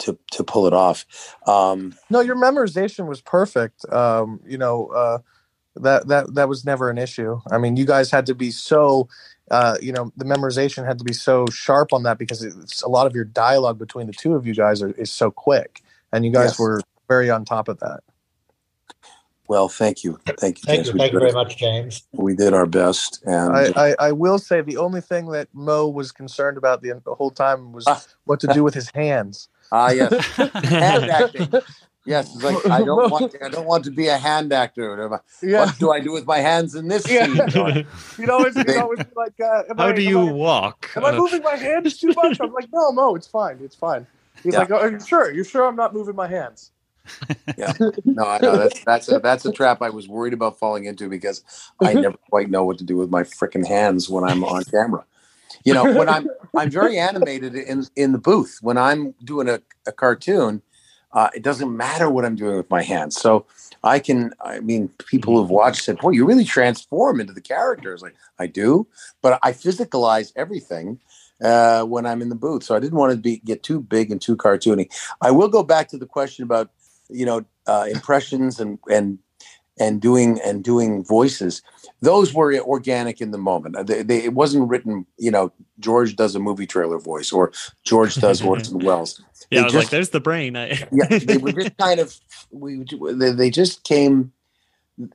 to 0.00 0.18
to 0.32 0.44
pull 0.44 0.66
it 0.66 0.72
off. 0.72 1.36
Um 1.46 1.94
no 2.10 2.20
your 2.20 2.36
memorization 2.36 3.06
was 3.06 3.20
perfect. 3.20 3.84
Um 3.92 4.40
you 4.46 4.58
know 4.58 4.86
uh 4.88 5.18
that 5.76 6.08
that 6.08 6.34
that 6.34 6.48
was 6.48 6.64
never 6.64 6.90
an 6.90 6.98
issue. 6.98 7.40
I 7.50 7.58
mean 7.58 7.76
you 7.76 7.84
guys 7.84 8.10
had 8.10 8.26
to 8.26 8.34
be 8.34 8.50
so 8.50 9.08
uh, 9.50 9.78
you 9.80 9.92
know 9.92 10.12
the 10.16 10.24
memorization 10.24 10.86
had 10.86 10.98
to 10.98 11.04
be 11.04 11.12
so 11.12 11.46
sharp 11.46 11.92
on 11.92 12.02
that 12.02 12.18
because 12.18 12.42
it's 12.42 12.82
a 12.82 12.88
lot 12.88 13.06
of 13.06 13.14
your 13.14 13.24
dialogue 13.24 13.78
between 13.78 14.06
the 14.06 14.12
two 14.12 14.34
of 14.34 14.46
you 14.46 14.54
guys 14.54 14.82
are, 14.82 14.90
is 14.92 15.10
so 15.10 15.30
quick 15.30 15.82
and 16.12 16.24
you 16.24 16.30
guys 16.30 16.50
yes. 16.50 16.58
were 16.58 16.82
very 17.08 17.30
on 17.30 17.44
top 17.44 17.68
of 17.68 17.78
that 17.80 18.00
well, 19.48 19.68
thank 19.68 20.04
you, 20.04 20.18
thank 20.26 20.58
you, 20.58 20.64
thank 20.66 20.84
James. 20.84 20.86
you, 20.88 20.92
thank 20.98 21.12
you 21.12 21.18
very 21.18 21.32
much, 21.32 21.56
James. 21.56 22.06
We 22.12 22.34
did 22.34 22.52
our 22.52 22.66
best, 22.66 23.22
and 23.24 23.56
I, 23.56 23.72
I, 23.76 23.94
I, 23.98 24.12
will 24.12 24.38
say 24.38 24.60
the 24.60 24.76
only 24.76 25.00
thing 25.00 25.30
that 25.30 25.48
Mo 25.54 25.88
was 25.88 26.12
concerned 26.12 26.58
about 26.58 26.82
the, 26.82 27.00
the 27.04 27.14
whole 27.14 27.30
time 27.30 27.72
was 27.72 27.84
ah. 27.86 28.04
what 28.24 28.40
to 28.40 28.46
do 28.48 28.62
with 28.62 28.74
his 28.74 28.90
hands. 28.90 29.48
Ah, 29.72 29.90
yes, 29.90 30.12
hand 30.36 31.10
acting. 31.10 31.48
Yes, 32.04 32.34
it's 32.34 32.42
like 32.42 32.66
I 32.70 32.82
don't 32.82 33.10
want 33.10 33.34
I 33.42 33.48
don't 33.50 33.66
want 33.66 33.84
to 33.84 33.90
be 33.90 34.08
a 34.08 34.16
hand 34.16 34.50
actor. 34.52 35.20
Yeah. 35.42 35.66
What 35.66 35.78
do 35.78 35.92
I 35.92 36.00
do 36.00 36.12
with 36.12 36.26
my 36.26 36.38
hands 36.38 36.74
in 36.74 36.88
this 36.88 37.04
scene? 37.04 37.36
you 37.36 38.26
know, 38.26 38.40
it's, 38.40 38.56
you 38.56 38.64
know, 38.64 38.92
it's 38.92 39.14
like 39.14 39.38
uh, 39.40 39.74
how 39.76 39.88
I, 39.88 39.92
do 39.92 40.02
you 40.02 40.28
I, 40.28 40.32
walk? 40.32 40.90
Am 40.96 41.04
I 41.04 41.12
moving 41.12 41.42
my 41.42 41.56
hands 41.56 41.98
too 41.98 42.12
much? 42.16 42.40
I'm 42.40 42.52
like, 42.52 42.68
no, 42.72 42.92
Mo, 42.92 43.14
it's 43.14 43.26
fine, 43.26 43.58
it's 43.62 43.76
fine. 43.76 44.06
He's 44.42 44.54
yeah. 44.54 44.60
like, 44.60 44.70
oh, 44.70 44.78
are 44.78 44.90
you 44.90 45.00
sure? 45.00 45.30
You 45.30 45.44
sure 45.44 45.66
I'm 45.66 45.76
not 45.76 45.92
moving 45.92 46.16
my 46.16 46.28
hands? 46.28 46.70
Yeah, 47.56 47.72
no, 48.04 48.24
I 48.24 48.38
know 48.38 48.56
that's 48.56 48.84
that's 48.84 49.10
a 49.10 49.18
that's 49.18 49.44
a 49.44 49.52
trap 49.52 49.82
I 49.82 49.90
was 49.90 50.08
worried 50.08 50.32
about 50.32 50.58
falling 50.58 50.84
into 50.84 51.08
because 51.08 51.42
I 51.80 51.94
never 51.94 52.16
quite 52.30 52.50
know 52.50 52.64
what 52.64 52.78
to 52.78 52.84
do 52.84 52.96
with 52.96 53.10
my 53.10 53.22
freaking 53.22 53.66
hands 53.66 54.08
when 54.08 54.24
I'm 54.24 54.44
on 54.44 54.64
camera. 54.64 55.04
You 55.64 55.74
know, 55.74 55.92
when 55.94 56.08
I'm 56.08 56.28
I'm 56.56 56.70
very 56.70 56.98
animated 56.98 57.54
in 57.54 57.86
in 57.96 58.12
the 58.12 58.18
booth 58.18 58.58
when 58.62 58.78
I'm 58.78 59.14
doing 59.24 59.48
a, 59.48 59.60
a 59.86 59.92
cartoon. 59.92 60.62
Uh, 61.10 61.30
it 61.34 61.42
doesn't 61.42 61.74
matter 61.74 62.10
what 62.10 62.26
I'm 62.26 62.36
doing 62.36 62.58
with 62.58 62.68
my 62.68 62.82
hands. 62.82 63.16
So 63.16 63.46
I 63.82 63.98
can. 63.98 64.34
I 64.42 64.60
mean, 64.60 64.88
people 65.06 65.38
who've 65.38 65.48
watched 65.48 65.84
said, 65.84 65.96
"Boy, 65.96 66.10
you 66.10 66.26
really 66.26 66.44
transform 66.44 67.18
into 67.18 67.32
the 67.32 67.40
characters." 67.40 68.02
Like 68.02 68.14
I 68.38 68.46
do, 68.46 68.86
but 69.22 69.38
I 69.42 69.52
physicalize 69.52 70.32
everything 70.36 71.00
uh, 71.42 71.84
when 71.84 72.06
I'm 72.06 72.22
in 72.22 72.28
the 72.28 72.34
booth. 72.34 72.62
So 72.62 72.74
I 72.74 72.80
didn't 72.80 72.98
want 72.98 73.12
to 73.12 73.18
be 73.18 73.38
get 73.38 73.62
too 73.62 73.80
big 73.80 74.10
and 74.10 74.20
too 74.20 74.36
cartoony. 74.36 74.90
I 75.20 75.30
will 75.30 75.48
go 75.48 75.62
back 75.62 75.88
to 75.88 75.98
the 75.98 76.06
question 76.06 76.44
about 76.44 76.70
you 77.10 77.26
know 77.26 77.44
uh, 77.66 77.86
impressions 77.90 78.60
and 78.60 78.78
and 78.90 79.18
and 79.80 80.00
doing 80.00 80.40
and 80.44 80.64
doing 80.64 81.04
voices 81.04 81.62
those 82.00 82.32
were 82.32 82.56
organic 82.60 83.20
in 83.20 83.32
the 83.32 83.38
moment. 83.38 83.74
Uh, 83.74 83.82
they, 83.82 84.02
they, 84.02 84.24
it 84.24 84.34
wasn't 84.34 84.68
written 84.68 85.06
you 85.18 85.30
know 85.30 85.52
george 85.80 86.16
does 86.16 86.34
a 86.34 86.38
movie 86.38 86.66
trailer 86.66 86.98
voice 86.98 87.32
or 87.32 87.52
george 87.84 88.14
does 88.16 88.42
orson 88.44 88.78
welles. 88.80 89.20
Yeah 89.50 89.62
i 89.62 89.64
was 89.64 89.72
just, 89.72 89.84
like 89.86 89.90
there's 89.90 90.10
the 90.10 90.20
brain. 90.20 90.54
Yeah 90.56 91.18
they 91.18 91.36
were 91.38 91.52
just 91.52 91.76
kind 91.76 92.00
of 92.00 92.18
we 92.50 92.84
they, 93.12 93.30
they 93.30 93.50
just 93.50 93.84
came 93.84 94.32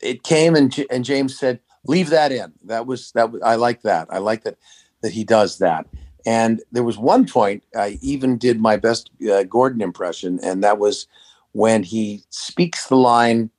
it 0.01 0.23
came 0.23 0.55
and 0.55 0.85
and 0.89 1.05
james 1.05 1.37
said 1.37 1.59
leave 1.85 2.09
that 2.09 2.31
in. 2.31 2.53
That 2.65 2.85
was 2.85 3.11
that 3.13 3.31
was, 3.31 3.41
i 3.41 3.55
like 3.55 3.81
that. 3.81 4.07
I 4.09 4.19
like 4.19 4.43
that 4.43 4.57
that 5.01 5.11
he 5.11 5.23
does 5.23 5.57
that. 5.57 5.85
And 6.25 6.61
there 6.71 6.83
was 6.83 6.97
one 6.97 7.25
point 7.25 7.63
i 7.75 7.99
even 8.01 8.37
did 8.37 8.59
my 8.59 8.77
best 8.77 9.09
uh, 9.31 9.43
gordon 9.43 9.81
impression 9.81 10.39
and 10.41 10.63
that 10.63 10.79
was 10.79 11.07
when 11.53 11.83
he 11.83 12.23
speaks 12.29 12.87
the 12.87 12.97
line 12.97 13.49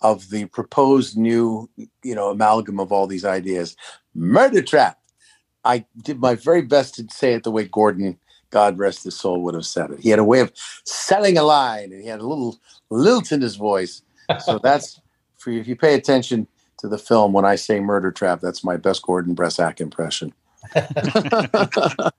of 0.00 0.30
the 0.30 0.46
proposed 0.46 1.16
new, 1.16 1.68
you 2.02 2.14
know, 2.14 2.30
amalgam 2.30 2.80
of 2.80 2.92
all 2.92 3.06
these 3.06 3.24
ideas, 3.24 3.76
murder 4.14 4.62
trap. 4.62 4.98
I 5.64 5.84
did 6.02 6.20
my 6.20 6.34
very 6.34 6.62
best 6.62 6.94
to 6.96 7.06
say 7.10 7.34
it 7.34 7.44
the 7.44 7.50
way 7.50 7.64
Gordon, 7.64 8.18
God 8.50 8.78
rest 8.78 9.04
his 9.04 9.16
soul, 9.16 9.42
would 9.42 9.54
have 9.54 9.66
said 9.66 9.90
it. 9.90 10.00
He 10.00 10.10
had 10.10 10.18
a 10.18 10.24
way 10.24 10.40
of 10.40 10.52
selling 10.84 11.38
a 11.38 11.44
line, 11.44 11.92
and 11.92 12.02
he 12.02 12.08
had 12.08 12.20
a 12.20 12.26
little 12.26 12.58
lilt 12.90 13.30
in 13.32 13.40
his 13.40 13.56
voice. 13.56 14.02
So 14.40 14.58
that's 14.62 15.00
for 15.38 15.50
you. 15.52 15.60
If 15.60 15.68
you 15.68 15.76
pay 15.76 15.94
attention 15.94 16.48
to 16.78 16.88
the 16.88 16.98
film, 16.98 17.32
when 17.32 17.44
I 17.44 17.54
say 17.54 17.78
murder 17.78 18.10
trap, 18.10 18.40
that's 18.40 18.64
my 18.64 18.76
best 18.76 19.02
Gordon 19.02 19.36
Bressack 19.36 19.80
impression. 19.80 20.34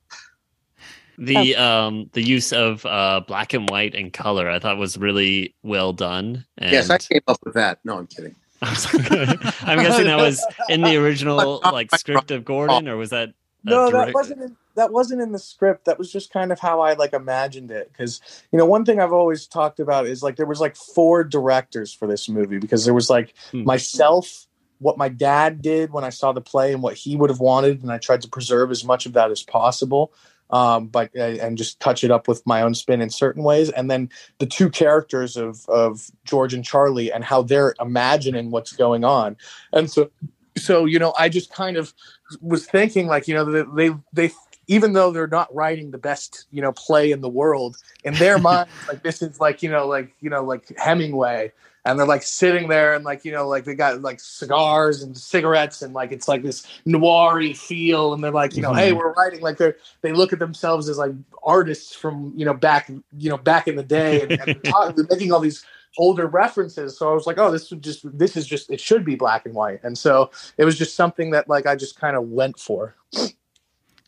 the 1.18 1.56
um 1.56 2.10
the 2.14 2.22
use 2.22 2.52
of 2.52 2.86
uh 2.86 3.22
black 3.28 3.54
and 3.54 3.70
white 3.70 3.94
and 3.96 4.14
color 4.14 4.50
i 4.50 4.60
thought 4.60 4.78
was 4.78 4.98
really 4.98 5.56
well 5.64 5.94
done 5.94 6.46
and... 6.58 6.72
yes 6.72 6.90
i 6.90 6.98
came 6.98 7.22
up 7.28 7.40
with 7.44 7.54
that. 7.54 7.80
No 7.84 8.00
i'm 8.00 8.08
kidding. 8.08 8.36
I'm 8.64 9.80
guessing 9.80 10.06
that 10.06 10.18
was 10.18 10.46
in 10.70 10.84
the 10.84 10.96
original 10.96 11.60
like 11.64 11.94
script 11.96 12.32
of 12.32 12.46
gordon 12.46 12.88
or 12.88 12.96
was 12.96 13.10
that 13.10 13.34
no 13.64 13.90
direct... 13.90 14.08
that 14.08 14.14
wasn't 14.14 14.42
in, 14.42 14.58
that 14.76 14.92
wasn't 14.92 15.22
in 15.22 15.32
the 15.32 15.40
script. 15.40 15.86
That 15.86 16.00
was 16.00 16.12
just 16.12 16.32
kind 16.32 16.52
of 16.52 16.60
how 16.60 16.82
i 16.82 16.94
like 16.94 17.14
imagined 17.14 17.72
it. 17.72 17.92
Because 17.92 18.22
you 18.52 18.60
know 18.60 18.66
one 18.66 18.86
thing 18.86 19.00
i've 19.00 19.14
always 19.14 19.48
talked 19.48 19.80
about 19.80 20.06
is 20.06 20.24
like 20.24 20.36
there 20.36 20.46
was 20.46 20.60
like 20.60 20.76
four 20.76 21.24
directors 21.24 21.94
for 21.94 22.08
this 22.08 22.30
movie 22.30 22.58
because 22.58 22.86
there 22.86 22.94
was 22.94 23.10
like 23.10 23.34
hmm. 23.52 23.64
myself 23.64 24.48
what 24.80 24.98
my 24.98 25.08
dad 25.08 25.62
did 25.62 25.92
when 25.92 26.04
i 26.04 26.10
saw 26.10 26.34
the 26.34 26.42
play 26.42 26.74
and 26.74 26.84
what 26.84 26.96
he 26.96 27.16
would 27.16 27.30
have 27.30 27.40
wanted 27.40 27.82
and 27.84 27.92
i 27.92 27.98
tried 27.98 28.22
to 28.22 28.28
preserve 28.28 28.70
as 28.70 28.84
much 28.84 29.06
of 29.06 29.14
that 29.14 29.32
as 29.32 29.42
possible 29.42 30.12
um, 30.54 30.86
but 30.86 31.10
uh, 31.18 31.24
and 31.42 31.58
just 31.58 31.80
touch 31.80 32.04
it 32.04 32.12
up 32.12 32.28
with 32.28 32.46
my 32.46 32.62
own 32.62 32.76
spin 32.76 33.02
in 33.02 33.10
certain 33.10 33.44
ways. 33.44 33.72
And 33.72 33.90
then 33.90 34.10
the 34.38 34.46
two 34.46 34.70
characters 34.70 35.36
of 35.36 35.68
of 35.68 36.12
George 36.26 36.54
and 36.54 36.64
Charlie 36.64 37.12
and 37.12 37.24
how 37.24 37.42
they're 37.42 37.74
imagining 37.82 38.52
what's 38.52 38.72
going 38.72 39.04
on. 39.04 39.36
And 39.74 39.90
so, 39.90 40.12
so 40.56 40.86
you 40.86 41.00
know, 41.00 41.16
I 41.18 41.28
just 41.28 41.52
kind 41.52 41.76
of 41.76 41.92
was 42.40 42.68
thinking 42.68 43.08
like, 43.08 43.28
you 43.28 43.34
know, 43.34 43.46
they 43.46 43.90
they, 43.90 43.96
they 44.14 44.34
even 44.68 44.94
though 44.94 45.12
they're 45.12 45.28
not 45.28 45.54
writing 45.54 45.90
the 45.90 45.98
best 45.98 46.46
you 46.52 46.62
know 46.62 46.72
play 46.72 47.12
in 47.12 47.22
the 47.22 47.30
world 47.30 47.78
in 48.04 48.14
their 48.14 48.38
minds 48.40 48.72
like 48.88 49.02
this 49.02 49.22
is 49.22 49.40
like 49.40 49.62
you 49.62 49.70
know 49.70 49.88
like 49.88 50.14
you 50.22 50.30
know 50.30 50.44
like 50.44 50.72
hemingway 50.78 51.52
and 51.86 52.00
they're 52.00 52.08
like 52.08 52.24
sitting 52.24 52.68
there 52.68 52.94
and 52.94 53.04
like 53.04 53.26
you 53.26 53.32
know 53.32 53.48
like 53.48 53.66
they 53.66 53.76
got 53.76 54.02
like 54.02 54.20
cigars 54.20 55.04
and 55.04 55.18
cigarettes 55.18 55.82
and 55.82 55.94
like 55.94 56.12
it's 56.12 56.28
like 56.28 56.44
this 56.44 56.66
noiry 56.86 57.56
feel 57.56 58.14
and 58.14 58.24
they're 58.24 58.32
like 58.32 58.56
you 58.56 58.62
know 58.62 58.70
mm-hmm. 58.70 58.80
hey 58.80 58.94
we're 58.94 59.14
writing. 59.14 59.42
Like 59.42 59.58
they're 59.58 59.78
they 60.02 60.14
look 60.14 60.34
at 60.34 60.40
themselves 60.40 60.90
as 60.90 60.98
like 60.98 61.12
artists 61.44 61.96
from 61.96 62.34
you 62.36 62.46
know 62.46 62.54
back 62.54 62.90
you 63.18 63.30
know 63.30 63.38
back 63.38 63.68
in 63.68 63.76
the 63.76 63.84
day 63.84 64.22
and, 64.22 64.32
and 64.32 64.60
they're 64.96 65.08
making 65.10 65.32
all 65.32 65.40
these 65.40 65.66
older 65.98 66.26
references. 66.28 66.98
So 66.98 67.12
i 67.12 67.14
was 67.14 67.28
like 67.28 67.38
oh 67.38 67.52
this 67.52 67.70
would 67.70 67.84
just 67.84 68.18
this 68.18 68.38
is 68.38 68.48
just 68.48 68.72
it 68.72 68.80
should 68.80 69.06
be 69.06 69.16
black 69.16 69.46
and 69.46 69.54
white. 69.54 69.82
And 69.84 69.98
so 69.98 70.32
it 70.58 70.66
was 70.66 70.78
just 70.78 70.96
something 70.96 71.32
that 71.32 71.50
like 71.50 71.66
i 71.66 71.76
just 71.76 72.00
kind 72.00 72.16
of 72.16 72.30
went 72.30 72.60
for 72.60 72.96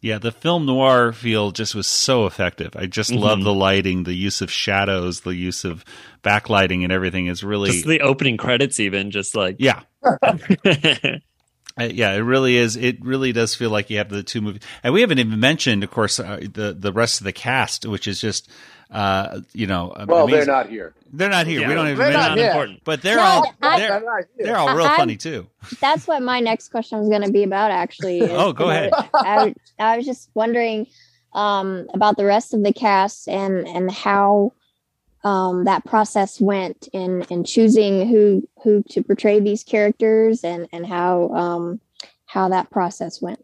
Yeah, 0.02 0.20
the 0.20 0.32
film 0.32 0.66
noir 0.66 1.14
feel 1.14 1.52
just 1.52 1.74
was 1.74 1.88
so 1.88 2.26
effective. 2.28 2.76
I 2.76 2.86
just 2.86 3.12
Mhm. 3.12 3.20
love 3.22 3.44
the 3.44 3.54
lighting, 3.54 4.04
the 4.04 4.14
use 4.14 4.42
of 4.42 4.52
shadows, 4.52 5.22
the 5.22 5.34
use 5.36 5.64
of 5.66 5.84
backlighting, 6.24 6.84
and 6.84 6.92
everything 6.92 7.28
is 7.28 7.44
really 7.44 7.72
Just 7.72 7.86
the 7.88 8.02
opening 8.02 8.38
credits, 8.38 8.80
even 8.80 9.10
just 9.12 9.36
like 9.36 9.56
yeah. 9.60 9.82
Uh, 11.78 11.90
yeah, 11.92 12.14
it 12.14 12.20
really 12.20 12.56
is. 12.56 12.78
It 12.78 13.04
really 13.04 13.34
does 13.34 13.54
feel 13.54 13.70
like 13.70 13.90
you 13.90 13.98
have 13.98 14.08
the 14.08 14.24
two 14.24 14.40
movies, 14.40 14.62
and 14.82 14.94
we 14.94 15.02
haven't 15.02 15.20
even 15.20 15.42
mentioned, 15.42 15.84
of 15.84 15.92
course, 15.92 16.22
uh, 16.22 16.40
the 16.54 16.74
the 16.74 16.94
rest 16.94 17.20
of 17.20 17.26
the 17.26 17.34
cast, 17.34 17.86
which 17.86 18.08
is 18.08 18.22
just, 18.22 18.50
uh, 18.96 19.42
you 19.54 19.68
know, 19.68 19.94
Well, 20.08 20.24
amazing. 20.24 20.38
they're 20.46 20.46
not 20.56 20.70
here. 20.70 20.94
They're 21.12 21.30
not 21.30 21.48
here. 21.48 21.62
Yeah, 21.62 21.68
we 21.70 21.74
don't 21.76 21.88
even 21.88 21.98
they're 21.98 22.08
mention 22.12 22.22
not 22.22 22.30
them. 22.30 22.38
here. 22.38 22.48
important. 22.52 22.82
but 22.86 23.02
they're 23.02 23.18
No, 23.18 23.22
all 23.24 23.54
I- 23.62 23.78
they're, 23.80 23.90
They're 23.90 24.00
not 24.00 24.24
here. 24.38 24.46
they're 24.46 24.58
all 24.58 24.76
real 24.76 24.86
I- 24.86 24.96
funny 24.98 25.18
too. 25.18 25.48
That's 25.82 26.08
what 26.08 26.22
my 26.22 26.40
next 26.40 26.70
question 26.70 27.00
was 27.00 27.10
going 27.10 27.24
to 27.24 27.32
be 27.32 27.44
about, 27.44 27.72
actually. 27.72 28.22
Oh, 28.32 28.54
go 28.54 28.66
you 28.72 28.90
know, 28.90 28.90
ahead. 28.92 28.94
I, 29.14 29.56
I 29.80 29.98
was 29.98 30.06
just 30.06 30.30
wondering 30.34 30.88
um, 31.34 31.88
about 31.94 32.16
the 32.18 32.26
rest 32.26 32.54
of 32.54 32.64
the 32.64 32.72
cast 32.74 33.28
and 33.28 33.68
and 33.68 33.92
how 33.92 34.54
um, 35.26 35.66
that 35.66 35.84
process 35.84 36.40
went 36.40 36.88
in 36.94 37.24
in 37.24 37.44
choosing 37.44 38.08
who 38.08 38.48
who 38.64 38.84
to 38.92 39.04
portray 39.04 39.40
these 39.42 39.64
characters 39.64 40.44
and 40.46 40.68
and 40.72 40.86
how 40.86 41.30
um, 41.30 41.82
how 42.28 42.48
that 42.50 42.70
process 42.70 43.22
went. 43.22 43.44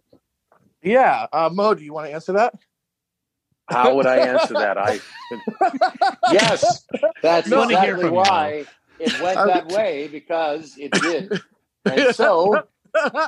Yeah, 0.83 1.27
uh, 1.33 1.49
Mo, 1.51 1.73
do 1.75 1.83
you 1.83 1.93
want 1.93 2.07
to 2.07 2.13
answer 2.13 2.33
that? 2.33 2.53
How 3.67 3.95
would 3.95 4.05
I 4.05 4.17
answer 4.17 4.53
that? 4.55 4.77
I 4.77 4.99
yes, 6.31 6.85
that's 7.21 7.49
We 7.49 7.57
wanna 7.57 7.79
hear 7.79 7.95
exactly 7.95 8.01
from 8.01 8.13
you, 8.13 8.19
why 8.19 8.65
it 8.99 9.21
went 9.21 9.35
that 9.47 9.67
way 9.67 10.07
because 10.07 10.75
it 10.77 10.91
did. 10.91 11.41
And 11.85 12.15
so 12.15 12.63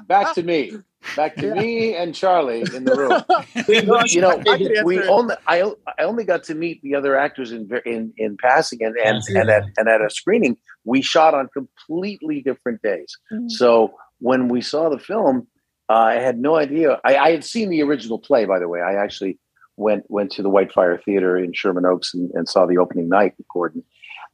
back 0.08 0.36
to 0.36 0.44
me, 0.44 0.78
back 1.16 1.36
to 1.36 1.54
me 1.56 1.96
and 1.96 2.14
Charlie 2.14 2.62
in 2.62 2.84
the 2.84 2.96
room. 2.96 4.06
you 4.10 4.22
know, 4.22 4.42
I 4.48 4.84
we 4.84 5.02
only 5.04 5.36
I, 5.48 5.64
I 5.98 6.04
only 6.04 6.26
got 6.26 6.44
to 6.46 6.56
meet 6.56 6.82
the 6.82 6.96
other 6.96 7.18
actors 7.18 7.52
in 7.52 7.70
in 7.86 8.14
in 8.18 8.38
passing 8.38 8.84
and 8.84 8.96
and, 8.98 9.22
and 9.30 9.50
at 9.50 9.64
and 9.78 9.88
at 9.88 10.02
a 10.02 10.10
screening 10.10 10.58
we 10.86 11.02
shot 11.02 11.34
on 11.34 11.48
completely 11.54 12.42
different 12.42 12.82
days. 12.82 13.18
Mhm. 13.32 13.50
So 13.50 13.94
when 14.20 14.48
we 14.48 14.62
saw 14.62 14.90
the 14.90 15.00
film, 15.00 15.48
uh, 15.90 15.94
I 15.94 16.14
had 16.16 16.40
no 16.40 16.56
idea. 16.56 17.00
I, 17.04 17.18
I 17.18 17.32
had 17.32 17.44
seen 17.44 17.70
the 17.70 17.82
original 17.84 18.20
play, 18.20 18.46
by 18.46 18.60
the 18.60 18.68
way. 18.68 18.82
I 18.82 18.96
actually 18.96 19.40
went 19.78 20.10
went 20.10 20.32
to 20.34 20.44
the 20.44 20.50
Whitefire 20.50 21.02
Theater 21.04 21.38
in 21.38 21.54
Sherman 21.54 21.86
Oaks 21.86 22.14
and, 22.14 22.32
and 22.34 22.48
saw 22.48 22.66
the 22.66 22.78
opening 22.78 23.10
night 23.10 23.34
with 23.38 23.48
Gordon, 23.48 23.84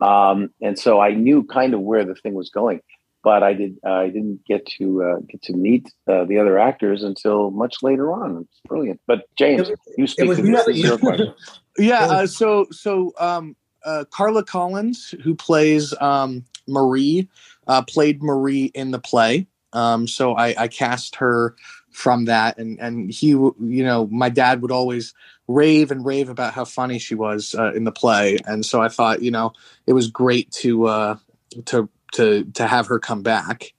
um, 0.02 0.50
and 0.62 0.78
so 0.78 1.00
I 1.00 1.12
knew 1.12 1.44
kind 1.44 1.74
of 1.74 1.82
where 1.82 2.06
the 2.06 2.16
thing 2.16 2.34
was 2.34 2.50
going. 2.50 2.82
But 3.22 3.44
I 3.44 3.54
did 3.54 3.78
I 3.86 4.08
didn't 4.08 4.46
get 4.46 4.66
to 4.78 5.04
uh, 5.04 5.20
get 5.30 5.42
to 5.44 5.54
meet 5.54 5.92
uh, 6.08 6.24
the 6.26 6.40
other 6.40 6.58
actors 6.58 7.04
until 7.04 7.52
much 7.52 7.78
later 7.82 8.14
on. 8.14 8.46
It's 8.50 8.62
brilliant. 8.66 9.02
But 9.08 9.24
James, 9.38 9.70
you 9.98 10.08
speak 10.08 10.30
was 10.30 10.38
to 10.38 10.44
this. 10.44 10.66
This 10.66 10.78
is 10.78 10.84
your 10.84 10.98
question. 10.98 11.34
Yeah. 11.78 12.02
Uh, 12.02 12.28
so 12.28 12.68
so 12.72 13.14
um, 13.20 13.56
uh, 13.86 14.04
Carla 14.12 14.44
Collins, 14.44 15.16
who 15.24 15.34
plays 15.34 15.94
um, 16.02 16.44
Marie, 16.68 17.30
uh, 17.68 17.82
played 17.84 18.22
Marie 18.22 18.66
in 18.66 18.92
the 18.92 19.00
play. 19.00 19.48
Um, 19.74 20.08
so 20.08 20.34
I, 20.34 20.56
I 20.58 20.68
cast 20.68 21.16
her 21.18 21.56
from 22.00 22.26
that, 22.26 22.58
and 22.58 22.80
and 22.80 23.12
he, 23.12 23.28
you 23.28 23.54
know, 23.60 24.08
my 24.08 24.30
dad 24.30 24.62
would 24.62 24.72
always 24.72 25.14
rave 25.50 25.92
and 25.92 26.06
rave 26.06 26.30
about 26.30 26.54
how 26.54 26.64
funny 26.64 26.98
she 26.98 27.14
was 27.14 27.54
uh, 27.60 27.74
in 27.74 27.84
the 27.84 27.92
play, 27.92 28.38
and 28.46 28.66
so 28.66 28.82
I 28.82 28.88
thought, 28.88 29.22
you 29.22 29.32
know, 29.32 29.52
it 29.86 29.92
was 29.92 30.08
great 30.08 30.50
to 30.64 30.86
uh, 30.86 31.18
to 31.66 31.90
to 32.14 32.46
to 32.46 32.66
have 32.66 32.88
her 32.88 33.00
come 33.00 33.22
back 33.22 33.74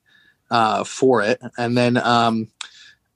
uh, 0.51 0.85
for 0.85 1.23
it, 1.23 1.41
and 1.57 1.77
then. 1.77 1.97
Um, 1.97 2.49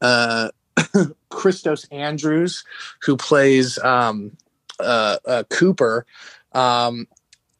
uh, 0.01 0.51
Christos 1.31 1.87
Andrews, 1.91 2.65
who 3.03 3.17
plays 3.17 3.79
um, 3.79 4.37
uh, 4.79 5.17
uh, 5.27 5.45
Cooper, 5.49 6.05
um, 6.53 7.09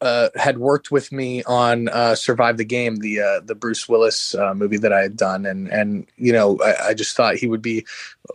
uh, 0.01 0.29
had 0.35 0.57
worked 0.57 0.91
with 0.91 1.11
me 1.11 1.43
on 1.43 1.87
uh, 1.89 2.15
Survive 2.15 2.57
the 2.57 2.65
Game, 2.65 2.97
the 2.97 3.21
uh, 3.21 3.39
the 3.43 3.55
Bruce 3.55 3.87
Willis 3.87 4.35
uh, 4.35 4.53
movie 4.53 4.77
that 4.77 4.93
I 4.93 5.01
had 5.01 5.15
done, 5.15 5.45
and 5.45 5.71
and 5.71 6.05
you 6.17 6.33
know 6.33 6.59
I, 6.61 6.89
I 6.89 6.93
just 6.93 7.15
thought 7.15 7.35
he 7.35 7.47
would 7.47 7.61
be, 7.61 7.85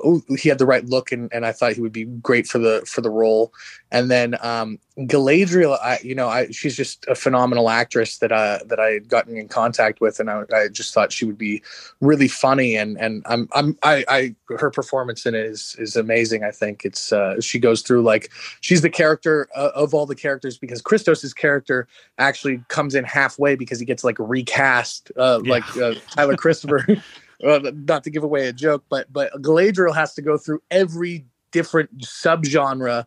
oh, 0.03 0.23
he 0.39 0.49
had 0.49 0.59
the 0.59 0.67
right 0.67 0.85
look, 0.85 1.13
and, 1.13 1.31
and 1.33 1.45
I 1.45 1.53
thought 1.53 1.75
he 1.75 1.83
would 1.83 1.93
be 1.93 2.05
great 2.05 2.47
for 2.47 2.59
the 2.59 2.83
for 2.87 3.01
the 3.03 3.11
role. 3.11 3.53
And 3.93 4.11
then 4.11 4.37
um, 4.41 4.79
Galadriel, 4.99 5.79
I, 5.83 5.99
you 6.03 6.15
know, 6.15 6.29
I, 6.29 6.51
she's 6.51 6.77
just 6.77 7.05
a 7.09 7.15
phenomenal 7.15 7.69
actress 7.71 8.19
that 8.19 8.31
I 8.31 8.61
that 8.67 8.79
I 8.79 8.91
had 8.91 9.09
gotten 9.09 9.37
in 9.37 9.49
contact 9.49 10.01
with, 10.01 10.21
and 10.21 10.31
I, 10.31 10.45
I 10.55 10.69
just 10.69 10.95
thought 10.95 11.13
she 11.13 11.25
would 11.25 11.39
be 11.39 11.63
really 12.01 12.29
funny, 12.29 12.77
and 12.77 12.97
and 13.01 13.25
I'm 13.27 13.49
I'm 13.53 13.77
I, 13.83 14.05
I 14.09 14.35
her 14.59 14.71
performance 14.71 15.27
in 15.27 15.35
it 15.35 15.45
is 15.45 15.75
is 15.79 15.97
amazing. 15.97 16.45
I 16.45 16.53
think 16.53 16.85
it's 16.85 17.13
uh, 17.13 17.41
she 17.41 17.59
goes 17.59 17.83
through 17.83 18.03
like 18.03 18.31
she's 18.61 18.83
the 18.83 18.91
character 18.91 19.49
uh, 19.57 19.71
of 19.75 19.93
all 19.93 20.07
the 20.07 20.15
characters 20.15 20.57
because 20.57 20.81
Christos's 20.81 21.35
character 21.35 21.89
actually 22.19 22.63
comes 22.69 22.95
in 22.95 23.03
halfway 23.05 23.57
because 23.57 23.81
he 23.81 23.87
gets 23.87 24.05
like 24.05 24.17
recast, 24.21 25.11
uh, 25.17 25.41
Yeah. 25.43 25.51
like 25.51 25.77
uh, 25.77 25.95
Tyler 26.11 26.37
Christopher. 26.37 26.87
uh, 27.47 27.59
not 27.87 28.05
to 28.05 28.11
give 28.11 28.23
away 28.23 28.47
a 28.47 28.53
joke, 28.53 28.85
but 28.89 29.13
but 29.13 29.33
Galadriel 29.43 29.95
has 29.95 30.15
to 30.15 30.23
go 30.23 30.37
through 30.37 30.63
every 30.71 31.25
different 31.51 31.99
subgenre 31.99 33.07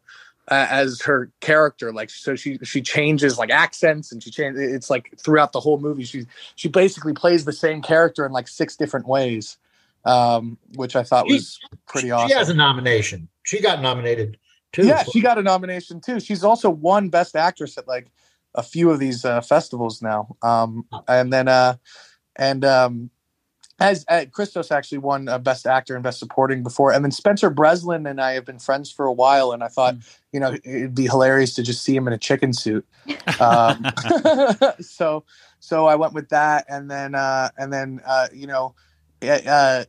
uh, 0.50 0.68
as 0.70 1.02
her 1.02 1.32
character 1.40 1.94
like 1.94 2.10
so 2.10 2.36
she 2.36 2.58
she 2.64 2.82
changes 2.82 3.38
like 3.38 3.50
accents 3.50 4.12
and 4.12 4.22
she 4.22 4.30
changes 4.30 4.74
it's 4.74 4.90
like 4.90 5.14
throughout 5.18 5.54
the 5.54 5.60
whole 5.60 5.80
movie 5.80 6.04
she 6.04 6.26
she 6.56 6.68
basically 6.68 7.14
plays 7.14 7.46
the 7.46 7.54
same 7.54 7.82
character 7.82 8.26
in 8.26 8.32
like 8.32 8.48
six 8.48 8.76
different 8.76 9.08
ways 9.08 9.58
um 10.06 10.58
which 10.76 10.96
i 10.96 11.04
thought 11.04 11.28
was 11.28 11.60
pretty 11.88 12.12
awesome. 12.12 12.28
she 12.28 12.34
awesome 12.34 12.40
has 12.40 12.50
a 12.50 12.54
nomination. 12.54 13.28
She 13.44 13.62
got 13.62 13.82
nominated 13.82 14.38
too. 14.74 14.86
yeah 14.86 15.04
she 15.04 15.22
got 15.22 15.38
a 15.38 15.44
nomination 15.44 16.02
too 16.02 16.20
she's 16.20 16.44
also 16.44 16.70
won 16.70 17.10
best 17.10 17.36
actress 17.36 17.78
at 17.78 17.88
like 17.88 18.12
a 18.56 18.64
few 18.64 18.92
of 18.92 19.00
these 19.00 19.24
uh, 19.24 19.40
festivals 19.40 20.02
now 20.02 20.36
um 20.42 20.86
and 21.08 21.32
then 21.32 21.48
uh 21.48 21.76
and 22.36 22.66
um 22.66 23.10
as 23.84 24.06
uh, 24.08 24.26
Christos 24.32 24.72
actually 24.72 25.00
won 25.00 25.28
uh, 25.28 25.38
Best 25.38 25.68
Actor 25.68 25.94
and 25.94 26.02
Best 26.02 26.18
Supporting 26.18 26.64
before, 26.64 26.94
and 26.94 27.04
then 27.04 27.12
Spencer 27.12 27.50
Breslin 27.50 28.08
and 28.08 28.22
I 28.22 28.32
have 28.32 28.46
been 28.46 28.58
friends 28.58 28.90
for 28.90 29.06
a 29.06 29.12
while, 29.12 29.52
and 29.52 29.62
I 29.62 29.68
thought, 29.68 29.98
you 30.32 30.40
know, 30.40 30.56
it'd 30.64 30.96
be 30.96 31.04
hilarious 31.04 31.54
to 31.56 31.64
just 31.64 31.84
see 31.84 31.94
him 31.94 32.08
in 32.08 32.14
a 32.14 32.18
chicken 32.18 32.54
suit. 32.54 32.86
Um, 33.42 33.86
so, 34.80 35.26
so 35.60 35.86
I 35.86 35.96
went 35.96 36.14
with 36.14 36.30
that, 36.30 36.66
and 36.70 36.90
then, 36.90 37.14
uh, 37.14 37.50
and 37.58 37.74
then, 37.74 38.00
uh, 38.06 38.28
you 38.34 38.48
know, 38.48 38.74
uh, 39.22 39.84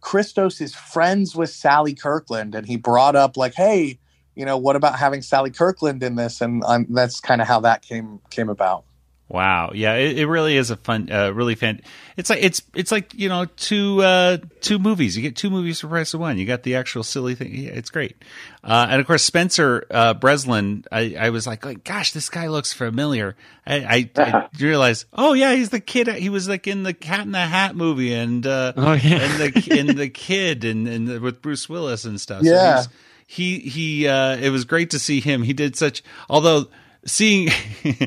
Christos 0.00 0.60
is 0.60 0.72
friends 0.72 1.34
with 1.34 1.50
Sally 1.50 1.92
Kirkland, 1.92 2.54
and 2.54 2.68
he 2.68 2.76
brought 2.76 3.16
up 3.16 3.36
like, 3.36 3.54
hey, 3.54 3.98
you 4.36 4.44
know, 4.44 4.56
what 4.56 4.76
about 4.76 4.96
having 4.96 5.22
Sally 5.22 5.50
Kirkland 5.50 6.04
in 6.04 6.14
this? 6.14 6.40
And 6.40 6.62
um, 6.64 6.86
that's 6.88 7.20
kind 7.20 7.40
of 7.40 7.48
how 7.48 7.58
that 7.60 7.82
came 7.82 8.20
came 8.30 8.48
about. 8.48 8.84
Wow, 9.32 9.70
yeah, 9.72 9.94
it, 9.94 10.18
it 10.18 10.26
really 10.26 10.56
is 10.56 10.70
a 10.72 10.76
fun, 10.76 11.08
uh, 11.10 11.30
really 11.30 11.54
fan. 11.54 11.82
It's 12.16 12.28
like 12.28 12.42
it's 12.42 12.62
it's 12.74 12.90
like 12.90 13.14
you 13.14 13.28
know 13.28 13.44
two 13.44 14.02
uh, 14.02 14.38
two 14.60 14.80
movies. 14.80 15.16
You 15.16 15.22
get 15.22 15.36
two 15.36 15.50
movies 15.50 15.78
for 15.78 15.86
the 15.86 15.90
price 15.92 16.12
of 16.14 16.18
one. 16.20 16.36
You 16.36 16.46
got 16.46 16.64
the 16.64 16.74
actual 16.74 17.04
silly 17.04 17.36
thing. 17.36 17.54
Yeah, 17.54 17.70
it's 17.70 17.90
great. 17.90 18.16
Uh, 18.64 18.88
and 18.90 19.00
of 19.00 19.06
course, 19.06 19.22
Spencer 19.22 19.86
uh, 19.88 20.14
Breslin. 20.14 20.84
I, 20.90 21.14
I 21.16 21.30
was 21.30 21.46
like, 21.46 21.64
like, 21.64 21.84
gosh, 21.84 22.12
this 22.12 22.28
guy 22.28 22.48
looks 22.48 22.72
familiar. 22.72 23.36
I, 23.64 24.10
I, 24.16 24.20
I 24.20 24.48
realized, 24.60 25.04
oh 25.12 25.32
yeah, 25.32 25.54
he's 25.54 25.70
the 25.70 25.78
kid. 25.80 26.08
He 26.08 26.28
was 26.28 26.48
like 26.48 26.66
in 26.66 26.82
the 26.82 26.92
Cat 26.92 27.20
in 27.20 27.30
the 27.30 27.38
Hat 27.38 27.76
movie, 27.76 28.12
and 28.12 28.44
uh, 28.44 28.72
Oh 28.76 28.94
yeah. 28.94 29.18
and 29.20 29.54
the 29.54 29.78
and 29.78 29.88
the 29.90 30.08
kid, 30.08 30.64
and 30.64 30.88
and 30.88 31.06
the, 31.06 31.20
with 31.20 31.40
Bruce 31.40 31.68
Willis 31.68 32.04
and 32.04 32.20
stuff. 32.20 32.42
Yeah. 32.42 32.74
he's- 32.78 32.88
he 33.28 33.60
he. 33.60 34.08
Uh, 34.08 34.36
it 34.38 34.50
was 34.50 34.64
great 34.64 34.90
to 34.90 34.98
see 34.98 35.20
him. 35.20 35.44
He 35.44 35.52
did 35.52 35.76
such. 35.76 36.02
Although 36.28 36.66
seeing 37.06 37.48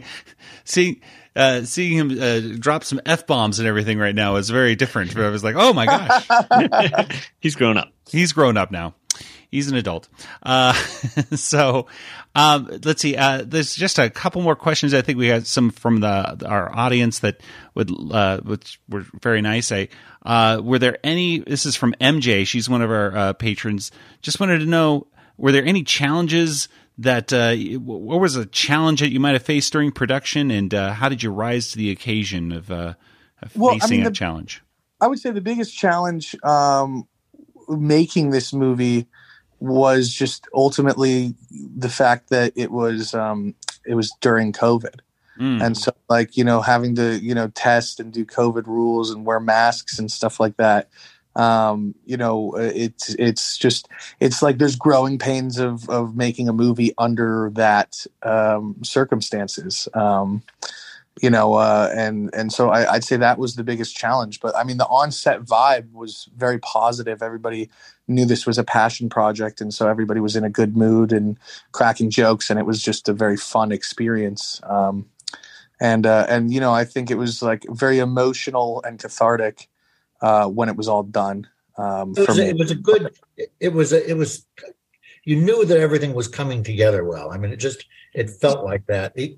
seeing 0.64 1.02
uh, 1.36 1.64
seeing 1.64 1.98
him 1.98 2.22
uh, 2.22 2.58
drop 2.60 2.84
some 2.84 3.02
f 3.06 3.26
bombs 3.26 3.60
and 3.60 3.68
everything 3.68 3.98
right 3.98 4.16
now 4.16 4.36
is 4.36 4.50
very 4.50 4.76
different. 4.76 5.14
But 5.14 5.24
I 5.24 5.30
was 5.30 5.44
like, 5.44 5.56
oh 5.58 5.74
my 5.74 5.86
gosh, 5.86 7.18
He's 7.40 7.56
grown 7.56 7.78
up. 7.78 7.92
he's 8.10 8.34
grown 8.34 8.58
up 8.58 8.72
now. 8.72 8.96
He's 9.50 9.70
an 9.70 9.78
adult. 9.78 10.10
Uh, 10.42 10.74
so 11.36 11.86
um, 12.34 12.80
let's 12.84 13.04
see. 13.04 13.16
Uh, 13.16 13.44
there's 13.46 13.76
just 13.76 14.00
a 14.00 14.10
couple 14.10 14.42
more 14.42 14.56
questions. 14.56 14.96
I 14.96 15.04
think 15.04 15.20
we 15.20 15.28
had 15.28 15.46
some 15.46 15.70
from 15.70 16.00
the 16.00 16.48
our 16.48 16.76
audience 16.76 17.20
that 17.20 17.40
would 17.76 17.92
uh, 18.12 18.40
which 18.40 18.80
were 18.90 19.06
very 19.22 19.42
nice. 19.42 19.72
I 19.72 19.90
uh, 20.26 20.60
were 20.64 20.80
there 20.80 20.98
any? 21.04 21.40
This 21.40 21.68
is 21.68 21.76
from 21.76 21.94
MJ. 22.02 22.48
She's 22.48 22.68
one 22.68 22.82
of 22.82 22.90
our 22.90 23.16
uh, 23.16 23.34
patrons. 23.34 23.92
Just 24.24 24.40
wanted 24.40 24.60
to 24.60 24.66
know 24.66 25.06
were 25.38 25.52
there 25.52 25.66
any 25.66 25.84
challenges 25.84 26.68
that 26.98 27.34
uh, 27.34 27.56
what 27.80 28.20
was 28.20 28.36
a 28.36 28.46
challenge 28.46 29.00
that 29.00 29.12
you 29.12 29.20
might 29.20 29.34
have 29.34 29.44
faced 29.44 29.72
during 29.74 29.92
production, 29.92 30.52
and 30.52 30.74
uh, 30.74 30.94
how 30.94 31.10
did 31.10 31.24
you 31.24 31.32
rise 31.32 31.72
to 31.72 31.78
the 31.78 31.90
occasion 31.92 32.52
of, 32.52 32.70
uh, 32.72 32.94
of 33.42 33.56
Well, 33.56 33.76
I 33.76 33.80
facing 33.80 33.98
mean, 33.98 34.06
a 34.08 34.10
the- 34.10 34.16
challenge? 34.16 34.62
I 35.02 35.08
would 35.08 35.20
say 35.20 35.32
the 35.32 35.42
biggest 35.42 35.76
challenge 35.78 36.36
um, 36.44 37.08
making 37.68 38.30
this 38.30 38.54
movie 38.54 39.08
was 39.60 40.14
just 40.14 40.48
ultimately 40.54 41.36
the 41.52 41.90
fact 41.90 42.30
that 42.30 42.54
it 42.56 42.72
was 42.72 43.14
um, 43.14 43.56
it 43.86 43.96
was 43.96 44.12
during 44.22 44.52
COVID, 44.54 45.00
Mm. 45.40 45.66
and 45.66 45.76
so 45.76 45.92
like 46.10 46.38
you 46.38 46.44
know 46.44 46.62
having 46.62 46.94
to 46.96 47.18
you 47.20 47.34
know 47.34 47.48
test 47.48 48.00
and 48.00 48.14
do 48.14 48.24
COVID 48.24 48.68
rules 48.68 49.10
and 49.10 49.26
wear 49.26 49.40
masks 49.40 49.98
and 49.98 50.12
stuff 50.12 50.40
like 50.40 50.58
that. 50.58 50.90
Um, 51.36 51.96
you 52.06 52.18
know, 52.18 52.56
uh, 52.56 52.72
it's 52.76 53.16
it's 53.16 53.58
just 53.58 53.88
it's 54.20 54.42
like 54.42 54.58
there's 54.58 54.76
growing 54.76 55.18
pains 55.18 55.58
of 55.58 55.90
of 55.90 56.16
making 56.16 56.48
a 56.48 56.54
movie 56.54 56.94
under 56.98 57.50
that 57.54 58.06
um, 58.22 58.76
circumstances. 58.84 59.88
Um, 59.94 60.44
you 61.22 61.30
know, 61.30 61.54
uh, 61.54 61.92
and 61.96 62.30
and 62.34 62.52
so 62.52 62.70
I, 62.70 62.94
I'd 62.94 63.04
say 63.04 63.18
that 63.18 63.38
was 63.38 63.56
the 63.56 63.64
biggest 63.64 63.96
challenge. 63.96 64.40
But 64.40 64.56
I 64.56 64.64
mean, 64.64 64.78
the 64.78 64.88
on-set 64.88 65.42
vibe 65.42 65.92
was 65.92 66.28
very 66.36 66.60
positive. 66.60 67.22
Everybody 67.22 67.70
knew 68.08 68.26
this 68.26 68.46
was 68.46 68.58
a 68.58 68.64
passion 68.64 69.10
project, 69.10 69.62
and 69.62 69.74
so 69.74 69.88
everybody 69.88 70.20
was 70.20 70.36
in 70.36 70.44
a 70.44 70.50
good 70.50 70.76
mood 70.76 71.12
and 71.12 71.38
cracking 71.72 72.10
jokes, 72.10 72.50
and 72.50 72.60
it 72.60 72.66
was 72.66 72.82
just 72.82 73.10
a 73.10 73.14
very 73.14 73.38
fun 73.38 73.72
experience. 73.72 74.60
Um, 74.64 75.06
and 75.80 76.06
uh, 76.06 76.26
and 76.30 76.52
you 76.54 76.60
know, 76.60 76.74
I 76.74 76.84
think 76.84 77.12
it 77.12 77.18
was 77.18 77.42
like 77.42 77.66
very 77.70 78.00
emotional 78.00 78.82
and 78.86 79.00
cathartic 79.00 79.70
uh, 80.24 80.48
when 80.48 80.70
it 80.70 80.76
was 80.76 80.88
all 80.88 81.04
done. 81.04 81.46
Um, 81.78 82.14
It 82.18 82.28
was, 82.28 82.40
a, 82.40 82.50
it 82.50 82.58
was 82.58 82.72
a 82.72 82.76
good. 82.76 83.16
It 83.60 83.74
was 83.74 83.94
a, 83.94 84.10
it 84.10 84.18
was. 84.18 84.48
You 85.26 85.36
knew 85.36 85.66
that 85.66 85.80
everything 85.80 86.14
was 86.14 86.28
coming 86.28 86.64
together 86.64 87.04
well. 87.04 87.32
I 87.32 87.38
mean, 87.38 87.52
it 87.52 87.58
just 87.58 87.86
it 88.14 88.30
felt 88.30 88.66
like 88.66 88.86
that. 88.88 89.14
It- 89.16 89.38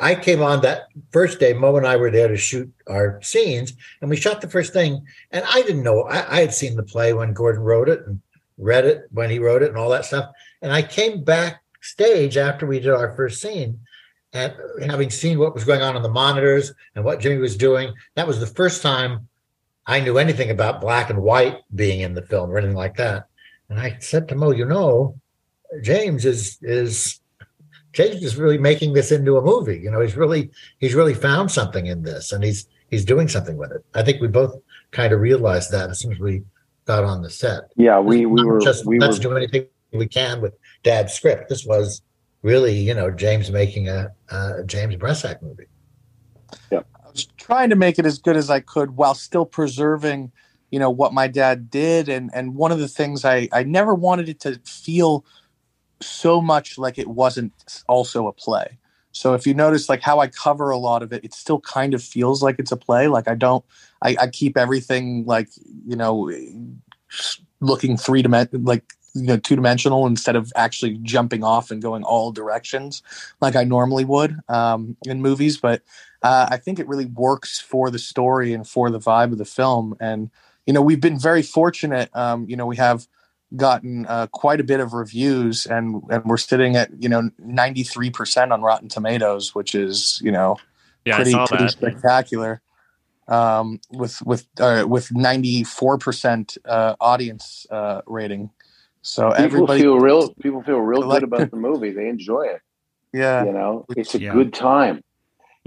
I 0.00 0.14
came 0.14 0.40
on 0.40 0.62
that 0.62 0.84
first 1.10 1.38
day. 1.38 1.52
Mo 1.52 1.76
and 1.76 1.86
I 1.86 1.96
were 1.96 2.10
there 2.10 2.28
to 2.28 2.36
shoot 2.36 2.72
our 2.88 3.20
scenes, 3.20 3.74
and 4.00 4.08
we 4.08 4.16
shot 4.16 4.40
the 4.40 4.48
first 4.48 4.72
thing. 4.72 5.04
And 5.30 5.44
I 5.46 5.60
didn't 5.60 5.82
know. 5.82 6.04
I, 6.04 6.36
I 6.36 6.40
had 6.40 6.54
seen 6.54 6.76
the 6.76 6.82
play 6.82 7.12
when 7.12 7.34
Gordon 7.34 7.62
wrote 7.62 7.90
it 7.90 8.06
and 8.06 8.20
read 8.56 8.86
it 8.86 9.04
when 9.10 9.28
he 9.28 9.38
wrote 9.38 9.62
it 9.62 9.68
and 9.68 9.76
all 9.76 9.90
that 9.90 10.06
stuff. 10.06 10.30
And 10.62 10.72
I 10.72 10.80
came 10.80 11.22
backstage 11.24 12.38
after 12.38 12.66
we 12.66 12.80
did 12.80 12.90
our 12.90 13.12
first 13.14 13.42
scene, 13.42 13.80
and 14.32 14.54
having 14.86 15.10
seen 15.10 15.38
what 15.38 15.52
was 15.54 15.64
going 15.64 15.82
on 15.82 15.94
on 15.94 16.02
the 16.02 16.08
monitors 16.08 16.72
and 16.94 17.04
what 17.04 17.20
Jimmy 17.20 17.36
was 17.38 17.56
doing, 17.56 17.92
that 18.14 18.26
was 18.26 18.40
the 18.40 18.46
first 18.46 18.80
time 18.80 19.28
I 19.86 20.00
knew 20.00 20.18
anything 20.18 20.50
about 20.50 20.80
black 20.80 21.10
and 21.10 21.22
white 21.22 21.58
being 21.74 22.00
in 22.00 22.14
the 22.14 22.22
film 22.22 22.50
or 22.50 22.58
anything 22.58 22.76
like 22.76 22.96
that. 22.96 23.26
And 23.68 23.80
I 23.80 23.96
said 24.00 24.28
to 24.28 24.34
Mo, 24.34 24.50
you 24.50 24.64
know, 24.64 25.18
James 25.82 26.24
is 26.24 26.58
is 26.62 27.20
James 27.92 28.22
is 28.22 28.36
really 28.36 28.58
making 28.58 28.92
this 28.92 29.10
into 29.10 29.36
a 29.36 29.42
movie. 29.42 29.78
You 29.78 29.90
know, 29.90 30.00
he's 30.00 30.16
really 30.16 30.50
he's 30.78 30.94
really 30.94 31.14
found 31.14 31.50
something 31.50 31.86
in 31.86 32.02
this 32.02 32.32
and 32.32 32.44
he's 32.44 32.66
he's 32.90 33.04
doing 33.04 33.28
something 33.28 33.56
with 33.56 33.72
it. 33.72 33.84
I 33.94 34.02
think 34.02 34.20
we 34.20 34.28
both 34.28 34.54
kind 34.90 35.12
of 35.12 35.20
realized 35.20 35.72
that 35.72 35.90
as 35.90 36.00
soon 36.00 36.12
as 36.12 36.18
we 36.18 36.42
got 36.84 37.04
on 37.04 37.22
the 37.22 37.30
set. 37.30 37.72
Yeah, 37.76 37.98
we 37.98 38.26
we 38.26 38.44
were 38.44 38.60
just 38.60 38.86
we 38.86 38.98
let's 38.98 39.18
were 39.18 39.22
do 39.22 39.36
anything 39.36 39.66
we 39.92 40.06
can 40.06 40.40
with 40.40 40.54
dad's 40.82 41.12
script. 41.12 41.48
This 41.48 41.64
was 41.64 42.02
really, 42.42 42.78
you 42.78 42.94
know, 42.94 43.10
James 43.10 43.50
making 43.50 43.88
a, 43.88 44.12
a 44.30 44.64
James 44.64 44.96
Bressack 44.96 45.42
movie. 45.42 45.66
Was 46.70 46.84
trying 47.42 47.70
to 47.70 47.76
make 47.76 47.98
it 47.98 48.06
as 48.06 48.18
good 48.18 48.36
as 48.36 48.50
I 48.50 48.60
could 48.60 48.96
while 48.96 49.14
still 49.14 49.44
preserving, 49.44 50.30
you 50.70 50.78
know, 50.78 50.90
what 50.90 51.12
my 51.12 51.26
dad 51.26 51.70
did. 51.70 52.08
And 52.08 52.30
and 52.32 52.54
one 52.54 52.72
of 52.72 52.78
the 52.78 52.88
things 52.88 53.24
I 53.24 53.48
I 53.52 53.64
never 53.64 53.94
wanted 53.94 54.28
it 54.28 54.40
to 54.40 54.60
feel 54.64 55.24
so 56.00 56.40
much 56.40 56.78
like 56.78 56.98
it 56.98 57.08
wasn't 57.08 57.52
also 57.88 58.26
a 58.28 58.32
play. 58.32 58.78
So 59.12 59.34
if 59.34 59.46
you 59.46 59.54
notice 59.54 59.88
like 59.88 60.00
how 60.00 60.20
I 60.20 60.28
cover 60.28 60.70
a 60.70 60.78
lot 60.78 61.02
of 61.02 61.12
it, 61.12 61.24
it 61.24 61.34
still 61.34 61.60
kind 61.60 61.94
of 61.94 62.02
feels 62.02 62.42
like 62.42 62.56
it's 62.58 62.72
a 62.72 62.76
play. 62.76 63.08
Like 63.08 63.28
I 63.28 63.34
don't 63.34 63.64
I, 64.02 64.16
I 64.20 64.26
keep 64.28 64.56
everything 64.56 65.24
like, 65.26 65.48
you 65.86 65.96
know, 65.96 66.30
looking 67.60 67.96
three 67.96 68.22
dimensional 68.22 68.64
like 68.64 68.94
you 69.14 69.24
know 69.24 69.36
two 69.36 69.56
dimensional 69.56 70.06
instead 70.06 70.36
of 70.36 70.52
actually 70.56 70.98
jumping 71.02 71.44
off 71.44 71.70
and 71.70 71.82
going 71.82 72.02
all 72.02 72.32
directions 72.32 73.02
like 73.42 73.54
I 73.56 73.64
normally 73.64 74.04
would 74.04 74.38
um, 74.48 74.96
in 75.04 75.20
movies. 75.20 75.58
But 75.58 75.82
uh, 76.22 76.46
I 76.50 76.56
think 76.56 76.78
it 76.78 76.86
really 76.88 77.06
works 77.06 77.60
for 77.60 77.90
the 77.90 77.98
story 77.98 78.52
and 78.52 78.66
for 78.66 78.90
the 78.90 78.98
vibe 78.98 79.32
of 79.32 79.38
the 79.38 79.44
film. 79.44 79.96
And 80.00 80.30
you 80.66 80.72
know, 80.72 80.82
we've 80.82 81.00
been 81.00 81.18
very 81.18 81.42
fortunate. 81.42 82.08
Um, 82.14 82.46
you 82.48 82.56
know, 82.56 82.66
we 82.66 82.76
have 82.76 83.06
gotten 83.56 84.06
uh, 84.06 84.28
quite 84.28 84.60
a 84.60 84.64
bit 84.64 84.80
of 84.80 84.92
reviews, 84.92 85.66
and 85.66 86.02
and 86.10 86.24
we're 86.24 86.36
sitting 86.36 86.76
at 86.76 86.90
you 87.02 87.08
know 87.08 87.30
ninety 87.38 87.82
three 87.82 88.10
percent 88.10 88.52
on 88.52 88.62
Rotten 88.62 88.88
Tomatoes, 88.88 89.54
which 89.54 89.74
is 89.74 90.20
you 90.24 90.30
know 90.32 90.56
Yeah, 91.04 91.16
pretty 91.16 91.34
pretty 91.34 91.64
that. 91.64 91.70
spectacular. 91.72 92.60
Um, 93.28 93.80
with 93.90 94.20
with 94.24 94.46
uh, 94.60 94.84
with 94.88 95.12
ninety 95.12 95.64
four 95.64 95.96
percent 95.98 96.56
uh, 96.64 96.96
audience 97.00 97.66
uh, 97.70 98.02
rating. 98.06 98.50
So 99.02 99.30
people 99.30 99.44
everybody, 99.44 99.80
feel 99.80 99.98
real 99.98 100.34
people 100.34 100.62
feel 100.62 100.78
real 100.80 101.02
Like- 101.06 101.20
good 101.20 101.24
about 101.32 101.50
the 101.50 101.56
movie. 101.56 101.90
They 101.90 102.08
enjoy 102.08 102.42
it. 102.42 102.60
yeah, 103.12 103.44
You 103.44 103.52
know, 103.52 103.84
it's 103.96 104.14
a 104.14 104.20
Yeah. 104.20 104.32
good 104.32 104.52
time. 104.54 105.02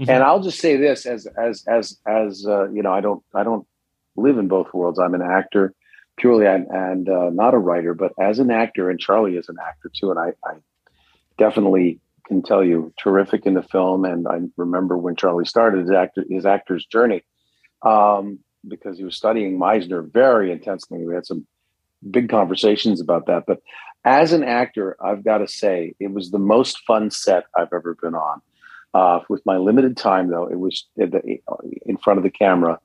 Mhm. 0.00 0.08
And 0.08 0.22
I'll 0.22 0.42
just 0.42 0.60
say 0.60 0.76
this 0.76 1.06
as 1.06 1.26
as 1.26 1.64
as 1.66 1.98
as 2.06 2.46
uh, 2.46 2.68
you 2.70 2.82
know, 2.82 2.92
I 2.92 3.00
don't 3.00 3.22
I 3.34 3.44
don't 3.44 3.66
live 4.16 4.38
in 4.38 4.48
both 4.48 4.72
worlds. 4.74 4.98
I'm 4.98 5.14
an 5.14 5.22
actor 5.22 5.74
purely 6.16 6.46
and, 6.46 6.66
and 6.68 7.08
uh, 7.08 7.30
not 7.30 7.54
a 7.54 7.58
writer, 7.58 7.94
but 7.94 8.12
as 8.18 8.38
an 8.38 8.50
actor, 8.50 8.88
and 8.90 8.98
Charlie 8.98 9.36
is 9.36 9.48
an 9.48 9.56
actor 9.62 9.90
too, 9.94 10.10
and 10.10 10.18
I, 10.18 10.32
I 10.44 10.54
definitely 11.38 12.00
can 12.26 12.42
tell 12.42 12.64
you 12.64 12.92
terrific 12.98 13.46
in 13.46 13.54
the 13.54 13.62
film. 13.62 14.04
And 14.04 14.26
I 14.26 14.40
remember 14.56 14.98
when 14.98 15.16
Charlie 15.16 15.44
started 15.44 15.80
his 15.82 15.90
actor 15.90 16.24
his 16.28 16.44
actor's 16.46 16.84
journey 16.86 17.22
um, 17.82 18.38
because 18.66 18.98
he 18.98 19.04
was 19.04 19.16
studying 19.16 19.58
Meisner 19.58 20.10
very 20.10 20.50
intensely. 20.50 21.06
We 21.06 21.14
had 21.14 21.26
some 21.26 21.46
big 22.10 22.28
conversations 22.28 23.00
about 23.00 23.26
that. 23.26 23.44
But 23.46 23.60
as 24.04 24.32
an 24.32 24.44
actor, 24.44 24.96
I've 25.02 25.24
got 25.24 25.38
to 25.38 25.48
say 25.48 25.94
it 26.00 26.10
was 26.10 26.30
the 26.30 26.38
most 26.38 26.78
fun 26.86 27.10
set 27.10 27.44
I've 27.56 27.72
ever 27.72 27.96
been 28.00 28.14
on. 28.14 28.40
Uh, 28.94 29.20
with 29.28 29.44
my 29.44 29.56
limited 29.56 29.96
time, 29.96 30.30
though, 30.30 30.46
it 30.46 30.58
was 30.58 30.86
in 30.96 31.96
front 31.98 32.18
of 32.18 32.22
the 32.22 32.30
camera. 32.30 32.78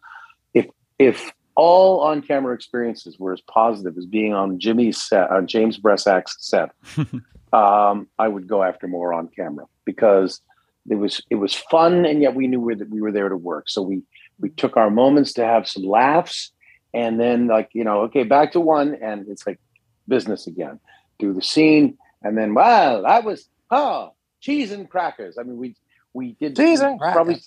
If 0.54 0.68
if 1.00 1.32
all 1.56 2.02
on 2.02 2.22
camera 2.22 2.54
experiences 2.54 3.18
were 3.18 3.34
as 3.34 3.42
positive 3.42 3.98
as 3.98 4.06
being 4.06 4.34
on 4.34 4.60
Jimmy's 4.60 5.02
set, 5.02 5.30
on 5.32 5.48
James 5.48 5.80
Bressack's 5.80 6.36
set, 6.40 6.72
um, 7.54 8.08
I 8.20 8.28
would 8.28 8.48
go 8.48 8.64
after 8.64 8.88
more 8.88 9.14
on 9.14 9.28
camera 9.30 9.66
because 9.86 10.42
it 10.90 10.96
was 10.96 11.22
it 11.30 11.36
was 11.36 11.54
fun, 11.54 12.06
and 12.06 12.22
yet 12.22 12.36
we 12.36 12.48
knew 12.48 12.74
that 12.76 12.90
we 12.90 13.02
were 13.02 13.12
there 13.12 13.30
to 13.30 13.38
work. 13.38 13.70
So 13.70 13.82
we 13.82 14.02
we 14.40 14.50
took 14.50 14.78
our 14.78 14.90
moments 14.90 15.34
to 15.34 15.46
have 15.46 15.68
some 15.68 15.84
laughs, 15.84 16.52
and 16.94 17.20
then 17.20 17.48
like 17.48 17.70
you 17.74 17.84
know, 17.84 18.02
okay, 18.02 18.24
back 18.24 18.54
to 18.54 18.60
one, 18.60 18.96
and 18.96 19.28
it's 19.28 19.46
like 19.46 19.60
business 20.08 20.48
again. 20.48 20.80
Do 21.20 21.34
the 21.34 21.42
scene, 21.42 21.98
and 22.24 22.38
then 22.38 22.54
wow, 22.54 23.02
that 23.02 23.24
was 23.24 23.48
oh 23.70 24.14
cheese 24.40 24.72
and 24.72 24.90
crackers. 24.90 25.38
I 25.38 25.44
mean, 25.44 25.58
we 25.58 25.76
we 26.14 26.34
did 26.40 26.56
Cheese 26.56 26.82
and 26.82 27.00
probably 27.00 27.42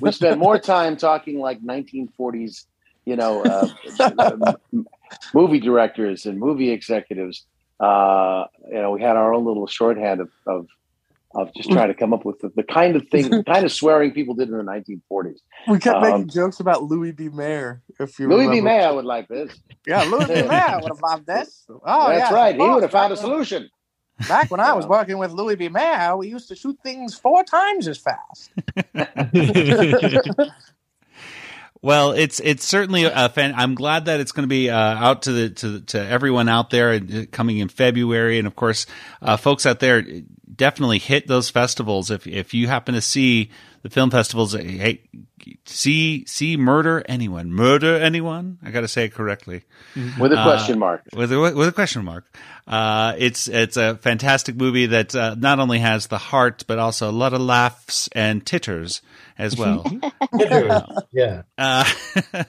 we 0.00 0.12
spent 0.12 0.38
more 0.38 0.58
time 0.58 0.96
talking 0.96 1.38
like 1.40 1.62
1940s, 1.62 2.66
you 3.06 3.16
know, 3.16 3.42
uh, 3.44 4.54
movie 5.34 5.60
directors 5.60 6.26
and 6.26 6.38
movie 6.38 6.70
executives. 6.70 7.46
Uh, 7.78 8.44
you 8.68 8.74
know, 8.74 8.90
we 8.90 9.00
had 9.00 9.16
our 9.16 9.32
own 9.32 9.44
little 9.46 9.66
shorthand 9.66 10.20
of 10.20 10.28
of, 10.46 10.66
of 11.34 11.54
just 11.54 11.70
trying 11.70 11.88
to 11.88 11.94
come 11.94 12.12
up 12.12 12.24
with 12.26 12.38
the, 12.40 12.50
the 12.54 12.62
kind 12.62 12.94
of 12.96 13.08
thing, 13.08 13.30
the 13.30 13.44
kind 13.44 13.64
of 13.64 13.72
swearing 13.72 14.10
people 14.12 14.34
did 14.34 14.50
in 14.50 14.58
the 14.58 14.62
1940s. 14.64 15.38
we 15.68 15.78
kept 15.78 15.96
Um, 15.96 16.02
making 16.02 16.28
jokes 16.28 16.60
about 16.60 16.82
Louis 16.82 17.12
B. 17.12 17.28
Mayer. 17.30 17.82
If 17.98 18.18
you 18.18 18.28
Louis 18.28 18.48
B. 18.48 18.60
Mayer 18.60 18.92
would 18.94 19.04
like 19.06 19.28
this. 19.28 19.52
Yeah, 19.86 20.02
Louis 20.04 20.26
B. 20.26 20.34
Mayer 20.48 20.78
would 20.82 20.88
have 20.90 21.00
loved 21.02 21.26
this. 21.26 21.64
Oh, 21.70 22.08
That's 22.08 22.30
yeah, 22.30 22.36
right. 22.36 22.54
He 22.54 22.60
would 22.60 22.82
have 22.82 22.90
found 22.90 23.12
a 23.12 23.16
solution. 23.16 23.70
Back 24.28 24.50
when 24.50 24.60
I 24.60 24.72
was 24.74 24.86
working 24.86 25.18
with 25.18 25.32
Louis 25.32 25.56
B. 25.56 25.68
Mayer, 25.68 26.16
we 26.16 26.28
used 26.28 26.48
to 26.48 26.56
shoot 26.56 26.78
things 26.82 27.14
four 27.14 27.44
times 27.44 27.88
as 27.88 27.98
fast. 27.98 28.50
Well, 31.82 32.12
it's 32.12 32.40
it's 32.40 32.64
certainly 32.66 33.04
a 33.04 33.30
fan. 33.30 33.54
I'm 33.56 33.74
glad 33.74 34.04
that 34.04 34.20
it's 34.20 34.32
going 34.32 34.42
to 34.42 34.48
be 34.48 34.68
uh, 34.68 34.76
out 34.76 35.22
to 35.22 35.32
the 35.32 35.50
to 35.50 35.80
to 35.80 35.98
everyone 36.06 36.46
out 36.46 36.68
there 36.68 36.92
uh, 36.92 37.24
coming 37.32 37.56
in 37.56 37.68
February, 37.68 38.38
and 38.38 38.46
of 38.46 38.54
course, 38.54 38.84
uh, 39.22 39.38
folks 39.38 39.64
out 39.64 39.80
there 39.80 40.04
definitely 40.54 40.98
hit 40.98 41.26
those 41.26 41.48
festivals. 41.48 42.10
If 42.10 42.26
if 42.26 42.52
you 42.52 42.66
happen 42.68 42.94
to 42.94 43.00
see 43.00 43.50
the 43.82 43.90
film 43.90 44.10
festivals, 44.10 44.52
hey, 44.54 45.02
see 45.64 46.24
see 46.26 46.56
murder 46.56 47.02
anyone, 47.08 47.50
murder 47.52 47.96
anyone. 47.96 48.58
I 48.62 48.70
got 48.70 48.82
to 48.82 48.88
say 48.88 49.04
it 49.06 49.14
correctly 49.14 49.62
With 50.18 50.32
a 50.32 50.38
Uh, 50.38 50.44
question 50.44 50.78
mark. 50.78 51.02
with 51.14 51.32
a, 51.32 51.38
with 51.38 51.68
a 51.68 51.72
question 51.72 52.04
mark. 52.04 52.24
Uh, 52.66 53.14
it's 53.18 53.48
it's 53.48 53.76
a 53.76 53.96
fantastic 53.96 54.54
movie 54.56 54.86
that 54.86 55.14
uh, 55.14 55.34
not 55.38 55.58
only 55.60 55.78
has 55.78 56.06
the 56.08 56.18
heart 56.18 56.64
but 56.66 56.78
also 56.78 57.10
a 57.10 57.12
lot 57.12 57.32
of 57.32 57.40
laughs 57.40 58.08
and 58.12 58.44
titters 58.44 59.00
as 59.38 59.56
well. 59.56 59.84
yeah. 61.12 61.42
Uh, 61.56 61.84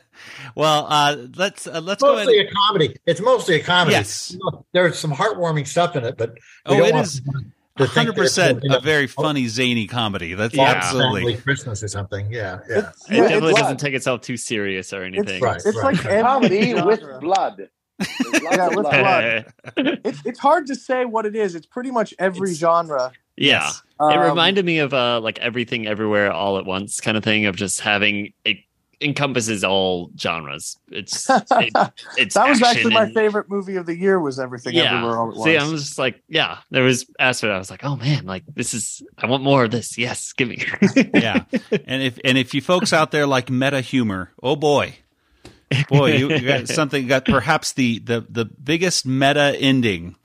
well, 0.56 0.86
uh, 0.90 1.16
let's 1.38 1.66
uh, 1.68 1.80
let's 1.82 2.04
go 2.04 2.16
mostly 2.16 2.40
ahead. 2.40 2.52
a 2.52 2.56
comedy. 2.68 2.96
It's 3.06 3.22
mostly 3.22 3.56
a 3.56 3.64
comedy. 3.64 3.94
Yes. 3.96 4.32
You 4.32 4.40
know, 4.44 4.66
there's 4.74 5.00
some 5.00 5.12
heartwarming 5.12 5.68
stuff 5.68 5.96
in 5.96 6.04
it, 6.04 6.18
but 6.18 6.32
we 6.34 6.40
Oh, 6.66 6.78
don't 6.78 6.88
it 6.88 6.94
want 6.94 7.06
is 7.08 7.16
to 7.22 7.22
think 7.32 7.46
hundred 7.90 8.16
that 8.16 8.22
it's, 8.22 8.30
percent 8.36 8.64
you 8.64 8.70
know, 8.70 8.78
a 8.78 8.82
very 8.82 9.08
funny 9.08 9.48
zany 9.48 9.88
comedy. 9.88 10.34
That's 10.34 10.54
Yeah. 10.56 10.64
absolutely 10.76 11.38
Christmas 11.38 11.82
or 11.84 11.88
something. 11.88 12.32
Yeah, 12.32 12.60
yeah. 12.70 12.78
It 12.78 12.86
Yeah, 13.10 13.18
definitely 13.28 13.54
doesn't 13.54 13.78
take 13.78 13.94
itself 13.94 14.22
too 14.22 14.38
serious 14.38 14.94
or 14.94 15.04
anything. 15.04 15.42
right. 15.42 15.62
It's 15.64 15.78
like 15.78 15.98
Comedy 16.02 16.74
with 16.74 17.02
blood. 17.22 17.70
There's 18.00 18.44
lots 18.44 18.56
Yeah, 18.58 18.68
with 18.70 18.76
blood. 18.90 19.46
blood. 19.76 20.00
It's 20.06 20.26
it's 20.26 20.40
hard 20.40 20.66
to 20.68 20.76
say 20.76 21.06
what 21.06 21.26
it 21.26 21.36
is. 21.36 21.54
It's 21.56 21.68
pretty 21.68 21.92
much 21.92 22.14
every 22.20 22.50
It's- 22.52 22.58
genre. 22.58 23.12
yeah. 23.38 23.72
Um, 24.00 24.12
it 24.12 24.18
reminded 24.18 24.66
me 24.66 24.80
of 24.80 24.94
uh 24.94 25.20
like 25.22 25.38
everything 25.40 25.86
everywhere 25.88 26.32
all 26.32 26.58
at 26.58 26.66
once 26.66 27.00
kind 27.00 27.16
of 27.18 27.24
thing 27.24 27.46
of 27.46 27.56
just 27.56 27.80
having 27.82 28.34
a 28.48 28.64
encompasses 29.02 29.64
all 29.64 30.12
genres. 30.18 30.78
It's 30.90 31.30
it, 31.30 31.72
it's 32.18 32.36
that 32.36 32.50
was 32.50 32.62
action 32.62 32.64
actually 32.64 32.94
my 32.94 33.04
and- 33.04 33.14
favorite 33.14 33.50
movie 33.50 33.76
of 33.76 33.86
the 33.86 33.96
year. 33.96 34.20
Was 34.20 34.40
everything 34.40 34.78
everywhere 34.78 35.18
all 35.18 35.32
at 35.32 35.38
once? 35.38 35.44
See, 35.44 35.58
I'm 35.58 35.72
just 35.72 35.98
like, 35.98 36.22
yeah, 36.28 36.60
there 36.70 36.84
was 36.84 37.06
after 37.20 37.48
that, 37.48 37.56
I 37.56 37.58
was 37.58 37.72
like, 37.72 37.84
oh 37.84 37.96
man, 37.96 38.26
like 38.26 38.44
this 38.54 38.74
is 38.74 39.02
I 39.18 39.26
want 39.26 39.44
more 39.44 39.66
of 39.66 39.72
this. 39.72 39.98
Yes, 39.98 40.34
give 40.34 40.48
me. 40.48 40.64
yeah. 41.14 41.44
And 41.86 42.04
if 42.04 42.20
and 42.24 42.38
if 42.38 42.54
you 42.54 42.62
folks 42.62 42.94
out 42.94 43.12
there 43.12 43.26
like 43.26 43.50
meta 43.50 43.82
humor, 43.82 44.32
oh 44.42 44.56
boy. 44.56 44.96
Boy, 45.90 46.16
you, 46.16 46.30
you 46.30 46.46
got 46.46 46.68
something 46.68 47.02
you 47.02 47.08
got 47.08 47.24
perhaps 47.26 47.72
the 47.74 48.00
the 48.00 48.26
the 48.30 48.46
biggest 48.46 49.06
meta 49.06 49.56
ending 49.58 50.18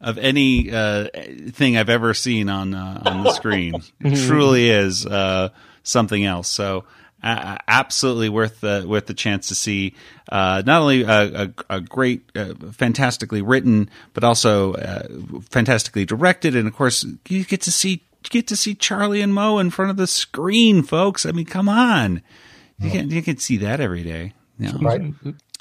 of 0.00 0.18
any 0.18 0.70
uh, 0.70 1.08
thing 1.50 1.76
I've 1.76 1.88
ever 1.88 2.14
seen 2.14 2.48
on 2.48 2.74
uh, 2.74 3.02
on 3.06 3.24
the 3.24 3.32
screen. 3.32 3.74
It 4.00 4.26
truly 4.26 4.68
is 4.68 5.06
uh, 5.06 5.50
something 5.82 6.24
else. 6.24 6.48
So 6.48 6.84
uh, 7.22 7.58
absolutely 7.68 8.28
worth 8.28 8.60
the 8.60 8.84
worth 8.86 9.06
the 9.06 9.14
chance 9.14 9.48
to 9.48 9.54
see 9.54 9.94
uh, 10.30 10.62
not 10.64 10.82
only 10.82 11.02
a, 11.02 11.44
a, 11.44 11.52
a 11.68 11.80
great, 11.80 12.22
uh, 12.34 12.54
fantastically 12.72 13.42
written, 13.42 13.90
but 14.14 14.24
also 14.24 14.74
uh, 14.74 15.06
fantastically 15.50 16.04
directed, 16.04 16.56
and 16.56 16.66
of 16.66 16.74
course 16.74 17.04
you 17.28 17.44
get 17.44 17.60
to 17.62 17.72
see 17.72 17.90
you 18.24 18.30
get 18.30 18.46
to 18.48 18.56
see 18.56 18.74
Charlie 18.74 19.22
and 19.22 19.34
Mo 19.34 19.58
in 19.58 19.70
front 19.70 19.90
of 19.90 19.96
the 19.96 20.06
screen, 20.06 20.82
folks. 20.82 21.26
I 21.26 21.32
mean, 21.32 21.46
come 21.46 21.68
on, 21.68 22.22
you 22.78 22.90
can 22.90 23.10
you 23.10 23.22
can 23.22 23.38
see 23.38 23.58
that 23.58 23.80
every 23.80 24.02
day. 24.02 24.32
You 24.58 24.72
know? 24.72 24.78
Right. 24.78 25.14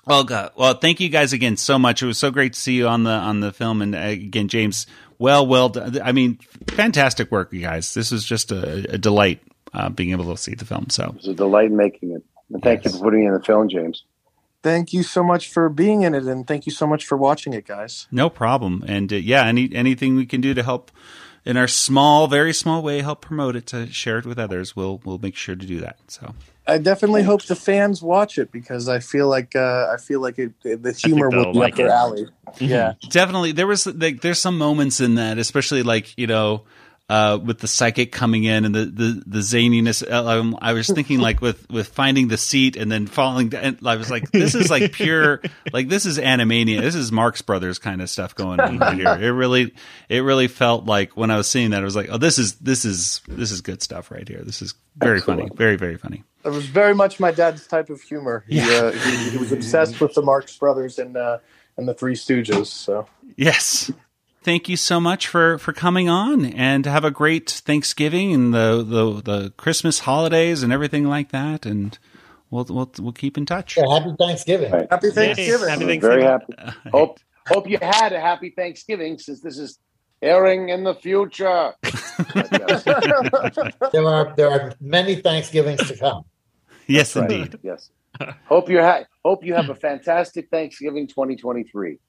Well, 0.05 0.23
God, 0.23 0.51
well, 0.55 0.73
thank 0.73 0.99
you 0.99 1.09
guys 1.09 1.33
again 1.33 1.55
so 1.55 1.77
much. 1.77 2.01
It 2.01 2.07
was 2.07 2.17
so 2.17 2.31
great 2.31 2.53
to 2.53 2.59
see 2.59 2.73
you 2.73 2.87
on 2.87 3.03
the 3.03 3.11
on 3.11 3.41
the 3.41 3.53
film, 3.53 3.81
and 3.81 3.95
uh, 3.95 3.99
again, 3.99 4.47
James, 4.47 4.87
well, 5.19 5.45
well, 5.45 5.69
done. 5.69 6.01
I 6.01 6.13
mean, 6.13 6.39
fantastic 6.67 7.31
work, 7.31 7.53
you 7.53 7.61
guys. 7.61 7.93
This 7.93 8.11
was 8.11 8.23
just 8.23 8.51
a, 8.51 8.93
a 8.93 8.97
delight 8.97 9.41
uh, 9.73 9.89
being 9.89 10.11
able 10.11 10.25
to 10.33 10.37
see 10.37 10.55
the 10.55 10.65
film. 10.65 10.87
So, 10.89 11.05
It 11.05 11.15
was 11.15 11.27
a 11.27 11.33
delight 11.33 11.71
making 11.71 12.11
it. 12.11 12.23
And 12.51 12.63
thank 12.63 12.85
you 12.85 12.91
for 12.91 12.99
putting 12.99 13.23
it 13.23 13.27
in 13.27 13.33
the 13.33 13.43
film, 13.43 13.69
James. 13.69 14.03
Thank 14.61 14.91
you 14.91 15.03
so 15.03 15.23
much 15.23 15.49
for 15.49 15.69
being 15.69 16.01
in 16.01 16.13
it, 16.13 16.23
and 16.23 16.45
thank 16.45 16.65
you 16.65 16.71
so 16.71 16.85
much 16.85 17.05
for 17.05 17.17
watching 17.17 17.53
it, 17.53 17.65
guys. 17.65 18.07
no 18.11 18.29
problem. 18.29 18.83
And 18.87 19.11
uh, 19.13 19.15
yeah, 19.15 19.45
any 19.45 19.73
anything 19.73 20.15
we 20.15 20.25
can 20.25 20.41
do 20.41 20.53
to 20.53 20.63
help 20.63 20.91
in 21.45 21.55
our 21.55 21.67
small, 21.67 22.27
very 22.27 22.53
small 22.53 22.81
way, 22.81 23.01
help 23.01 23.21
promote 23.21 23.55
it 23.55 23.65
to 23.67 23.87
share 23.91 24.17
it 24.17 24.25
with 24.25 24.37
others, 24.37 24.75
we'll 24.75 25.01
we'll 25.05 25.17
make 25.17 25.35
sure 25.35 25.55
to 25.55 25.65
do 25.65 25.79
that. 25.79 25.97
So, 26.07 26.33
I 26.67 26.77
definitely 26.77 27.23
hope 27.23 27.43
the 27.43 27.55
fans 27.55 28.01
watch 28.01 28.37
it 28.37 28.51
because 28.51 28.89
I 28.89 28.99
feel 28.99 29.29
like 29.29 29.55
uh, 29.55 29.87
I 29.93 29.97
feel 29.97 30.19
like 30.21 30.37
it, 30.37 30.61
the 30.61 30.91
humor 30.91 31.29
will 31.29 31.53
be 31.53 31.59
like 31.59 31.73
up 31.73 31.77
their 31.77 31.87
it. 31.87 31.91
alley. 31.91 32.27
Yeah, 32.59 32.93
definitely 33.09 33.53
there 33.53 33.67
was 33.67 33.87
like 33.87 34.21
there's 34.21 34.39
some 34.39 34.57
moments 34.57 34.99
in 34.99 35.15
that 35.15 35.37
especially 35.37 35.83
like 35.83 36.17
you 36.17 36.27
know 36.27 36.63
uh 37.09 37.39
with 37.43 37.59
the 37.59 37.67
psychic 37.67 38.11
coming 38.11 38.43
in 38.43 38.65
and 38.65 38.75
the 38.75 38.85
the, 38.85 39.23
the 39.25 39.39
zaniness 39.39 40.03
uh, 40.09 40.39
um, 40.39 40.57
i 40.61 40.73
was 40.73 40.87
thinking 40.87 41.19
like 41.19 41.41
with 41.41 41.69
with 41.69 41.87
finding 41.87 42.27
the 42.27 42.37
seat 42.37 42.75
and 42.75 42.91
then 42.91 43.07
falling 43.07 43.49
down 43.49 43.77
i 43.85 43.95
was 43.95 44.09
like 44.11 44.29
this 44.31 44.53
is 44.55 44.69
like 44.69 44.91
pure 44.93 45.41
like 45.73 45.89
this 45.89 46.05
is 46.05 46.17
animania 46.19 46.79
this 46.79 46.95
is 46.95 47.11
marx 47.11 47.41
brothers 47.41 47.79
kind 47.79 48.01
of 48.01 48.09
stuff 48.09 48.35
going 48.35 48.59
on 48.59 48.95
here 48.97 49.07
it 49.19 49.31
really 49.31 49.73
it 50.07 50.19
really 50.19 50.47
felt 50.47 50.85
like 50.85 51.17
when 51.17 51.31
i 51.31 51.37
was 51.37 51.47
seeing 51.47 51.71
that 51.71 51.81
i 51.81 51.85
was 51.85 51.95
like 51.95 52.09
oh 52.11 52.17
this 52.17 52.37
is 52.37 52.55
this 52.55 52.85
is 52.85 53.21
this 53.27 53.51
is 53.51 53.61
good 53.61 53.81
stuff 53.81 54.11
right 54.11 54.27
here 54.27 54.41
this 54.43 54.61
is 54.61 54.75
very 54.95 55.19
funny 55.19 55.49
very 55.55 55.75
very 55.75 55.97
funny 55.97 56.23
it 56.45 56.49
was 56.49 56.65
very 56.67 56.95
much 56.95 57.19
my 57.19 57.31
dad's 57.31 57.67
type 57.67 57.89
of 57.89 58.01
humor. 58.01 58.45
He, 58.47 58.59
Yeah. 58.59 58.63
uh, 58.67 58.91
he, 58.93 59.29
he 59.31 59.37
was 59.37 59.51
obsessed 59.51 59.99
with 59.99 60.13
the 60.13 60.21
Marx 60.21 60.57
Brothers 60.57 60.97
and 60.97 61.17
uh, 61.17 61.39
and 61.75 61.85
the 61.85 61.93
Three 61.93 62.15
Stooges. 62.15 62.67
So 62.67 63.07
Yes. 63.35 63.91
Thank 64.49 64.67
you 64.67 64.77
so 64.77 64.99
much 64.99 65.27
for, 65.27 65.59
for 65.59 65.73
coming 65.73 66.09
on 66.09 66.43
and 66.43 66.83
have 66.87 67.03
a 67.05 67.11
great 67.11 67.47
Thanksgiving 67.51 68.33
and 68.33 68.51
the, 68.51 68.77
the, 68.83 69.21
the 69.21 69.49
Christmas 69.57 69.99
holidays 69.99 70.63
and 70.63 70.73
everything 70.73 71.03
like 71.07 71.29
that. 71.29 71.67
And 71.67 71.95
we'll, 72.49 72.65
we'll, 72.67 72.91
we'll 72.97 73.11
keep 73.11 73.37
in 73.37 73.45
touch. 73.45 73.77
Yeah, 73.77 73.83
happy 73.87 74.15
Thanksgiving. 74.17 74.71
Right. 74.71 74.87
happy 74.89 75.09
Yay. 75.09 75.13
Thanksgiving. 75.13 75.69
Happy 75.69 75.85
Thanksgiving. 75.85 76.01
very 76.01 76.23
happy. 76.23 76.53
Hope 76.91 77.19
hope 77.47 77.69
you 77.69 77.77
had 77.79 78.11
a 78.11 78.19
happy 78.19 78.49
Thanksgiving 78.49 79.19
since 79.19 79.39
this 79.41 79.59
is 79.59 79.77
airing 80.19 80.69
in 80.69 80.83
the 80.83 80.95
future. 80.95 81.75
There 83.91 84.07
are 84.07 84.33
there 84.35 84.49
are 84.49 84.73
many 84.81 85.15
Thanksgivings 85.17 85.87
to 85.89 85.95
come. 85.95 86.25
Yes, 86.87 87.15
Right. 87.15 87.29
indeed. 87.31 87.59
Yes. 87.61 87.91
Hope 88.47 88.67
you 88.67 88.81
ha- 88.81 89.03
hope 89.23 89.43
you 89.45 89.53
have 89.53 89.69
a 89.69 89.75
fantastic 89.87 90.49
Thanksgiving 90.49 91.05
2023. 91.05 91.99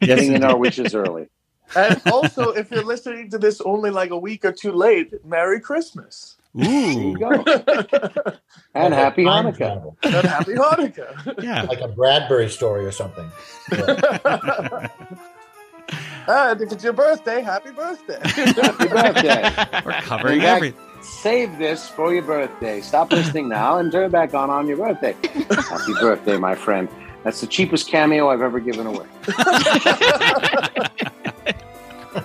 Getting 0.00 0.32
in 0.32 0.42
our 0.42 0.56
wishes 0.56 0.92
early. 0.92 1.28
And 1.74 2.00
also, 2.12 2.50
if 2.52 2.70
you're 2.70 2.84
listening 2.84 3.30
to 3.30 3.38
this 3.38 3.60
only 3.62 3.90
like 3.90 4.10
a 4.10 4.18
week 4.18 4.44
or 4.44 4.52
two 4.52 4.72
late, 4.72 5.12
Merry 5.24 5.58
Christmas 5.60 6.36
There 6.54 6.92
you 6.92 7.12
Ooh. 7.12 7.18
go. 7.18 7.44
And 8.74 8.92
happy 8.92 9.24
Hanukkah. 9.24 9.94
and 10.02 10.26
Happy 10.26 10.52
Hanukkah. 10.52 11.42
Yeah. 11.42 11.62
Like 11.62 11.80
a 11.80 11.88
Bradbury 11.88 12.50
story 12.50 12.84
or 12.84 12.92
something. 12.92 13.26
Yeah. 13.72 14.88
and 16.28 16.60
if 16.60 16.70
it's 16.72 16.84
your 16.84 16.92
birthday, 16.92 17.40
happy 17.40 17.70
birthday. 17.70 18.18
Happy 18.22 18.86
birthday. 18.88 19.80
We're 19.86 20.00
covering 20.02 20.40
Back- 20.40 20.56
everything. 20.56 20.80
Save 21.00 21.56
this 21.56 21.88
for 21.88 22.12
your 22.12 22.22
birthday. 22.22 22.80
Stop 22.82 23.12
listening 23.12 23.48
now 23.48 23.78
and 23.78 23.90
turn 23.90 24.04
it 24.04 24.12
back 24.12 24.34
on 24.34 24.50
on 24.50 24.66
your 24.66 24.76
birthday. 24.76 25.14
Happy 25.50 25.94
birthday, 26.00 26.36
my 26.36 26.54
friend. 26.54 26.88
That's 27.24 27.40
the 27.40 27.46
cheapest 27.46 27.88
cameo 27.88 28.28
I've 28.28 28.42
ever 28.42 28.60
given 28.60 28.86
away. 28.86 29.06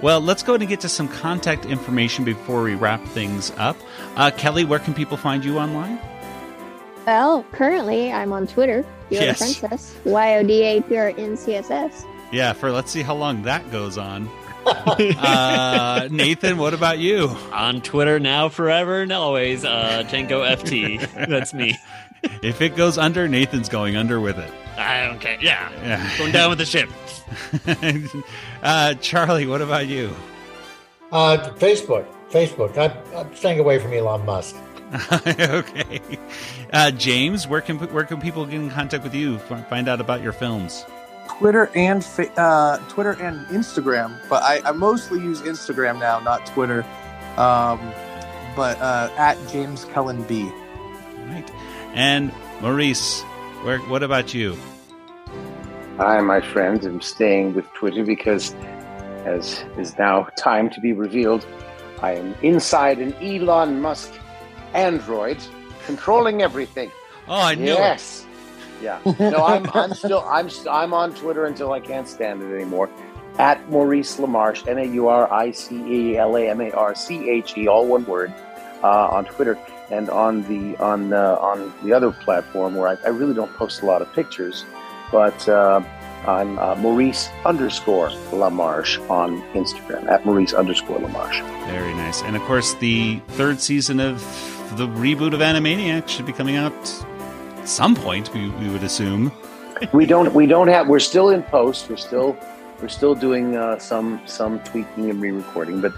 Well, 0.00 0.20
let's 0.20 0.44
go 0.44 0.52
ahead 0.52 0.60
and 0.60 0.68
get 0.68 0.78
to 0.82 0.88
some 0.88 1.08
contact 1.08 1.66
information 1.66 2.24
before 2.24 2.62
we 2.62 2.76
wrap 2.76 3.04
things 3.08 3.50
up. 3.56 3.76
Uh, 4.14 4.30
Kelly, 4.30 4.64
where 4.64 4.78
can 4.78 4.94
people 4.94 5.16
find 5.16 5.44
you 5.44 5.58
online? 5.58 5.98
Well, 7.04 7.44
currently 7.50 8.12
I'm 8.12 8.32
on 8.32 8.46
Twitter. 8.46 8.84
You're 9.10 9.22
Yes. 9.22 9.40
the 9.40 9.66
princess. 9.66 9.96
Y 10.04 10.36
O 10.36 10.44
D 10.44 10.62
A 10.62 10.82
P 10.82 10.96
R 10.96 11.12
N 11.18 11.36
C 11.36 11.56
S 11.56 11.70
S. 11.72 12.04
Yeah, 12.30 12.52
for 12.52 12.70
let's 12.70 12.92
see 12.92 13.02
how 13.02 13.16
long 13.16 13.42
that 13.42 13.68
goes 13.72 13.98
on. 13.98 14.28
Uh, 14.68 16.08
Nathan, 16.10 16.58
what 16.58 16.74
about 16.74 16.98
you? 16.98 17.28
On 17.52 17.80
Twitter 17.80 18.20
now, 18.20 18.48
forever 18.50 19.00
and 19.02 19.10
always. 19.12 19.64
Uh, 19.64 20.02
Janko 20.10 20.42
FT. 20.44 21.00
That's 21.28 21.52
me. 21.54 21.76
If 22.42 22.60
it 22.60 22.74
goes 22.74 22.98
under, 22.98 23.28
Nathan's 23.28 23.68
going 23.68 23.96
under 23.96 24.18
with 24.20 24.38
it. 24.38 24.50
I 24.76 25.06
don't 25.06 25.20
care. 25.20 25.38
Yeah, 25.40 25.70
Yeah. 25.84 26.18
going 26.18 26.32
down 26.32 26.50
with 26.50 26.58
the 26.58 26.66
ship. 26.66 26.88
Uh, 28.62 28.94
Charlie, 28.94 29.46
what 29.46 29.62
about 29.62 29.86
you? 29.86 30.14
Uh, 31.12 31.38
Facebook. 31.56 32.06
Facebook. 32.30 32.76
I, 32.76 32.94
I'm 33.18 33.34
staying 33.34 33.58
away 33.58 33.78
from 33.78 33.92
Elon 33.92 34.24
Musk. 34.26 34.56
okay. 35.12 36.00
Uh, 36.72 36.90
James, 36.92 37.46
where 37.46 37.60
can 37.60 37.78
where 37.78 38.04
can 38.04 38.20
people 38.20 38.46
get 38.46 38.54
in 38.54 38.70
contact 38.70 39.04
with 39.04 39.14
you? 39.14 39.38
Find 39.38 39.88
out 39.88 40.00
about 40.00 40.22
your 40.22 40.32
films. 40.32 40.84
Twitter 41.28 41.70
and 41.74 42.04
fa- 42.04 42.32
uh, 42.40 42.78
Twitter 42.88 43.12
and 43.12 43.46
Instagram, 43.48 44.18
but 44.28 44.42
I, 44.42 44.60
I 44.64 44.72
mostly 44.72 45.20
use 45.20 45.42
Instagram 45.42 46.00
now, 46.00 46.20
not 46.20 46.46
Twitter. 46.46 46.84
Um, 47.36 47.92
but 48.56 48.76
uh, 48.80 49.08
at 49.16 49.36
James 49.48 49.84
Cullen 49.84 50.22
B. 50.24 50.50
Right. 51.26 51.48
And 51.94 52.32
Maurice, 52.60 53.22
where 53.62 53.78
what 53.80 54.02
about 54.02 54.34
you? 54.34 54.56
I, 55.98 56.20
my 56.20 56.40
friend, 56.40 56.84
am 56.84 57.00
staying 57.00 57.54
with 57.54 57.70
Twitter 57.72 58.04
because, 58.04 58.54
as 59.24 59.64
is 59.76 59.98
now 59.98 60.28
time 60.38 60.70
to 60.70 60.80
be 60.80 60.92
revealed, 60.92 61.46
I 62.02 62.12
am 62.12 62.34
inside 62.42 62.98
an 62.98 63.14
Elon 63.14 63.80
Musk 63.80 64.12
android 64.74 65.38
controlling 65.86 66.42
everything. 66.42 66.90
Oh, 67.26 67.40
I 67.40 67.54
knew 67.54 67.72
yes. 67.72 68.26
Yeah. 68.80 69.00
No, 69.18 69.44
I'm 69.52 69.68
I'm 69.74 69.92
still 69.94 70.20
I'm 70.28 70.48
I'm 70.70 70.94
on 70.94 71.14
Twitter 71.14 71.46
until 71.46 71.72
I 71.72 71.80
can't 71.80 72.06
stand 72.06 72.42
it 72.42 72.54
anymore. 72.54 72.88
At 73.38 73.68
Maurice 73.70 74.18
Lamarche, 74.18 74.66
N 74.68 74.78
A 74.78 74.84
U 74.84 75.08
R 75.08 75.32
I 75.32 75.50
C 75.50 75.76
E 75.76 76.16
L 76.16 76.36
A 76.36 76.48
M 76.48 76.60
A 76.60 76.70
R 76.70 76.94
C 76.94 77.28
H 77.28 77.56
E, 77.56 77.66
all 77.66 77.86
one 77.86 78.04
word, 78.06 78.32
uh, 78.82 79.08
on 79.08 79.24
Twitter 79.24 79.58
and 79.90 80.10
on 80.10 80.42
the 80.42 80.76
on 80.82 81.12
uh, 81.12 81.36
on 81.40 81.72
the 81.82 81.92
other 81.92 82.10
platform 82.10 82.76
where 82.76 82.88
I, 82.88 82.96
I 83.04 83.08
really 83.08 83.34
don't 83.34 83.54
post 83.56 83.82
a 83.82 83.86
lot 83.86 84.02
of 84.02 84.12
pictures, 84.12 84.64
but 85.10 85.48
uh, 85.48 85.82
I'm 86.26 86.58
uh, 86.58 86.74
Maurice 86.76 87.28
underscore 87.44 88.10
Lamarche 88.30 88.98
on 89.08 89.40
Instagram 89.52 90.08
at 90.08 90.26
Maurice 90.26 90.52
underscore 90.52 90.98
Lamarche. 90.98 91.42
Very 91.66 91.94
nice. 91.94 92.22
And 92.22 92.36
of 92.36 92.42
course, 92.42 92.74
the 92.74 93.20
third 93.28 93.60
season 93.60 94.00
of 94.00 94.20
the 94.76 94.86
reboot 94.86 95.32
of 95.32 95.40
Animaniacs 95.40 96.08
should 96.08 96.26
be 96.26 96.32
coming 96.32 96.56
out 96.56 96.72
at 97.56 97.68
some 97.68 97.94
point. 97.94 98.32
We, 98.34 98.48
we 98.50 98.68
would 98.68 98.82
assume. 98.82 99.32
we 99.92 100.06
don't 100.06 100.34
we 100.34 100.46
don't 100.46 100.68
have 100.68 100.88
we're 100.88 100.98
still 100.98 101.28
in 101.30 101.42
post 101.44 101.88
we're 101.88 101.96
still 101.96 102.36
we're 102.80 102.88
still 102.88 103.14
doing 103.14 103.56
uh, 103.56 103.78
some 103.78 104.20
some 104.26 104.58
tweaking 104.64 105.08
and 105.10 105.20
re-recording 105.20 105.80
but 105.80 105.92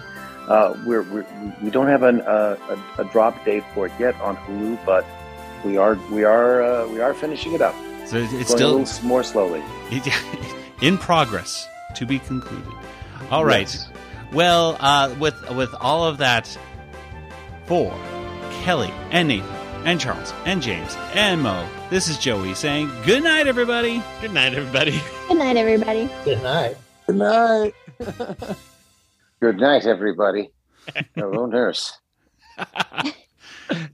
uh, 0.49 0.75
we're, 0.85 1.03
we're 1.03 1.25
we 1.63 1.71
don't 1.71 1.87
have 1.87 2.03
an, 2.03 2.21
uh, 2.23 2.57
a, 2.99 3.03
a 3.03 3.05
drop 3.07 3.43
date 3.45 3.65
for 3.73 3.87
it 3.87 3.93
yet 3.99 4.15
on 4.21 4.37
Hulu 4.37 4.85
but 4.85 5.07
we 5.65 5.77
are 5.77 5.95
we 6.11 6.25
are 6.25 6.63
uh, 6.63 6.87
we 6.89 7.01
are 7.01 7.15
finishing 7.15 7.55
it 7.55 7.63
up 7.63 7.75
So 8.11 8.17
it's 8.17 8.33
going 8.33 8.45
still 8.45 8.77
a 8.77 8.79
little 8.79 9.07
more 9.07 9.23
slowly 9.23 9.63
in 10.83 10.99
progress 10.99 11.69
to 11.95 12.05
be 12.05 12.19
concluded. 12.19 12.73
All 13.31 13.45
right. 13.45 13.73
Yes. 13.73 13.89
Well, 14.33 14.77
uh, 14.81 15.15
with 15.21 15.37
with 15.51 15.73
all 15.81 16.05
of 16.05 16.19
that, 16.19 16.59
for 17.67 17.97
Kelly 18.63 18.93
and 19.13 19.29
Nathan, 19.29 19.49
and 19.85 20.01
Charles, 20.01 20.35
and 20.45 20.61
James, 20.61 20.97
and 21.15 21.41
Mo. 21.41 21.69
This 21.89 22.09
is 22.09 22.19
Joey 22.19 22.55
saying 22.55 22.91
good 23.05 23.23
night, 23.23 23.47
everybody. 23.47 24.03
Good 24.21 24.33
night, 24.33 24.55
everybody. 24.55 25.01
Good 25.29 25.39
night, 25.39 25.57
everybody. 25.57 26.11
Good 26.25 26.43
night. 26.43 26.77
Good 27.07 27.17
night. 27.17 27.75
Good 29.41 29.59
night, 29.59 29.87
everybody. 29.87 30.51
Hello, 31.15 31.47
nurse. 31.47 31.97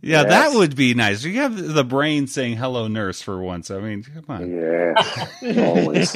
Yeah, 0.03 0.23
Yes. 0.23 0.29
that 0.29 0.53
would 0.55 0.77
be 0.77 0.95
nice. 0.95 1.25
You 1.25 1.41
have 1.41 1.57
the 1.57 1.85
brain 1.85 2.27
saying 2.27 2.57
hello, 2.57 2.89
nurse, 2.89 3.21
for 3.21 3.41
once. 3.43 3.71
I 3.71 3.79
mean, 3.81 4.03
come 4.03 4.25
on. 4.29 4.51
Yeah, 4.51 5.65
always. 5.67 6.13